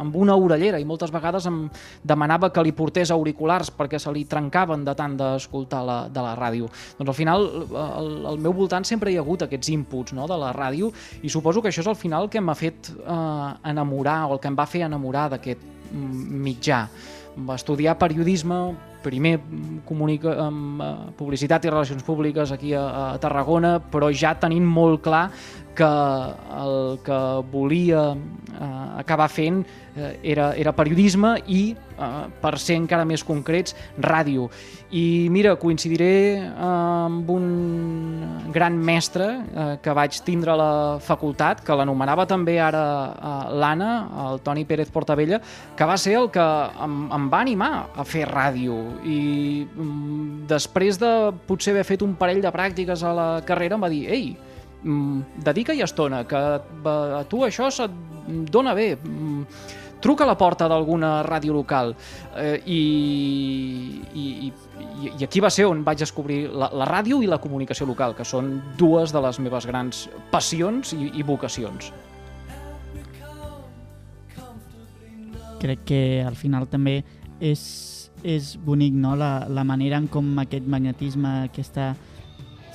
amb 0.02 0.16
una 0.20 0.36
orellera 0.36 0.80
i 0.80 0.88
moltes 0.88 1.14
vegades 1.14 1.48
em 1.50 1.64
demanava 2.04 2.52
que 2.52 2.64
li 2.66 2.76
portés 2.76 3.12
auriculars 3.12 3.72
perquè 3.76 4.00
se 4.00 4.12
li 4.14 4.26
trencaven 4.30 4.86
de 4.86 4.96
tant 4.98 5.18
d'escoltar 5.20 5.82
la, 5.88 5.98
de 6.12 6.24
la 6.24 6.36
ràdio. 6.38 6.70
Doncs 7.00 7.14
al 7.14 7.18
final, 7.18 7.48
al, 7.72 8.12
al 8.34 8.42
meu 8.42 8.56
voltant 8.58 8.86
sempre 8.88 9.12
hi 9.12 9.18
ha 9.18 9.26
hagut 9.26 9.48
aquests 9.48 9.72
inputs 9.74 10.16
no, 10.18 10.28
de 10.30 10.38
la 10.40 10.52
ràdio 10.56 10.92
i 11.22 11.32
suposo 11.32 11.62
que 11.62 11.72
això 11.72 11.84
és 11.86 11.92
al 11.92 12.00
final 12.00 12.30
que 12.30 12.44
m'ha 12.44 12.58
fet 12.58 12.92
eh, 12.92 13.50
enamorar 13.72 14.26
o 14.28 14.36
el 14.36 14.44
que 14.44 14.52
em 14.52 14.58
va 14.58 14.70
fer 14.70 14.86
enamorar 14.88 15.30
d'aquest 15.32 15.68
mitjà. 15.92 16.86
Va 17.32 17.56
estudiar 17.56 17.96
periodisme, 17.96 18.58
primer 19.02 19.38
comunica, 19.88 20.34
amb 20.46 20.82
eh, 20.84 20.90
publicitat 21.18 21.66
i 21.66 21.72
relacions 21.72 22.04
públiques 22.04 22.52
aquí 22.52 22.74
a, 22.76 22.84
a 22.84 23.06
Tarragona, 23.24 23.78
però 23.92 24.12
ja 24.12 24.34
tenint 24.40 24.68
molt 24.68 25.02
clar 25.06 25.30
que 25.76 25.92
el 26.62 27.00
que 27.06 27.20
volia 27.52 28.12
eh, 28.14 29.00
acabar 29.02 29.30
fent 29.30 29.64
eh, 29.96 30.20
era, 30.24 30.52
era 30.56 30.74
periodisme 30.76 31.36
i, 31.48 31.62
eh, 31.74 32.10
per 32.42 32.54
ser 32.60 32.78
encara 32.80 33.06
més 33.08 33.24
concrets, 33.26 33.76
ràdio. 34.02 34.50
I 34.92 35.30
mira, 35.32 35.54
coincidiré 35.60 36.12
eh, 36.36 36.46
amb 36.62 37.30
un 37.32 37.48
gran 38.52 38.78
mestre 38.78 39.30
eh, 39.32 39.68
que 39.84 39.96
vaig 39.96 40.20
tindre 40.28 40.54
a 40.54 40.60
la 40.60 40.74
facultat, 41.04 41.64
que 41.66 41.78
l'anomenava 41.78 42.28
també 42.30 42.58
ara 42.60 42.84
eh, 43.12 43.56
l'Anna, 43.62 43.92
el 44.28 44.44
Toni 44.46 44.66
Pérez 44.68 44.92
Portabella, 44.92 45.42
que 45.78 45.88
va 45.88 45.98
ser 45.98 46.18
el 46.20 46.30
que 46.34 46.48
em, 46.84 47.02
em 47.16 47.28
va 47.32 47.42
animar 47.42 47.74
a 47.96 48.08
fer 48.08 48.28
ràdio. 48.30 48.78
I 49.08 49.20
mm, 49.66 50.46
després 50.52 51.00
de 51.02 51.12
potser 51.48 51.76
haver 51.76 51.88
fet 51.88 52.06
un 52.06 52.16
parell 52.20 52.44
de 52.44 52.54
pràctiques 52.54 53.04
a 53.04 53.16
la 53.16 53.30
carrera 53.48 53.80
em 53.80 53.86
va 53.88 53.92
dir 53.92 54.06
«Ei, 54.12 54.32
mm, 54.84 55.44
dedica-hi 55.46 55.84
estona, 55.86 56.24
que 56.28 56.42
a 56.42 57.24
tu 57.30 57.46
això 57.46 57.70
se't 57.72 57.94
dona 58.52 58.74
bé, 58.78 58.96
mm, 58.96 59.46
truca 60.02 60.26
a 60.26 60.28
la 60.28 60.38
porta 60.38 60.68
d'alguna 60.68 61.22
ràdio 61.24 61.54
local 61.54 61.94
eh, 62.36 62.58
i, 62.66 62.82
i, 64.14 64.26
i, 64.50 64.54
i 65.20 65.24
aquí 65.24 65.40
va 65.40 65.52
ser 65.54 65.68
on 65.70 65.84
vaig 65.86 66.02
descobrir 66.02 66.48
la, 66.50 66.72
la 66.74 66.88
ràdio 66.90 67.22
i 67.22 67.30
la 67.30 67.38
comunicació 67.42 67.86
local, 67.86 68.16
que 68.18 68.26
són 68.26 68.56
dues 68.78 69.14
de 69.14 69.22
les 69.22 69.40
meves 69.40 69.68
grans 69.70 70.08
passions 70.32 70.96
i, 70.98 71.12
i 71.22 71.24
vocacions. 71.24 71.92
crec 75.62 75.84
que 75.86 76.02
al 76.26 76.36
final 76.36 76.66
també 76.70 77.02
és, 77.40 77.62
és 78.26 78.56
bonic 78.66 78.96
no? 78.98 79.14
la, 79.20 79.46
la 79.50 79.66
manera 79.68 80.00
en 80.02 80.08
com 80.12 80.34
aquest 80.42 80.66
magnetisme, 80.66 81.36
aquesta 81.52 81.92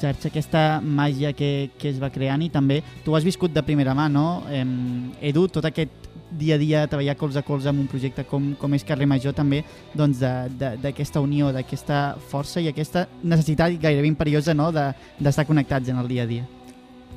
xarxa, 0.01 0.29
aquesta 0.29 0.81
màgia 0.83 1.33
que, 1.33 1.71
que 1.79 1.89
es 1.91 2.01
va 2.03 2.11
creant 2.11 2.43
i 2.43 2.51
també 2.51 2.83
tu 3.05 3.15
has 3.17 3.25
viscut 3.25 3.53
de 3.55 3.63
primera 3.63 3.95
mà, 3.95 4.09
no? 4.13 4.43
Em, 4.51 5.13
Edu, 5.21 5.47
tot 5.49 5.65
aquest 5.65 5.91
dia 6.37 6.57
a 6.57 6.59
dia 6.59 6.81
treballar 6.91 7.15
colze 7.17 7.39
a 7.39 7.43
colze 7.47 7.69
amb 7.71 7.81
un 7.81 7.87
projecte 7.87 8.25
com, 8.27 8.55
com 8.59 8.75
és 8.75 8.83
Carrer 8.85 9.07
Major 9.07 9.33
també 9.33 9.63
doncs 9.95 10.19
de- 10.19 10.49
de- 10.59 10.77
d'aquesta 10.83 11.21
unió, 11.23 11.53
d'aquesta 11.55 12.17
força 12.29 12.61
i 12.61 12.69
aquesta 12.69 13.07
necessitat 13.23 13.79
gairebé 13.81 14.09
imperiosa 14.11 14.53
no? 14.55 14.73
de- 14.73 14.93
d'estar 15.21 15.47
connectats 15.47 15.89
en 15.89 15.99
el 16.03 16.09
dia 16.09 16.25
a 16.25 16.27
dia. 16.27 16.45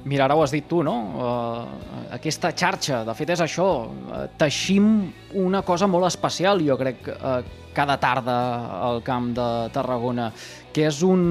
Mira, 0.05 0.23
ara 0.29 0.35
ho 0.37 0.43
has 0.43 0.51
dit 0.55 0.63
tu, 0.63 0.79
no? 0.81 0.93
Uh, 1.19 2.13
aquesta 2.15 2.53
xarxa, 2.55 3.01
de 3.03 3.13
fet 3.17 3.33
és 3.33 3.41
això, 3.43 3.65
uh, 3.89 4.21
teixim 4.39 4.85
una 5.35 5.59
cosa 5.67 5.87
molt 5.91 6.07
especial, 6.07 6.61
jo 6.63 6.77
crec, 6.79 7.09
uh, 7.17 7.41
cada 7.79 7.95
tarda 8.01 8.37
al 8.83 8.99
Camp 9.07 9.31
de 9.37 9.49
Tarragona, 9.71 10.29
que 10.75 10.83
és 10.85 10.99
un, 11.07 11.21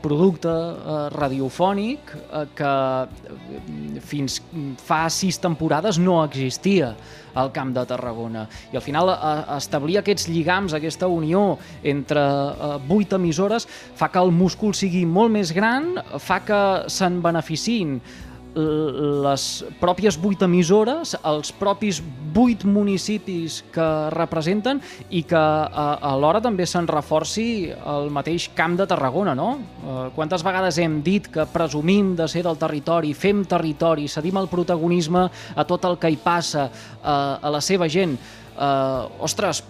producte 0.00 0.48
uh, 0.48 1.08
radiofònic 1.12 2.14
uh, 2.14 2.44
que 2.56 2.70
eh, 2.70 4.00
fins 4.00 4.38
fa 4.80 5.02
sis 5.12 5.36
temporades 5.42 5.98
no 6.00 6.20
existia 6.24 6.94
al 7.34 7.52
Camp 7.54 7.74
de 7.76 7.84
Tarragona. 7.90 8.46
I 8.72 8.78
al 8.80 8.82
final 8.86 9.12
eh, 9.12 9.34
establir 9.58 9.98
aquests 10.00 10.30
lligams, 10.30 10.72
aquesta 10.78 11.10
unió 11.12 11.58
entre 11.82 12.22
eh, 12.24 12.72
vuit 12.88 13.12
emissores 13.18 13.68
fa 13.68 14.08
que 14.08 14.22
el 14.22 14.32
múscul 14.32 14.72
sigui 14.74 15.04
molt 15.06 15.34
més 15.36 15.52
gran, 15.54 15.92
fa 16.18 16.40
que 16.46 16.62
se'n 16.90 17.20
beneficiïn 17.22 17.98
l- 17.98 18.29
les 18.54 19.42
pròpies 19.78 20.16
vuit 20.18 20.40
emissores, 20.42 21.14
els 21.22 21.52
propis 21.54 22.00
vuit 22.34 22.64
municipis 22.64 23.60
que 23.74 23.86
representen 24.14 24.80
i 25.10 25.22
que 25.28 25.38
eh, 25.38 26.10
alhora 26.10 26.40
també 26.42 26.66
se'n 26.66 26.88
reforci 26.90 27.70
el 27.70 28.10
mateix 28.14 28.48
Camp 28.56 28.76
de 28.78 28.86
Tarragona, 28.90 29.34
no? 29.38 29.50
Eh, 29.58 29.98
quantes 30.14 30.44
vegades 30.46 30.78
hem 30.78 31.00
dit 31.06 31.28
que 31.30 31.46
presumim 31.50 32.14
de 32.18 32.28
ser 32.30 32.44
del 32.46 32.58
territori, 32.58 33.14
fem 33.14 33.44
territori, 33.44 34.08
cedim 34.08 34.38
el 34.40 34.50
protagonisme 34.50 35.26
a 35.54 35.66
tot 35.66 35.86
el 35.88 35.98
que 35.98 36.10
hi 36.10 36.18
passa, 36.22 36.68
eh, 36.70 37.04
a 37.06 37.50
la 37.50 37.60
seva 37.60 37.88
gent. 37.88 38.16
Eh, 38.16 39.22
ostres, 39.26 39.62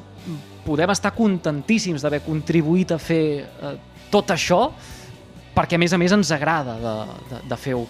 podem 0.64 0.92
estar 0.92 1.14
contentíssims 1.16 2.02
d'haver 2.04 2.22
contribuït 2.26 2.92
a 2.92 3.00
fer 3.00 3.24
eh, 3.40 3.76
tot 4.10 4.32
això 4.34 4.66
perquè 5.54 5.76
a 5.76 5.80
més 5.82 5.92
a 5.92 5.98
més 5.98 6.12
ens 6.14 6.30
agrada 6.32 6.76
de, 6.78 6.94
de, 7.30 7.40
de 7.50 7.56
fer-ho 7.58 7.86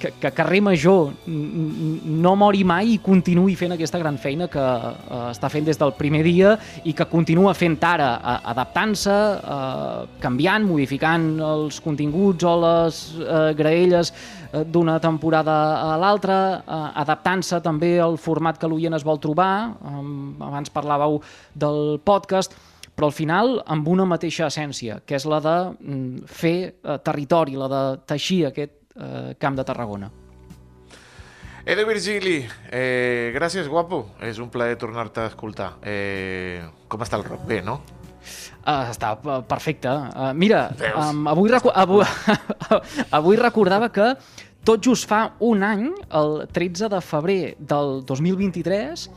que, 0.00 0.12
que 0.20 0.30
Carrer 0.32 0.60
Major 0.62 1.12
no 1.26 2.32
mori 2.38 2.62
mai 2.64 2.94
i 2.94 2.98
continuï 3.02 3.54
fent 3.58 3.74
aquesta 3.74 4.00
gran 4.00 4.16
feina 4.20 4.48
que 4.50 4.62
eh, 4.62 5.20
està 5.30 5.50
fent 5.52 5.66
des 5.66 5.78
del 5.80 5.92
primer 5.98 6.22
dia 6.26 6.54
i 6.88 6.94
que 6.96 7.06
continua 7.10 7.54
fent 7.56 7.78
ara, 7.84 8.10
eh, 8.16 8.36
adaptant-se, 8.52 9.16
eh, 9.56 10.08
canviant, 10.22 10.66
modificant 10.66 11.28
els 11.50 11.80
continguts 11.84 12.44
o 12.48 12.56
les 12.64 13.02
eh, 13.20 13.52
graelles 13.58 14.12
eh, 14.12 14.64
d'una 14.64 14.98
temporada 15.00 15.56
a 15.92 15.94
l'altra, 16.00 16.40
eh, 16.60 16.82
adaptant-se 17.04 17.60
també 17.64 17.98
al 18.00 18.18
format 18.20 18.58
que 18.60 18.68
l'oient 18.68 18.96
es 18.96 19.06
vol 19.06 19.20
trobar. 19.20 19.52
Eh, 19.70 20.04
abans 20.50 20.72
parlàveu 20.72 21.20
del 21.54 22.00
podcast, 22.04 22.56
però 23.00 23.08
al 23.08 23.16
final 23.16 23.54
amb 23.72 23.86
una 23.88 24.04
mateixa 24.04 24.50
essència, 24.50 24.98
que 25.08 25.16
és 25.16 25.24
la 25.24 25.38
de 25.40 25.54
mm, 25.72 26.26
fer 26.28 26.56
eh, 26.68 26.96
territori, 27.00 27.54
la 27.56 27.68
de 27.72 27.78
teixir 28.12 28.42
aquest 28.50 28.74
eh, 28.92 29.30
camp 29.40 29.56
de 29.56 29.64
Tarragona. 29.64 30.10
Edu 31.64 31.86
Virgili, 31.88 32.42
eh, 32.68 33.32
gràcies, 33.32 33.70
guapo. 33.72 34.02
És 34.20 34.36
un 34.36 34.50
plaer 34.52 34.76
tornar-te 34.76 35.24
a 35.24 35.30
escoltar. 35.32 35.70
Eh, 35.80 36.60
com 36.92 37.00
està 37.00 37.16
el 37.16 37.24
rock? 37.24 37.48
Bé, 37.48 37.62
no? 37.64 37.78
Uh, 38.66 38.92
està 38.92 39.14
uh, 39.16 39.40
perfecte. 39.48 39.88
Uh, 39.88 40.34
mira, 40.36 40.66
um, 40.92 41.24
avui, 41.32 41.48
recu 41.48 41.72
avui, 41.72 42.04
avui 43.22 43.40
recordava 43.40 43.88
que 43.88 44.12
tot 44.68 44.84
just 44.84 45.08
fa 45.08 45.22
un 45.40 45.64
any, 45.64 45.88
el 46.20 46.42
13 46.52 46.92
de 46.92 47.00
febrer 47.00 47.40
del 47.56 48.02
2023, 48.04 49.08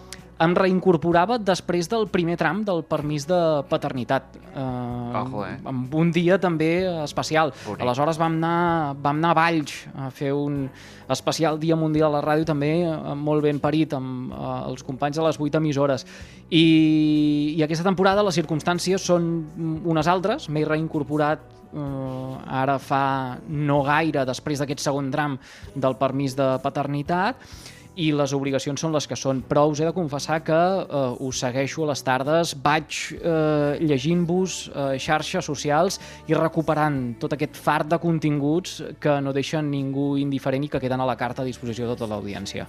em 0.43 0.55
reincorporava 0.57 1.37
després 1.39 1.87
del 1.91 2.07
primer 2.11 2.35
tram 2.39 2.63
del 2.67 2.83
permís 2.87 3.25
de 3.29 3.37
paternitat. 3.69 4.35
Uh, 4.53 5.23
Ojo, 5.23 5.45
eh? 5.47 5.55
Amb 5.69 5.93
un 5.95 6.11
dia 6.13 6.39
també 6.41 6.71
especial. 7.03 7.53
Bonic. 7.63 7.85
Aleshores 7.85 8.19
vam 8.21 8.37
anar, 8.41 8.95
vam 8.99 9.21
anar 9.21 9.31
a 9.33 9.39
Valls 9.39 9.77
a 9.95 10.09
fer 10.13 10.33
un 10.35 10.67
especial 11.13 11.59
Dia 11.59 11.75
Mundial 11.79 12.11
a 12.11 12.19
la 12.19 12.23
Ràdio, 12.25 12.47
també 12.47 12.71
eh, 12.83 12.93
molt 13.15 13.43
ben 13.45 13.59
parit 13.63 13.93
amb 13.97 14.31
eh, 14.31 14.53
els 14.69 14.85
companys 14.85 15.19
de 15.19 15.25
les 15.25 15.39
vuit 15.39 15.55
emissores. 15.55 16.05
I, 16.49 16.63
I 17.57 17.63
aquesta 17.65 17.85
temporada 17.87 18.23
les 18.25 18.37
circumstàncies 18.39 19.03
són 19.03 19.29
unes 19.83 20.09
altres. 20.09 20.49
M'he 20.49 20.65
reincorporat 20.67 21.43
eh, 21.73 22.59
ara 22.63 22.79
fa 22.81 23.03
no 23.47 23.81
gaire, 23.87 24.25
després 24.29 24.61
d'aquest 24.61 24.83
segon 24.83 25.11
tram 25.13 25.37
del 25.75 25.97
permís 25.99 26.37
de 26.39 26.53
paternitat, 26.63 27.39
i 27.95 28.09
les 28.15 28.33
obligacions 28.33 28.81
són 28.81 28.93
les 28.95 29.05
que 29.07 29.17
són, 29.19 29.43
però 29.45 29.67
us 29.69 29.81
he 29.81 29.85
de 29.85 29.93
confessar 29.93 30.39
que 30.45 30.57
eh, 30.57 31.01
us 31.27 31.41
segueixo 31.43 31.83
a 31.85 31.91
les 31.91 32.01
tardes, 32.05 32.55
vaig 32.63 32.97
eh, 33.19 33.77
llegint-vos 33.83 34.57
eh, 34.73 34.87
xarxes 35.01 35.45
socials 35.45 35.99
i 36.29 36.37
recuperant 36.37 37.15
tot 37.21 37.35
aquest 37.37 37.59
fart 37.59 37.91
de 37.93 37.99
continguts 38.01 38.79
que 39.03 39.19
no 39.21 39.33
deixen 39.35 39.69
ningú 39.71 40.13
indiferent 40.17 40.65
i 40.65 40.71
que 40.73 40.81
queden 40.81 41.03
a 41.03 41.09
la 41.09 41.17
carta 41.19 41.43
a 41.43 41.45
disposició 41.45 41.87
de 41.89 41.95
tota 41.95 42.09
l'audiència. 42.09 42.67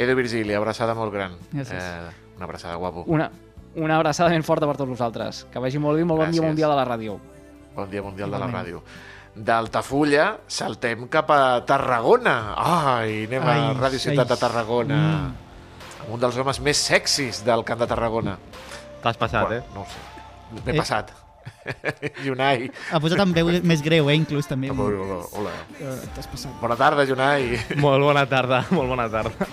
Edu 0.00 0.14
Virgili, 0.16 0.54
abraçada 0.54 0.94
molt 0.94 1.12
gran. 1.12 1.34
Gràcies. 1.52 1.82
Eh, 1.82 2.34
una 2.36 2.46
abraçada, 2.46 2.76
guapo. 2.80 3.04
Una, 3.10 3.30
una 3.74 3.98
abraçada 3.98 4.30
ben 4.30 4.46
forta 4.46 4.68
per 4.70 4.78
tots 4.78 4.88
vosaltres. 4.88 5.44
Que 5.52 5.60
vagi 5.60 5.82
molt 5.82 5.98
bé, 5.98 6.06
molt 6.06 6.22
bon 6.22 6.30
dia 6.30 6.40
Gràcies. 6.40 6.54
mundial 6.54 6.72
a 6.72 6.78
la 6.78 6.86
ràdio. 6.88 7.18
Bon 7.74 7.90
dia 7.90 8.02
mundial 8.02 8.30
de 8.30 8.38
la 8.38 8.48
ràdio. 8.50 8.80
d'Altafulla 9.44 10.26
saltem 10.46 11.06
cap 11.08 11.30
a 11.32 11.40
Tarragona. 11.66 12.54
Ai, 12.56 13.24
anem 13.26 13.42
a 13.46 13.52
Ai, 13.54 13.62
Ràdio 13.78 13.98
Ciutat 14.02 14.26
ai. 14.26 14.34
de 14.34 14.36
Tarragona. 14.40 14.98
Mm. 15.00 15.48
Amb 16.04 16.12
un 16.16 16.20
dels 16.20 16.36
homes 16.40 16.60
més 16.64 16.76
sexis 16.90 17.42
del 17.46 17.64
Camp 17.64 17.80
de 17.80 17.86
Tarragona. 17.90 18.36
T'has 19.02 19.16
passat, 19.16 19.46
Bueno, 19.48 19.62
eh? 19.62 19.74
No 19.74 19.80
ho 19.82 19.86
sé. 19.86 20.62
M'he 20.64 20.72
Eh. 20.74 20.78
passat. 20.78 21.12
Junai. 22.24 22.70
Ha 22.92 23.00
posat 23.00 23.20
en 23.24 23.32
veu 23.32 23.48
més 23.64 23.80
greu, 23.82 24.10
eh, 24.10 24.16
inclús, 24.18 24.46
també. 24.48 24.70
Hola, 24.70 25.00
hola, 25.04 25.18
hola. 25.38 25.50
Eh, 25.80 25.96
T'has 26.14 26.26
passat. 26.28 26.52
Bona 26.60 26.76
tarda, 26.76 27.06
Junai. 27.06 27.58
Molt 27.80 28.02
bona 28.02 28.26
tarda, 28.28 28.64
molt 28.70 28.88
bona 28.88 29.08
tarda. 29.08 29.48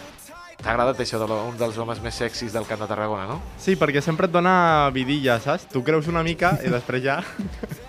T'ha 0.58 0.72
agradat 0.74 1.00
això 1.00 1.20
de 1.22 1.28
lo- 1.30 1.44
un 1.52 1.58
dels 1.58 1.78
homes 1.78 2.02
més 2.02 2.16
sexis 2.16 2.52
del 2.52 2.66
Camp 2.66 2.82
de 2.82 2.88
Tarragona, 2.90 3.28
no? 3.30 3.40
Sí, 3.62 3.76
perquè 3.78 4.02
sempre 4.02 4.26
et 4.26 4.32
dona 4.34 4.90
vidilla, 4.92 5.40
saps? 5.40 5.68
Tu 5.70 5.84
creus 5.84 6.08
una 6.08 6.24
mica 6.24 6.58
i 6.66 6.70
després 6.74 7.04
ja... 7.04 7.22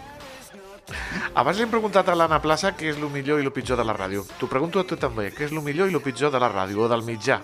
Abans 1.34 1.58
li 1.58 1.66
hem 1.66 1.72
preguntat 1.72 2.08
a 2.08 2.16
l'Anna 2.16 2.40
Plaça 2.44 2.72
què 2.76 2.88
és 2.92 2.98
el 2.98 3.10
millor 3.12 3.42
i 3.42 3.46
el 3.46 3.52
pitjor 3.52 3.78
de 3.80 3.84
la 3.86 3.96
ràdio. 3.96 4.24
T'ho 4.38 4.48
pregunto 4.50 4.80
a 4.80 4.86
tu 4.88 4.96
també, 4.96 5.28
què 5.34 5.48
és 5.48 5.52
el 5.54 5.62
millor 5.64 5.90
i 5.90 5.96
el 5.96 6.04
pitjor 6.04 6.32
de 6.32 6.40
la 6.40 6.50
ràdio 6.52 6.86
o 6.86 6.88
del 6.90 7.04
mitjà? 7.06 7.42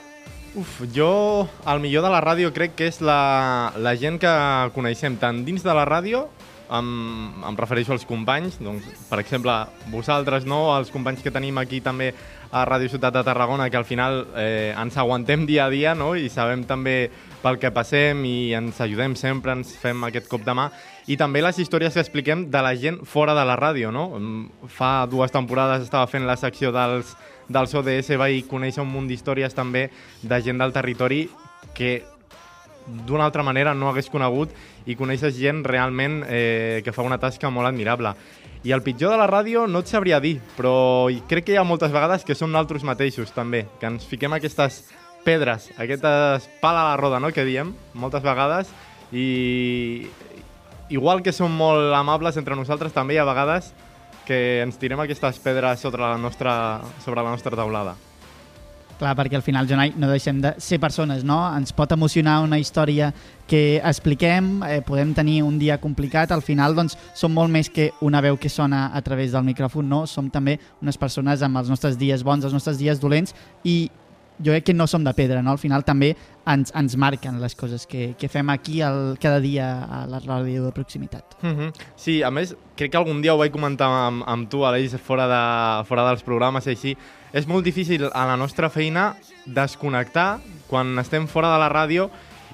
Uf, 0.55 0.81
jo, 0.95 1.49
el 1.67 1.81
millor 1.83 2.05
de 2.07 2.11
la 2.15 2.23
ràdio 2.23 2.53
crec 2.55 2.77
que 2.79 2.87
és 2.87 3.01
la, 3.03 3.73
la 3.75 3.97
gent 3.99 4.21
que 4.23 4.33
coneixem 4.77 5.19
tant 5.19 5.43
dins 5.47 5.65
de 5.67 5.75
la 5.75 5.83
ràdio, 5.89 6.29
em, 6.71 6.89
em 7.45 7.59
refereixo 7.59 7.93
als 7.93 8.07
companys, 8.07 8.61
doncs, 8.63 8.87
per 9.11 9.19
exemple, 9.21 9.57
vosaltres, 9.93 10.47
no? 10.47 10.69
els 10.77 10.93
companys 10.95 11.25
que 11.25 11.33
tenim 11.35 11.59
aquí 11.59 11.83
també 11.85 12.13
a 12.55 12.63
Ràdio 12.69 12.93
Ciutat 12.93 13.17
de 13.17 13.25
Tarragona, 13.27 13.69
que 13.71 13.77
al 13.77 13.87
final 13.89 14.23
eh, 14.39 14.73
ens 14.79 14.97
aguantem 14.97 15.45
dia 15.47 15.67
a 15.67 15.73
dia 15.73 15.95
no? 15.99 16.15
i 16.15 16.31
sabem 16.31 16.63
també 16.65 17.11
pel 17.45 17.59
que 17.61 17.71
passem 17.75 18.25
i 18.25 18.55
ens 18.57 18.81
ajudem 18.81 19.15
sempre, 19.21 19.53
ens 19.53 19.75
fem 19.77 20.07
aquest 20.07 20.31
cop 20.31 20.47
de 20.47 20.55
mà, 20.57 20.71
i 21.07 21.19
també 21.21 21.43
les 21.45 21.59
històries 21.61 21.93
que 21.93 22.01
expliquem 22.01 22.47
de 22.51 22.63
la 22.65 22.73
gent 22.81 23.03
fora 23.05 23.37
de 23.37 23.45
la 23.45 23.59
ràdio. 23.61 23.93
No? 23.93 24.09
Mm, 24.17 24.71
Fa 24.73 25.05
dues 25.11 25.35
temporades 25.35 25.85
estava 25.85 26.09
fent 26.09 26.25
la 26.25 26.39
secció 26.41 26.73
dels, 26.73 27.13
dels 27.49 27.77
ODS, 27.77 28.15
vaig 28.21 28.49
conèixer 28.49 28.83
un 28.83 28.91
munt 28.91 29.11
d'històries 29.11 29.55
també 29.55 29.91
de 30.23 30.41
gent 30.43 30.61
del 30.61 30.73
territori 30.73 31.27
que 31.77 32.01
d'una 33.07 33.25
altra 33.25 33.43
manera 33.43 33.75
no 33.75 33.89
hagués 33.89 34.11
conegut 34.13 34.53
i 34.87 34.97
coneixes 34.97 35.37
gent 35.37 35.63
realment 35.65 36.23
eh, 36.29 36.83
que 36.85 36.93
fa 36.93 37.05
una 37.05 37.21
tasca 37.21 37.51
molt 37.51 37.69
admirable. 37.69 38.13
I 38.65 38.73
el 38.73 38.81
pitjor 38.81 39.13
de 39.13 39.21
la 39.21 39.29
ràdio 39.29 39.67
no 39.69 39.83
et 39.85 39.91
sabria 39.93 40.21
dir, 40.25 40.39
però 40.57 41.09
crec 41.29 41.45
que 41.45 41.53
hi 41.53 41.61
ha 41.61 41.69
moltes 41.69 41.93
vegades 41.93 42.25
que 42.25 42.37
som 42.37 42.53
nosaltres 42.53 42.85
mateixos 42.89 43.33
també, 43.37 43.67
que 43.81 43.89
ens 43.89 44.07
fiquem 44.09 44.33
aquestes 44.33 44.87
pedres, 45.25 45.71
aquestes 45.81 46.49
pal 46.61 46.77
a 46.77 46.91
la 46.91 46.97
roda, 47.01 47.21
no?, 47.21 47.33
que 47.33 47.47
diem 47.49 47.73
moltes 47.95 48.23
vegades, 48.25 48.71
i 49.13 50.07
igual 50.93 51.23
que 51.25 51.33
som 51.33 51.53
molt 51.53 51.95
amables 51.97 52.37
entre 52.37 52.57
nosaltres, 52.57 52.93
també 52.93 53.17
hi 53.17 53.23
ha 53.23 53.29
vegades 53.29 53.73
que 54.25 54.63
ens 54.65 54.81
tirem 54.81 55.01
aquestes 55.01 55.39
pedres 55.45 55.81
sobre 55.81 56.03
la 56.03 56.17
nostra, 56.19 56.81
sobre 57.05 57.23
la 57.23 57.31
nostra 57.31 57.57
taulada. 57.57 57.95
Clar, 58.95 59.17
perquè 59.19 59.35
al 59.35 59.43
final, 59.43 59.67
Jonai, 59.67 59.91
no 59.99 60.07
deixem 60.07 60.39
de 60.41 60.53
ser 60.63 60.79
persones, 60.79 61.25
no? 61.27 61.41
Ens 61.57 61.75
pot 61.75 61.91
emocionar 61.93 62.39
una 62.45 62.61
història 62.63 63.11
que 63.51 63.81
expliquem, 63.83 64.63
eh, 64.63 64.81
podem 64.87 65.11
tenir 65.13 65.43
un 65.43 65.59
dia 65.59 65.81
complicat, 65.83 66.31
al 66.31 66.43
final, 66.47 66.77
doncs, 66.79 66.95
som 67.13 67.35
molt 67.35 67.51
més 67.51 67.69
que 67.69 67.91
una 68.01 68.23
veu 68.23 68.39
que 68.39 68.49
sona 68.49 68.87
a 68.95 69.03
través 69.03 69.33
del 69.33 69.43
micròfon, 69.45 69.89
no? 69.89 70.07
Som 70.07 70.31
també 70.31 70.61
unes 70.81 70.97
persones 70.97 71.43
amb 71.43 71.59
els 71.59 71.69
nostres 71.69 71.99
dies 71.99 72.23
bons, 72.23 72.45
els 72.45 72.55
nostres 72.55 72.79
dies 72.79 73.03
dolents, 73.03 73.35
i 73.65 73.91
jo 74.39 74.53
crec 74.53 74.65
que 74.65 74.75
no 74.75 74.87
som 74.87 75.05
de 75.05 75.13
pedra, 75.15 75.43
no? 75.43 75.53
Al 75.53 75.61
final 75.63 75.85
també 75.87 76.15
ens, 76.51 76.73
ens 76.75 76.97
marquen 77.01 77.41
les 77.43 77.55
coses 77.55 77.87
que, 77.87 78.15
que 78.19 78.29
fem 78.29 78.51
aquí 78.51 78.81
el, 78.83 79.17
cada 79.23 79.41
dia 79.41 79.69
a 79.85 80.05
la 80.11 80.21
ràdio 80.21 80.65
de 80.67 80.73
proximitat. 80.73 81.37
Mm 81.43 81.57
-hmm. 81.57 81.73
Sí, 81.97 82.23
a 82.23 82.31
més, 82.31 82.55
crec 82.77 82.91
que 82.91 82.99
algun 82.99 83.23
dia 83.23 83.35
ho 83.35 83.39
vaig 83.39 83.53
comentar 83.53 83.87
amb, 83.87 84.25
amb 84.27 84.49
tu, 84.49 84.65
Aleix, 84.65 84.97
fora, 84.97 85.27
de, 85.27 85.85
fora 85.85 86.09
dels 86.09 86.23
programes 86.23 86.67
i 86.67 86.71
així. 86.71 86.97
És 87.33 87.47
molt 87.47 87.65
difícil 87.65 88.11
a 88.13 88.27
la 88.27 88.37
nostra 88.37 88.69
feina 88.71 89.17
desconnectar 89.47 90.39
quan 90.69 90.99
estem 90.99 91.27
fora 91.27 91.53
de 91.53 91.59
la 91.59 91.69
ràdio 91.69 92.11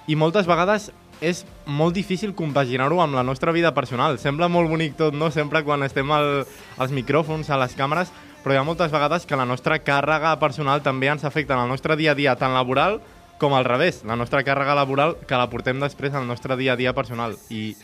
i 0.06 0.16
moltes 0.16 0.46
vegades 0.46 0.92
és 1.20 1.44
molt 1.66 1.94
difícil 1.94 2.34
compaginar-ho 2.34 3.00
amb 3.02 3.14
la 3.14 3.22
nostra 3.22 3.52
vida 3.52 3.74
personal. 3.74 4.18
Sembla 4.18 4.48
molt 4.48 4.70
bonic 4.70 4.96
tot, 4.96 5.14
no? 5.14 5.30
Sempre 5.30 5.62
quan 5.62 5.82
estem 5.82 6.10
al, 6.10 6.46
als 6.78 6.90
micròfons, 6.90 7.50
a 7.50 7.58
les 7.60 7.76
càmeres, 7.76 8.10
però 8.42 8.54
hi 8.54 8.58
ha 8.60 8.64
moltes 8.66 8.92
vegades 8.92 9.26
que 9.28 9.38
la 9.38 9.46
nostra 9.48 9.78
càrrega 9.84 10.34
personal 10.40 10.82
també 10.82 11.10
ens 11.12 11.24
afecta 11.24 11.56
en 11.56 11.64
el 11.64 11.72
nostre 11.72 11.96
dia 11.96 12.12
a 12.12 12.18
dia, 12.18 12.36
tant 12.40 12.54
laboral 12.56 13.00
com 13.40 13.54
al 13.56 13.64
revés. 13.64 14.02
La 14.04 14.16
nostra 14.16 14.42
càrrega 14.44 14.76
laboral 14.76 15.16
que 15.26 15.38
la 15.38 15.48
portem 15.52 15.80
després 15.80 16.14
al 16.14 16.28
nostre 16.28 16.56
dia 16.60 16.74
a 16.74 16.80
dia 16.80 16.94
personal. 16.96 17.36
I 17.48 17.74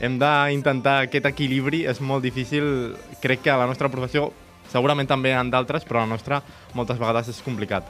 hem 0.00 0.16
d'intentar 0.20 1.00
aquest 1.06 1.26
equilibri, 1.28 1.84
és 1.90 2.00
molt 2.00 2.24
difícil, 2.24 2.94
crec 3.20 3.44
que 3.44 3.52
a 3.52 3.58
la 3.60 3.68
nostra 3.68 3.90
professió, 3.92 4.30
segurament 4.70 5.10
també 5.10 5.34
en 5.36 5.50
d'altres, 5.52 5.84
però 5.84 6.00
a 6.00 6.06
la 6.06 6.14
nostra 6.14 6.40
moltes 6.78 6.98
vegades 6.98 7.28
és 7.34 7.42
complicat. 7.44 7.86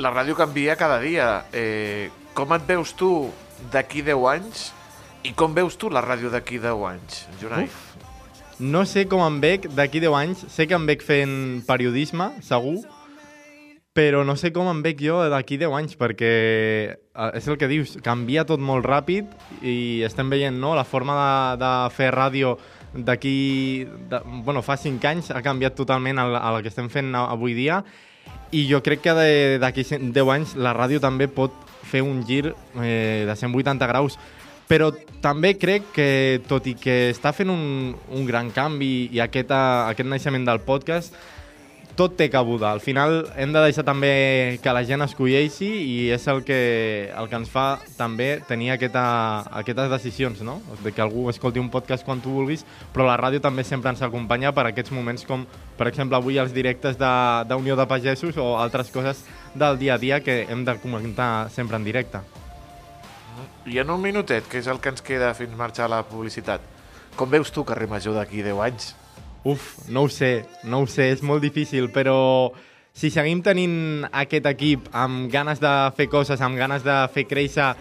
La 0.00 0.12
ràdio 0.14 0.36
canvia 0.38 0.78
cada 0.78 1.00
dia. 1.02 1.44
Eh, 1.52 2.10
com 2.34 2.52
et 2.54 2.66
veus 2.66 2.94
tu 2.94 3.30
d'aquí 3.72 4.04
10 4.06 4.26
anys 4.30 4.68
i 5.26 5.34
com 5.36 5.52
veus 5.52 5.76
tu 5.76 5.90
la 5.92 6.00
ràdio 6.04 6.30
d'aquí 6.32 6.60
10 6.62 6.84
anys, 6.88 7.24
Jonai? 7.42 7.66
Uf. 7.66 7.89
No 8.60 8.82
sé 8.84 9.06
com 9.08 9.22
em 9.24 9.38
veig 9.40 9.70
d'aquí 9.72 10.02
10 10.04 10.14
anys, 10.18 10.40
sé 10.52 10.66
que 10.68 10.76
em 10.76 10.82
veig 10.84 11.00
fent 11.00 11.62
periodisme, 11.64 12.26
segur, 12.44 12.82
però 13.96 14.20
no 14.20 14.34
sé 14.36 14.50
com 14.52 14.68
em 14.68 14.82
veig 14.84 15.00
jo 15.00 15.16
d'aquí 15.32 15.56
10 15.56 15.76
anys, 15.78 15.96
perquè 15.96 16.32
eh, 16.92 17.30
és 17.40 17.48
el 17.48 17.56
que 17.56 17.70
dius, 17.70 17.94
canvia 18.04 18.44
tot 18.44 18.60
molt 18.60 18.84
ràpid 18.84 19.32
i 19.64 20.02
estem 20.04 20.28
veient 20.28 20.60
no, 20.60 20.74
la 20.76 20.84
forma 20.84 21.16
de, 21.16 21.64
de 21.64 21.72
fer 21.96 22.10
ràdio 22.12 22.58
d'aquí... 22.92 23.88
Bueno, 24.44 24.60
fa 24.60 24.76
5 24.76 25.08
anys 25.08 25.32
ha 25.32 25.40
canviat 25.40 25.78
totalment 25.78 26.20
el, 26.20 26.36
el 26.36 26.60
que 26.60 26.68
estem 26.68 26.92
fent 26.92 27.16
avui 27.16 27.56
dia. 27.56 27.80
I 28.52 28.66
jo 28.68 28.82
crec 28.84 29.06
que 29.06 29.16
d'aquí 29.62 29.86
10 29.88 30.34
anys 30.36 30.52
la 30.60 30.76
ràdio 30.76 31.00
també 31.00 31.32
pot 31.32 31.56
fer 31.88 32.04
un 32.04 32.20
gir 32.28 32.52
eh, 32.52 33.24
de 33.24 33.36
180 33.40 33.88
graus 33.88 34.20
però 34.70 34.92
també 35.20 35.56
crec 35.58 35.90
que, 35.96 36.08
tot 36.46 36.68
i 36.70 36.76
que 36.78 37.10
està 37.10 37.34
fent 37.34 37.50
un, 37.50 37.90
un 38.14 38.24
gran 38.28 38.52
canvi 38.54 39.10
i 39.10 39.20
aquest, 39.22 39.50
eh, 39.50 39.90
aquest 39.90 40.08
naixement 40.08 40.46
del 40.46 40.62
podcast, 40.62 41.16
tot 41.98 42.14
té 42.16 42.30
cabuda. 42.30 42.70
Al 42.70 42.80
final 42.80 43.26
hem 43.36 43.50
de 43.52 43.60
deixar 43.64 43.82
també 43.84 44.12
que 44.62 44.72
la 44.72 44.84
gent 44.86 45.02
escolleixi 45.04 45.68
i 45.68 45.96
és 46.14 46.24
el 46.30 46.44
que, 46.46 46.60
el 47.10 47.28
que 47.28 47.38
ens 47.40 47.50
fa 47.52 47.66
també 47.98 48.30
tenir 48.48 48.70
aquesta, 48.76 49.04
aquestes 49.60 49.90
decisions, 49.92 50.40
no? 50.46 50.60
De 50.84 50.94
que 50.94 51.02
algú 51.02 51.26
escolti 51.34 51.60
un 51.60 51.68
podcast 51.68 52.06
quan 52.06 52.22
tu 52.22 52.38
vulguis, 52.38 52.64
però 52.94 53.10
la 53.10 53.18
ràdio 53.20 53.42
també 53.42 53.66
sempre 53.66 53.90
ens 53.92 54.06
acompanya 54.06 54.54
per 54.56 54.68
aquests 54.70 54.94
moments 54.94 55.26
com, 55.28 55.44
per 55.76 55.90
exemple, 55.90 56.16
avui 56.16 56.38
els 56.38 56.54
directes 56.56 56.96
d'Unió 56.96 57.74
de, 57.74 57.82
de 57.82 57.90
Pagesos 57.90 58.38
o 58.38 58.54
altres 58.62 58.94
coses 58.94 59.26
del 59.52 59.82
dia 59.82 59.98
a 59.98 60.00
dia 60.00 60.22
que 60.22 60.44
hem 60.48 60.64
de 60.64 60.78
comentar 60.78 61.50
sempre 61.50 61.76
en 61.76 61.84
directe. 61.84 62.22
I 63.66 63.78
en 63.78 63.90
un 63.90 64.00
minutet, 64.02 64.46
que 64.48 64.58
és 64.58 64.68
el 64.70 64.80
que 64.80 64.90
ens 64.92 65.04
queda 65.04 65.34
fins 65.38 65.54
marxar 65.56 65.88
la 65.90 66.02
publicitat, 66.08 66.64
com 67.16 67.30
veus 67.30 67.52
tu 67.52 67.64
carrer 67.68 67.88
Major 67.90 68.16
d'aquí 68.16 68.42
10 68.42 68.64
anys? 68.64 68.90
Uf, 69.44 69.88
no 69.88 70.04
ho 70.04 70.10
sé, 70.12 70.46
no 70.64 70.82
ho 70.82 70.88
sé, 70.90 71.10
és 71.14 71.22
molt 71.24 71.42
difícil, 71.44 71.88
però 71.92 72.52
si 72.92 73.08
seguim 73.12 73.40
tenint 73.44 74.04
aquest 74.10 74.48
equip 74.50 74.90
amb 74.92 75.30
ganes 75.32 75.62
de 75.62 75.72
fer 75.96 76.10
coses, 76.12 76.40
amb 76.44 76.58
ganes 76.60 76.84
de 76.84 76.96
fer 77.14 77.24
créixer 77.30 77.72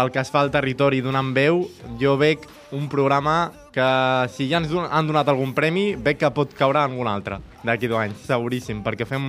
el 0.00 0.10
que 0.12 0.22
es 0.22 0.30
fa 0.32 0.40
al 0.40 0.52
territori 0.52 1.02
donant 1.04 1.34
veu, 1.36 1.66
jo 2.00 2.14
veig 2.16 2.46
un 2.72 2.88
programa 2.88 3.52
que 3.74 3.88
si 4.32 4.48
ja 4.48 4.62
ens 4.62 4.72
han 4.72 5.08
donat 5.08 5.28
algun 5.28 5.52
premi, 5.56 5.92
veig 5.96 6.20
que 6.20 6.30
pot 6.32 6.54
caure 6.56 6.80
algun 6.80 7.10
altre 7.10 7.42
d'aquí 7.64 7.90
dos 7.90 8.00
anys, 8.00 8.24
seguríssim, 8.28 8.80
perquè 8.84 9.08
fem 9.08 9.28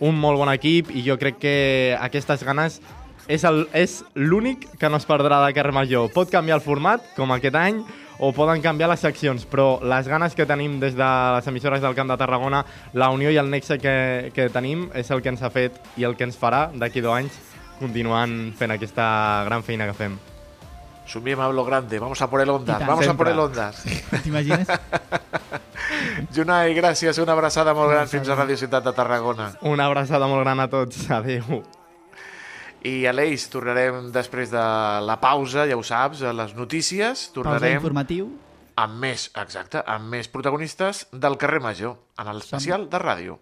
un 0.00 0.16
molt 0.18 0.40
bon 0.40 0.50
equip 0.50 0.90
i 0.96 1.04
jo 1.06 1.18
crec 1.20 1.38
que 1.42 1.54
aquestes 2.00 2.42
ganes 2.46 2.80
és 3.28 3.44
el- 3.44 3.68
és 3.72 4.04
l'únic 4.14 4.68
que 4.78 4.88
no 4.88 4.96
es 4.96 5.06
perdrà 5.06 5.44
de 5.46 5.52
carrer 5.54 5.72
Major. 5.72 6.10
Pot 6.12 6.30
canviar 6.30 6.56
el 6.56 6.62
format, 6.64 7.00
com 7.16 7.30
aquest 7.32 7.54
any, 7.54 7.84
o 8.22 8.32
poden 8.36 8.60
canviar 8.60 8.90
les 8.90 9.00
seccions, 9.00 9.46
però 9.48 9.80
les 9.82 10.06
ganes 10.06 10.34
que 10.34 10.44
tenim 10.44 10.78
des 10.80 10.94
de 10.94 11.06
les 11.36 11.46
emissores 11.46 11.80
del 11.80 11.94
Camp 11.94 12.10
de 12.10 12.16
Tarragona, 12.20 12.64
la 12.92 13.08
unió 13.10 13.30
i 13.30 13.36
el 13.40 13.48
nexe 13.50 13.78
que, 13.78 14.30
que 14.34 14.50
tenim 14.50 14.90
és 14.94 15.10
el 15.10 15.22
que 15.22 15.30
ens 15.30 15.42
ha 15.42 15.48
fet 15.50 15.78
i 15.96 16.04
el 16.04 16.16
que 16.16 16.24
ens 16.24 16.36
farà 16.38 16.66
d'aquí 16.74 17.00
dos 17.00 17.16
anys 17.16 17.32
continuant 17.80 18.52
fent 18.58 18.70
aquesta 18.74 19.42
gran 19.46 19.62
feina 19.64 19.86
que 19.88 19.94
fem. 19.96 20.18
Somiem 21.08 21.40
a 21.40 21.48
lo 21.48 21.64
grande, 21.64 21.98
vamos 21.98 22.20
a 22.22 22.28
por 22.28 22.40
el 22.42 22.50
Ondas, 22.50 22.78
vamos 22.86 23.00
a 23.06 23.08
Sempre. 23.08 23.16
por 23.16 23.28
el 23.32 23.38
Ondas. 23.40 23.82
T'imagines? 24.22 24.68
Junai, 26.36 26.74
gràcies, 26.76 27.18
una 27.18 27.32
abraçada 27.32 27.72
molt 27.74 27.90
gran 27.90 28.06
fins 28.06 28.28
a 28.28 28.36
Ràdio 28.36 28.56
Ciutat 28.60 28.84
de 28.84 28.92
Tarragona. 28.92 29.54
Una 29.62 29.86
abraçada 29.88 30.28
molt 30.28 30.44
gran 30.44 30.60
a 30.60 30.68
tots. 30.68 31.08
Adéu. 31.10 31.64
I 32.86 33.04
Aleix, 33.10 33.44
tornarem 33.52 34.08
després 34.14 34.50
de 34.52 34.62
la 35.04 35.18
pausa, 35.20 35.66
ja 35.68 35.76
ho 35.76 35.82
saps, 35.84 36.22
a 36.24 36.32
les 36.32 36.54
notícies, 36.56 37.26
Pausa 37.28 37.34
tornarem 37.34 37.76
informatiu. 37.76 38.30
amb 38.80 38.96
més, 39.02 39.30
exacte, 39.36 39.82
amb 39.84 40.08
més 40.08 40.28
protagonistes 40.32 41.06
del 41.12 41.36
carrer 41.36 41.60
Major, 41.60 41.98
en 42.18 42.28
el 42.32 42.40
especial 42.40 42.88
de 42.88 42.98
ràdio. 43.02 43.38